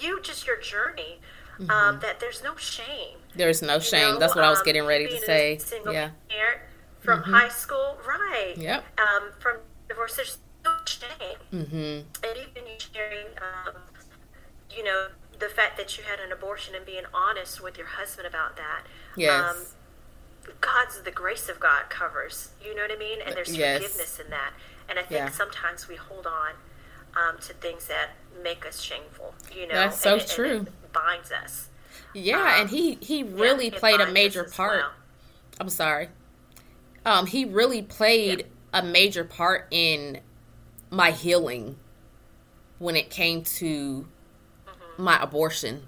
you 0.00 0.20
just 0.22 0.46
your 0.46 0.60
journey. 0.60 1.20
Mm-hmm. 1.60 1.70
Um, 1.70 2.00
that 2.00 2.18
there's 2.18 2.42
no 2.42 2.56
shame. 2.56 3.18
There's 3.36 3.60
no 3.60 3.78
shame. 3.78 4.14
know, 4.14 4.18
That's 4.18 4.34
what 4.34 4.42
I 4.42 4.48
was 4.50 4.60
um, 4.60 4.64
getting 4.64 4.84
ready 4.86 5.06
to 5.06 5.18
say. 5.20 5.58
single 5.58 5.92
Yeah. 5.92 6.10
parent 6.30 6.60
from 7.00 7.22
high 7.22 7.50
school, 7.50 7.98
right? 8.08 8.54
Yep. 8.56 8.84
Um, 8.98 9.22
from 9.38 9.58
divorce, 9.86 10.16
there's 10.16 10.38
no 10.64 10.74
shame, 10.86 11.36
Mm-hmm. 11.52 11.76
and 11.76 12.36
even 12.48 12.66
you 12.66 12.76
sharing, 12.92 13.26
um, 13.36 13.74
you 14.74 14.82
know, 14.82 15.08
the 15.38 15.48
fact 15.48 15.76
that 15.76 15.98
you 15.98 16.04
had 16.04 16.20
an 16.20 16.32
abortion 16.32 16.74
and 16.74 16.86
being 16.86 17.04
honest 17.12 17.62
with 17.62 17.76
your 17.76 17.86
husband 17.86 18.26
about 18.26 18.56
that. 18.56 18.82
Yes. 19.16 19.44
Um, 19.44 20.54
God's 20.60 21.02
the 21.02 21.10
grace 21.10 21.48
of 21.50 21.60
God 21.60 21.90
covers. 21.90 22.50
You 22.64 22.74
know 22.74 22.82
what 22.82 22.92
I 22.92 22.96
mean? 22.96 23.18
And 23.24 23.36
there's 23.36 23.54
Yes. 23.56 23.82
forgiveness 23.82 24.18
in 24.20 24.30
that. 24.30 24.52
And 24.88 24.98
I 24.98 25.02
think 25.02 25.20
Yeah. 25.20 25.30
sometimes 25.30 25.86
we 25.86 25.96
hold 25.96 26.26
on 26.26 26.52
um, 27.16 27.38
to 27.42 27.52
things 27.54 27.86
that 27.88 28.10
make 28.42 28.64
us 28.66 28.80
shameful. 28.80 29.34
You 29.54 29.68
know, 29.68 29.74
That's 29.74 30.00
so 30.00 30.12
and 30.14 30.20
and 30.22 30.30
true. 30.30 30.60
it 30.62 30.92
binds 30.92 31.30
us. 31.32 31.68
yeah, 32.14 32.38
um, 32.40 32.60
and 32.62 32.70
he 32.70 32.96
he 33.00 33.22
really 33.22 33.68
it 33.68 33.76
played 33.76 34.00
a 34.00 34.10
major 34.10 34.44
part. 34.44 34.78
well. 34.78 34.90
I'm 35.60 35.68
sorry. 35.68 36.08
Um, 37.04 37.26
he 37.26 37.44
really 37.44 37.82
played 37.82 38.46
a 38.72 38.82
major 38.82 39.24
part 39.24 39.66
in 39.70 40.20
my 40.90 41.10
healing 41.10 41.76
when 42.78 42.96
it 42.96 43.10
came 43.10 43.42
to 43.42 44.06
Mm-hmm. 44.66 45.02
my 45.04 45.22
abortion. 45.22 45.82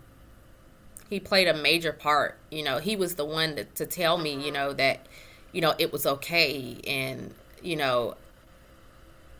He 1.11 1.21
played 1.21 1.47
a 1.49 1.55
major 1.55 1.93
part. 1.93 2.39
You 2.51 2.63
know, 2.65 2.79
he 2.79 2.97
was 2.97 3.15
the 3.15 3.25
one 3.25 3.57
to, 3.57 3.65
to 3.65 3.87
tell 3.87 4.19
me, 4.19 4.33
Mm-hmm. 4.35 4.41
you 4.47 4.53
know, 4.53 4.73
that, 4.75 5.07
you 5.53 5.61
know, 5.61 5.75
it 5.79 5.93
was 5.93 6.07
okay 6.07 6.81
and, 6.87 7.35
you 7.63 7.77
know, 7.77 8.17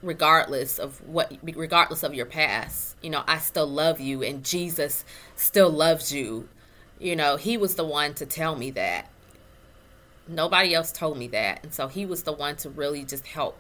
regardless 0.05 0.79
of 0.79 1.07
what 1.09 1.33
regardless 1.43 2.03
of 2.03 2.15
your 2.15 2.27
past 2.27 2.97
you 3.03 3.09
know 3.09 3.23
i 3.27 3.39
still 3.39 3.67
love 3.67 4.01
you 4.01 4.23
and 4.23 4.45
jesus 4.45 5.05
still 5.37 5.71
loves 5.71 6.13
you. 6.13 6.49
You 6.99 7.17
know 7.17 7.37
he 7.37 7.57
was 7.57 7.75
the 7.75 7.85
one 7.85 8.15
to 8.15 8.27
tell 8.27 8.57
me 8.57 8.71
that. 8.73 9.11
Nobody 10.27 10.75
else 10.75 10.91
told 10.91 11.19
me 11.19 11.29
that. 11.29 11.63
And 11.63 11.75
so 11.75 11.89
he 11.89 12.07
was 12.07 12.23
the 12.23 12.33
one 12.33 12.57
to 12.57 12.71
really 12.71 13.05
just 13.05 13.27
help 13.27 13.59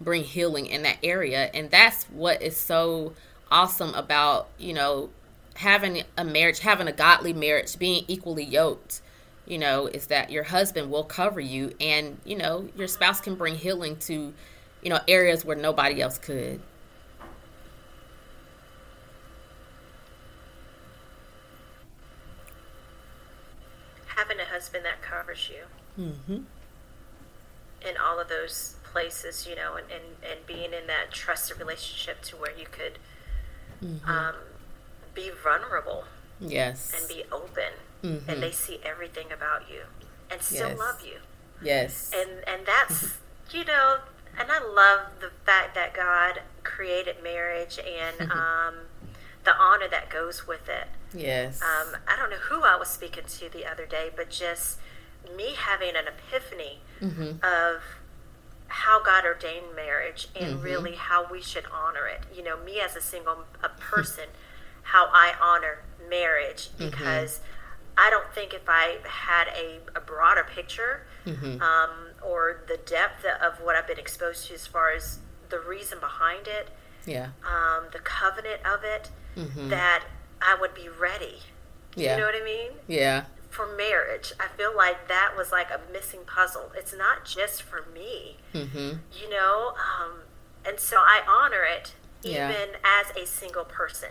bring 0.00 0.24
healing 0.24 0.66
in 0.66 0.82
that 0.84 0.96
area. 1.02 1.50
And 1.52 1.70
that's 1.70 2.04
what 2.04 2.40
is 2.40 2.56
so 2.56 3.12
awesome 3.50 3.94
about 3.94 4.48
you 4.58 4.72
know 4.72 5.10
having 5.54 6.02
a 6.16 6.24
marriage 6.24 6.60
having 6.60 6.88
a 6.88 6.92
godly 6.92 7.32
marriage 7.32 7.78
being 7.78 8.04
equally 8.08 8.42
yoked 8.42 9.00
you 9.46 9.56
know 9.56 9.86
is 9.86 10.08
that 10.08 10.30
your 10.30 10.42
husband 10.42 10.90
will 10.90 11.04
cover 11.04 11.38
you 11.38 11.72
and 11.80 12.18
you 12.24 12.36
know 12.36 12.68
your 12.76 12.88
spouse 12.88 13.20
can 13.20 13.36
bring 13.36 13.54
healing 13.54 13.96
to 13.96 14.34
you 14.86 14.90
know 14.90 15.00
areas 15.08 15.44
where 15.44 15.56
nobody 15.56 16.00
else 16.00 16.16
could 16.16 16.60
having 24.06 24.38
a 24.40 24.44
husband 24.44 24.84
that 24.84 25.02
covers 25.02 25.50
you 25.50 26.02
mm-hmm. 26.04 26.34
in 27.86 27.96
all 28.02 28.18
of 28.18 28.28
those 28.28 28.76
places, 28.84 29.46
you 29.48 29.54
know, 29.56 29.74
and, 29.76 29.86
and, 29.90 30.02
and 30.30 30.46
being 30.46 30.72
in 30.72 30.86
that 30.86 31.10
trusted 31.10 31.58
relationship 31.58 32.22
to 32.22 32.36
where 32.36 32.56
you 32.56 32.66
could 32.70 32.98
Mm-hmm. 33.84 34.08
um, 34.10 34.34
be 35.14 35.30
vulnerable 35.42 36.04
yes 36.40 36.94
and 36.98 37.06
be 37.08 37.24
open, 37.30 37.74
Mm-hmm. 38.02 38.30
and 38.30 38.42
they 38.42 38.50
see 38.50 38.80
everything 38.82 39.26
about 39.30 39.68
you 39.70 39.82
and 40.30 40.40
still 40.40 40.70
Yes. 40.70 40.78
love 40.78 41.02
you. 41.04 41.18
yes 41.62 42.10
And 42.16 42.30
and 42.46 42.64
that's 42.66 43.18
you 43.52 43.66
know, 43.66 43.98
and 44.38 44.48
I 44.50 44.58
love 44.60 45.00
the 45.20 45.30
fact 45.44 45.74
that 45.74 45.94
God 45.94 46.40
created 46.62 47.16
marriage 47.22 47.78
and 47.78 48.30
um, 48.30 48.74
the 49.44 49.54
honor 49.56 49.88
that 49.88 50.10
goes 50.10 50.46
with 50.46 50.68
it. 50.68 50.88
yes 51.14 51.62
um, 51.62 51.96
I 52.08 52.16
don't 52.16 52.30
know 52.30 52.36
who 52.36 52.62
I 52.62 52.76
was 52.76 52.88
speaking 52.88 53.24
to 53.26 53.48
the 53.48 53.64
other 53.64 53.86
day, 53.86 54.10
but 54.14 54.30
just 54.30 54.78
me 55.36 55.54
having 55.56 55.90
an 55.96 56.04
epiphany 56.06 56.80
mm-hmm. 57.00 57.38
of 57.44 57.82
how 58.68 59.00
God 59.02 59.24
ordained 59.24 59.74
marriage 59.76 60.28
and 60.34 60.56
Mhm. 60.58 60.62
really 60.64 60.94
how 60.96 61.26
we 61.30 61.40
should 61.40 61.64
honor 61.72 62.06
it. 62.08 62.22
You 62.34 62.42
know, 62.42 62.56
me 62.58 62.80
as 62.80 62.96
a 62.96 63.00
single 63.00 63.44
a 63.62 63.68
person, 63.80 64.24
how 64.82 65.06
I 65.12 65.34
honor 65.40 65.82
marriage 66.10 66.68
Mm-hmm. 66.78 66.90
because 66.90 67.40
I 67.96 68.10
don't 68.10 68.30
think 68.34 68.52
if 68.52 68.68
I 68.68 68.98
had 69.04 69.48
a, 69.48 69.78
a 69.96 70.00
broader 70.00 70.44
picture 70.44 71.02
Mm-hmm. 71.26 71.60
um, 71.62 71.90
or 72.26 72.62
the 72.68 72.76
depth 72.78 73.24
of 73.24 73.60
what 73.64 73.76
I've 73.76 73.86
been 73.86 73.98
exposed 73.98 74.46
to 74.48 74.54
as 74.54 74.66
far 74.66 74.90
as 74.92 75.18
the 75.48 75.60
reason 75.60 75.98
behind 76.00 76.48
it, 76.48 76.68
yeah 77.06 77.28
um, 77.46 77.84
the 77.92 78.00
covenant 78.00 78.60
of 78.66 78.82
it, 78.84 79.10
mm-hmm. 79.36 79.68
that 79.68 80.04
I 80.42 80.56
would 80.60 80.74
be 80.74 80.88
ready. 80.88 81.38
yeah 81.94 82.14
You 82.14 82.20
know 82.20 82.26
what 82.26 82.34
I 82.40 82.44
mean? 82.44 82.70
yeah 82.88 83.24
For 83.48 83.66
marriage, 83.76 84.32
I 84.40 84.48
feel 84.56 84.74
like 84.76 85.08
that 85.08 85.34
was 85.36 85.52
like 85.52 85.70
a 85.70 85.80
missing 85.92 86.20
puzzle. 86.26 86.72
It's 86.76 86.94
not 86.96 87.24
just 87.24 87.62
for 87.62 87.86
me, 87.94 88.38
mm-hmm. 88.52 88.98
you 89.20 89.30
know? 89.30 89.74
Um, 89.76 90.12
and 90.66 90.80
so 90.80 90.96
I 90.98 91.22
honor 91.28 91.62
it 91.62 91.94
Yeah. 92.22 92.50
even 92.50 92.74
as 92.84 93.16
a 93.16 93.24
single 93.26 93.64
person. 93.64 94.10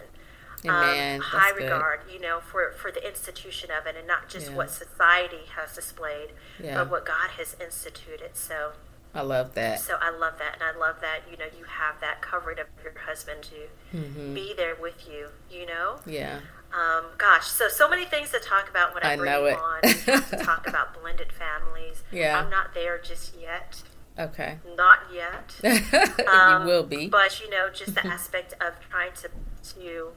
Amen. 0.69 1.15
Um, 1.15 1.21
high 1.21 1.51
good. 1.51 1.63
regard, 1.63 2.01
you 2.11 2.19
know, 2.19 2.39
for, 2.39 2.71
for 2.73 2.91
the 2.91 3.05
institution 3.07 3.69
of 3.71 3.85
it 3.87 3.95
and 3.97 4.07
not 4.07 4.29
just 4.29 4.49
Yeah. 4.49 4.55
what 4.57 4.71
society 4.71 5.45
has 5.55 5.73
displayed, 5.75 6.29
Yeah. 6.61 6.75
but 6.75 6.89
what 6.91 7.05
God 7.05 7.31
has 7.37 7.55
instituted. 7.59 8.35
So, 8.35 8.73
i 9.13 9.21
love 9.21 9.53
that 9.53 9.79
so 9.79 9.95
I 10.01 10.09
love 10.09 10.39
that. 10.39 10.55
And 10.55 10.63
I 10.63 10.77
love 10.77 10.97
that, 10.99 11.21
you 11.31 11.37
know, 11.37 11.45
you 11.57 11.63
have 11.63 12.01
that 12.01 12.21
covering 12.21 12.59
of 12.59 12.67
your 12.83 12.93
husband 13.05 13.43
to 13.43 13.97
mm-hmm. 13.97 14.33
be 14.33 14.53
there 14.55 14.75
with 14.75 15.07
you, 15.07 15.29
you 15.49 15.65
know? 15.65 15.99
yeah 16.05 16.39
Um, 16.73 17.05
gosh, 17.17 17.47
so 17.47 17.69
so 17.69 17.87
many 17.89 18.03
things 18.05 18.31
to 18.31 18.39
talk 18.39 18.69
about 18.69 18.93
when 18.93 19.03
I, 19.03 19.13
I 19.13 19.15
bring 19.15 19.31
know 19.31 19.45
it. 19.45 19.57
on. 19.57 19.79
We 19.83 19.89
have 20.13 20.29
to 20.31 20.37
talk 20.37 20.67
about 20.67 20.99
blended 20.99 21.31
families. 21.31 22.03
Yeah. 22.11 22.37
I'm 22.39 22.49
not 22.49 22.73
there 22.73 22.97
just 22.97 23.35
yet. 23.39 23.81
okay 24.19 24.57
Not 24.75 24.99
yet. 25.13 25.55
Um, 26.27 26.63
you 26.63 26.67
will 26.67 26.83
be 26.83 27.07
But 27.07 27.39
you 27.39 27.49
know, 27.49 27.69
just 27.69 27.95
the 27.95 28.05
aspect 28.15 28.53
of 28.59 28.73
trying 28.89 29.13
to 29.21 29.29
to 29.75 30.09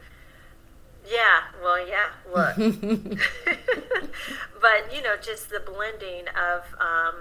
yeah, 1.10 1.40
well, 1.62 1.86
yeah, 1.86 2.08
look. 2.32 2.56
but 4.60 4.94
you 4.94 5.02
know, 5.02 5.16
just 5.20 5.50
the 5.50 5.60
blending 5.60 6.24
of 6.28 6.62
um, 6.80 7.14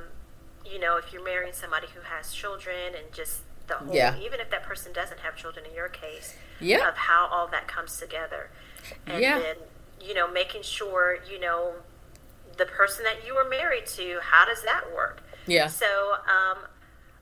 you 0.65 0.79
know, 0.79 0.97
if 0.97 1.13
you're 1.13 1.23
marrying 1.23 1.53
somebody 1.53 1.87
who 1.93 2.01
has 2.01 2.33
children 2.33 2.93
and 2.95 3.11
just 3.13 3.41
the 3.67 3.75
whole 3.75 3.95
Yeah. 3.95 4.15
even 4.17 4.39
if 4.39 4.49
that 4.51 4.63
person 4.63 4.93
doesn't 4.93 5.19
have 5.19 5.35
children 5.35 5.65
in 5.65 5.73
your 5.73 5.89
case, 5.89 6.35
yeah 6.59 6.87
of 6.87 6.95
how 6.95 7.27
all 7.31 7.47
that 7.47 7.67
comes 7.67 7.97
together. 7.97 8.49
And 9.07 9.21
Yeah. 9.21 9.39
then, 9.39 9.55
you 10.01 10.13
know, 10.13 10.27
making 10.29 10.63
sure, 10.63 11.17
you 11.29 11.39
know, 11.39 11.73
the 12.57 12.65
person 12.65 13.03
that 13.03 13.25
you 13.25 13.35
were 13.35 13.47
married 13.47 13.85
to, 13.87 14.19
how 14.21 14.45
does 14.45 14.63
that 14.63 14.83
work? 14.95 15.21
yeah 15.45 15.67
So, 15.67 16.15
um, 16.27 16.57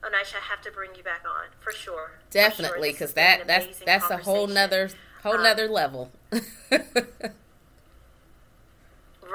Onisha, 0.04 0.36
I 0.38 0.42
have 0.50 0.62
to 0.62 0.72
bring 0.72 0.92
you 0.96 1.04
back 1.04 1.24
on 1.26 1.48
for 1.60 1.72
sure. 1.72 2.12
Definitely 2.30 2.92
because 2.92 3.14
been 3.14 3.40
that 3.40 3.48
that's 3.48 3.80
that's 3.80 4.10
a 4.10 4.18
whole 4.18 4.48
nother 4.48 4.90
whole 5.26 5.46
Um, 5.46 5.72
level 5.72 6.12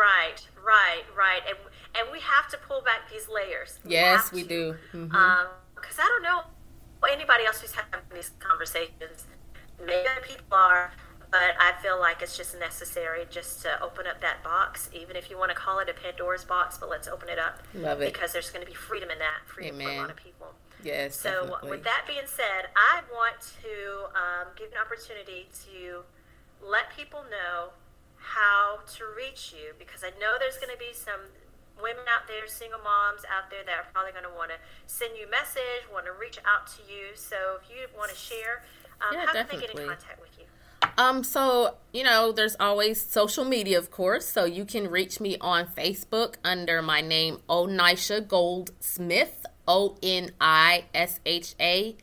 Right, 0.01 0.41
right, 0.64 1.05
right. 1.16 1.43
And 1.49 1.59
and 1.99 2.09
we 2.12 2.20
have 2.20 2.49
to 2.51 2.57
pull 2.57 2.80
back 2.82 3.11
these 3.11 3.28
layers. 3.28 3.80
We 3.84 3.93
yes, 3.93 4.32
we 4.32 4.45
do. 4.45 4.76
Because 4.93 5.09
mm-hmm. 5.09 5.16
um, 5.16 5.47
I 5.99 6.09
don't 6.09 6.22
know 6.22 6.43
anybody 7.12 7.45
else 7.45 7.61
who's 7.61 7.72
having 7.72 8.01
these 8.14 8.30
conversations. 8.38 9.26
Maybe 9.84 10.09
people 10.22 10.45
are, 10.53 10.93
but 11.30 11.57
I 11.59 11.72
feel 11.82 11.99
like 11.99 12.22
it's 12.22 12.36
just 12.36 12.59
necessary 12.59 13.26
just 13.30 13.62
to 13.62 13.82
open 13.82 14.07
up 14.07 14.20
that 14.20 14.45
box, 14.45 14.91
even 14.93 15.16
if 15.16 15.30
you 15.30 15.38
want 15.38 15.51
to 15.51 15.57
call 15.57 15.78
it 15.78 15.88
a 15.88 15.95
Pandora's 15.95 16.45
box. 16.45 16.78
But 16.78 16.91
let's 16.91 17.09
open 17.09 17.28
it 17.28 17.38
up. 17.38 17.62
Love 17.74 18.03
it 18.03 18.12
because 18.12 18.32
there's 18.32 18.51
going 18.51 18.64
to 18.64 18.70
be 18.70 18.76
freedom 18.76 19.11
in 19.11 19.18
that. 19.18 19.41
Freedom 19.47 19.74
Amen. 19.76 19.86
for 19.86 19.93
a 19.93 20.01
lot 20.01 20.11
of 20.11 20.16
people. 20.16 20.39
Yes. 20.83 21.16
So 21.16 21.31
definitely. 21.31 21.70
with 21.70 21.85
that 21.85 22.05
being 22.07 22.26
said, 22.26 22.70
I 22.76 23.03
want 23.12 23.37
to 23.62 24.11
um, 24.16 24.49
give 24.57 24.72
an 24.72 24.78
opportunity 24.78 25.49
to 25.66 26.03
let 26.64 26.95
people 26.97 27.24
know 27.31 27.72
how 28.16 28.81
to 28.97 29.05
reach 29.16 29.53
you 29.57 29.72
because 29.78 30.05
I 30.05 30.11
know 30.20 30.37
there's 30.39 30.57
going 30.57 30.72
to 30.72 30.78
be 30.78 30.93
some 30.93 31.33
women 31.81 32.05
out 32.12 32.28
there, 32.28 32.47
single 32.47 32.81
moms 32.85 33.24
out 33.24 33.51
there 33.51 33.64
that 33.64 33.72
are 33.72 33.89
probably 33.93 34.12
going 34.12 34.28
to 34.28 34.37
want 34.37 34.53
to 34.53 34.61
send 34.87 35.16
you 35.16 35.26
a 35.26 35.31
message, 35.31 35.89
want 35.93 36.05
to 36.05 36.12
reach 36.12 36.39
out 36.45 36.68
to 36.76 36.81
you. 36.85 37.16
So 37.16 37.59
if 37.61 37.68
you 37.72 37.89
want 37.97 38.12
to 38.12 38.16
share, 38.16 38.62
um, 39.01 39.16
yeah, 39.16 39.26
how 39.26 39.33
definitely. 39.33 39.66
can 39.66 39.76
they 39.76 39.83
get 39.83 39.83
in 39.83 39.89
contact 39.89 40.20
with 40.20 40.37
you? 40.39 40.45
Um, 40.99 41.24
so 41.24 41.76
you 41.93 42.05
know, 42.05 42.33
there's 42.33 42.57
always 42.61 43.01
social 43.01 43.45
media, 43.45 43.78
of 43.78 43.91
course. 43.91 44.26
So 44.26 44.45
you 44.45 44.64
can 44.64 44.89
reach 44.89 45.20
me 45.20 45.37
on 45.41 45.66
Facebook 45.66 46.37
under 46.45 46.83
my 46.83 47.01
name, 47.01 47.39
Onisha 47.49 48.26
Goldsmith, 48.26 49.47
O 49.67 49.97
N 50.03 50.33
I 50.41 50.85
S 50.95 51.21
H 51.25 51.55
A 51.61 51.97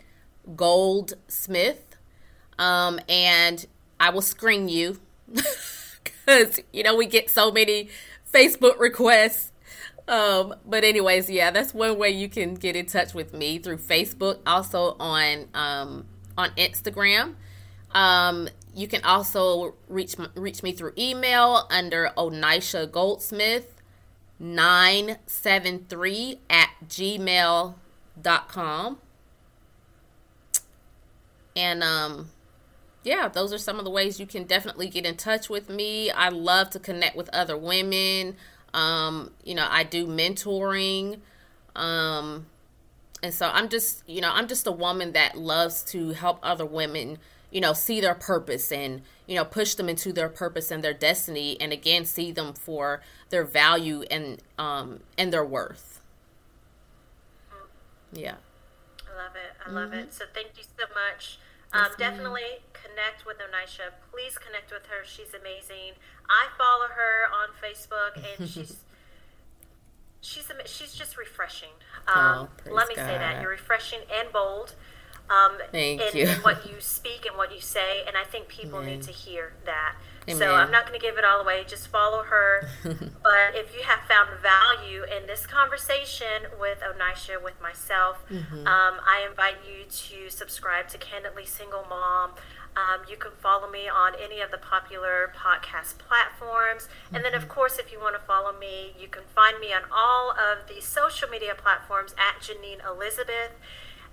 Goldsmith. 0.56 1.98
Um, 2.60 3.00
and 3.08 3.66
I 4.00 4.10
will 4.10 4.22
screen 4.22 4.70
you 4.70 5.00
because 5.28 6.60
you 6.74 6.84
know 6.84 6.96
we 6.96 7.06
get 7.06 7.30
so 7.30 7.52
many 7.52 7.90
Facebook 8.32 8.80
requests. 8.80 9.52
Um, 10.08 10.56
but 10.66 10.84
anyways, 10.84 11.30
yeah, 11.30 11.52
that's 11.52 11.74
one 11.74 11.98
way 12.00 12.10
you 12.10 12.30
can 12.30 12.56
get 12.56 12.76
in 12.76 12.86
touch 12.86 13.14
with 13.14 13.34
me 13.34 13.60
through 13.60 13.78
Facebook. 13.78 14.40
Also 14.46 14.96
on 15.00 15.48
um, 15.54 16.06
on 16.38 16.50
Instagram. 16.52 17.36
Um, 17.92 18.50
you 18.74 18.88
can 18.88 19.04
also 19.04 19.76
reach 19.88 20.16
reach 20.36 20.64
me 20.64 20.72
through 20.72 20.94
email 20.98 21.68
under 21.70 22.12
Onisha 22.18 22.92
Goldsmith 22.92 23.77
973 24.40 26.40
at 26.50 26.70
gmail.com. 26.88 27.76
And 31.56 31.84
um 31.84 32.30
yeah, 33.08 33.30
those 33.30 33.54
are 33.54 33.58
some 33.58 33.80
of 33.80 33.86
the 33.86 33.92
ways 33.92 34.20
you 34.20 34.26
can 34.26 34.44
definitely 34.44 34.90
get 34.90 35.06
in 35.06 35.16
touch 35.16 35.50
with 35.50 35.70
me. 35.70 36.12
I 36.12 36.30
love 36.30 36.70
to 36.72 36.80
connect 36.80 37.16
with 37.16 37.30
other 37.32 37.56
women. 37.56 38.36
Um, 38.74 39.32
you 39.46 39.56
know, 39.56 39.66
I 39.70 39.86
do 39.86 40.06
mentoring. 40.06 41.22
Um, 41.74 42.48
and 43.24 43.34
so 43.34 43.48
I'm 43.48 43.70
just, 43.70 44.08
you 44.10 44.20
know, 44.20 44.32
I'm 44.34 44.48
just 44.48 44.68
a 44.68 44.72
woman 44.72 45.14
that 45.14 45.38
loves 45.38 45.84
to 45.84 46.12
help 46.12 46.40
other 46.44 46.66
women, 46.66 47.18
you 47.52 47.62
know, 47.62 47.74
see 47.74 48.02
their 48.02 48.16
purpose 48.16 48.72
and, 48.72 49.02
you 49.26 49.36
know, 49.36 49.46
push 49.46 49.76
them 49.76 49.90
into 49.90 50.12
their 50.12 50.30
purpose 50.30 50.72
and 50.72 50.84
their 50.84 50.94
destiny 50.94 51.58
and 51.60 51.72
again 51.72 52.06
see 52.06 52.32
them 52.32 52.54
for 52.54 53.02
their 53.30 53.44
value 53.44 54.04
and 54.12 54.42
um 54.58 55.02
and 55.18 55.32
their 55.32 55.46
worth. 55.46 56.02
Yeah. 58.12 58.36
I 59.06 59.18
love 59.18 59.36
it. 59.36 59.54
I 59.66 59.72
love 59.72 59.90
mm-hmm. 59.92 60.00
it. 60.00 60.14
So 60.14 60.26
thank 60.34 60.50
you 60.58 60.64
so 60.64 60.86
much. 60.94 61.40
Um, 61.74 61.88
definitely 61.98 62.64
connect 62.74 63.26
with 63.26 63.38
Onisha. 63.38 63.92
Please 64.12 64.38
connect 64.38 64.72
with 64.72 64.86
her. 64.88 65.04
She's 65.04 65.34
amazing. 65.34 66.00
I 66.30 66.48
follow 66.58 66.88
her 66.88 67.28
on 67.32 67.50
Facebook, 67.60 68.40
and 68.40 68.50
she's 68.50 68.78
she's 70.22 70.50
she's 70.66 70.94
just 70.94 71.18
refreshing. 71.18 71.76
Oh, 72.08 72.20
um, 72.20 72.50
oh, 72.68 72.74
let 72.74 72.88
me 72.88 72.96
God. 72.96 73.06
say 73.06 73.18
that 73.18 73.42
you're 73.42 73.52
refreshing 73.52 74.00
and 74.12 74.32
bold. 74.32 74.76
Um, 75.30 75.58
Thank 75.72 76.02
in, 76.02 76.18
you. 76.18 76.28
in 76.28 76.38
what 76.38 76.66
you 76.70 76.80
speak 76.80 77.26
and 77.26 77.38
what 77.38 77.54
you 77.54 77.62
say, 77.62 78.04
and 78.08 78.16
I 78.16 78.24
think 78.24 78.48
people 78.48 78.80
Amen. 78.80 78.94
need 78.94 79.02
to 79.04 79.12
hear 79.12 79.54
that. 79.66 79.96
Amen. 80.30 80.40
So 80.40 80.56
I'm 80.56 80.72
not 80.72 80.86
going 80.86 81.00
to 81.00 81.06
give 81.06 81.18
it 81.18 81.24
all 81.24 81.40
away. 81.40 81.64
Just 81.66 81.88
follow 81.88 82.24
her. 82.24 82.68
but 82.84 83.56
if 83.56 83.74
you 83.74 83.84
have 83.84 84.00
found 84.08 84.30
value 84.42 85.04
in 85.04 85.26
this 85.26 85.46
conversation 85.46 86.52
with 86.60 86.80
Onisha, 86.80 87.42
with 87.42 87.62
myself, 87.62 88.18
mm-hmm. 88.30 88.68
um, 88.68 89.00
I 89.06 89.26
invite 89.30 89.56
you 89.66 89.86
to 89.86 90.30
subscribe 90.30 90.90
to 90.90 90.98
Candidly 90.98 91.46
Single 91.46 91.86
Mom. 91.90 92.32
Um, 92.76 93.02
you 93.10 93.18
can 93.18 93.32
follow 93.42 93.72
me 93.72 93.88
on 93.88 94.14
any 94.22 94.42
of 94.42 94.52
the 94.52 94.58
popular 94.58 95.34
podcast 95.36 95.98
platforms. 95.98 96.90
And 97.12 97.24
then, 97.24 97.34
of 97.34 97.44
mm-hmm. 97.44 97.52
course, 97.52 97.80
if 97.80 97.92
you 97.92 98.00
want 98.00 98.16
to 98.16 98.22
follow 98.22 98.52
me, 98.58 98.94
you 99.00 99.08
can 99.08 99.24
find 99.34 99.60
me 99.60 99.74
on 99.74 99.84
all 99.92 100.32
of 100.32 100.68
the 100.68 100.82
social 100.82 101.30
media 101.30 101.56
platforms 101.58 102.14
at 102.20 102.42
Janine 102.42 102.86
Elizabeth. 102.86 103.52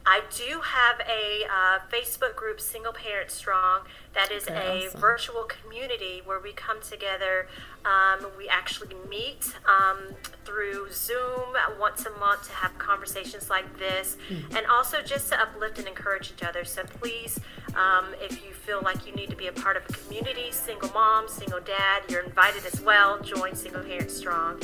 I 0.07 0.21
do 0.37 0.61
have 0.61 1.01
a 1.01 1.45
uh, 1.47 1.79
Facebook 1.91 2.37
group, 2.37 2.61
Single 2.61 2.93
Parent 2.93 3.31
Strong, 3.31 3.81
that 4.13 4.31
is 4.31 4.45
okay, 4.45 4.85
a 4.85 4.87
awesome. 4.87 5.01
virtual 5.01 5.45
community 5.45 6.21
where 6.25 6.39
we 6.39 6.53
come 6.53 6.81
together. 6.83 7.49
Um, 7.85 8.27
we 8.37 8.49
actually 8.49 8.95
meet 9.09 9.55
um, 9.67 10.15
through 10.45 10.89
Zoom 10.93 11.55
once 11.81 12.05
a 12.05 12.11
month 12.19 12.49
to 12.49 12.53
have 12.53 12.77
conversations 12.79 13.49
like 13.49 13.79
this, 13.79 14.17
mm-hmm. 14.29 14.57
and 14.57 14.67
also 14.67 15.01
just 15.01 15.29
to 15.31 15.41
uplift 15.41 15.79
and 15.79 15.89
encourage 15.89 16.33
each 16.33 16.45
other. 16.45 16.65
So 16.65 16.83
please, 16.85 17.41
um, 17.75 18.07
if 18.21 18.45
you 18.45 18.53
feel 18.53 18.83
like 18.83 19.07
you 19.07 19.15
need 19.15 19.31
to 19.31 19.37
be 19.37 19.47
a 19.47 19.53
part 19.53 19.77
of 19.77 19.85
a 19.89 19.93
community, 19.93 20.51
single 20.51 20.91
mom, 20.91 21.29
single 21.29 21.61
dad, 21.61 22.03
you're 22.09 22.23
invited 22.23 22.65
as 22.67 22.81
well. 22.81 23.21
Join 23.21 23.55
Single 23.55 23.83
Parent 23.83 24.11
Strong. 24.11 24.61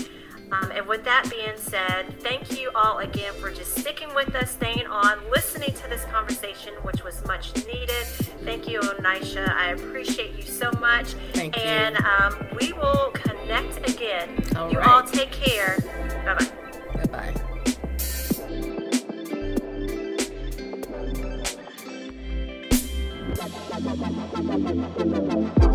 Um, 0.52 0.72
and 0.72 0.86
with 0.86 1.04
that 1.04 1.30
being 1.30 1.56
said, 1.56 2.18
thank 2.20 2.58
you 2.58 2.70
all 2.74 2.98
again 2.98 3.32
for 3.34 3.50
just 3.52 3.78
sticking 3.78 4.12
with 4.14 4.34
us, 4.34 4.50
staying 4.50 4.86
on, 4.86 5.18
listening 5.30 5.72
to 5.74 5.88
this 5.88 6.04
conversation, 6.06 6.74
which 6.82 7.04
was 7.04 7.24
much 7.24 7.54
needed. 7.66 8.04
Thank 8.44 8.68
you, 8.68 8.80
Onisha. 8.80 9.48
I 9.48 9.70
appreciate 9.70 10.34
you 10.36 10.42
so 10.42 10.72
much. 10.72 11.12
Thank 11.34 11.56
you. 11.56 11.62
And 11.62 11.96
um, 12.04 12.48
we 12.60 12.72
will 12.72 13.10
connect 13.14 13.88
again. 13.88 14.42
All 14.56 14.70
you 14.72 14.78
right. 14.78 14.88
all 14.88 15.02
take 15.02 15.30
care. 15.30 15.78
Bye 16.24 16.34
bye. 16.34 16.50
Bye 17.04 17.34
bye. 25.52 25.60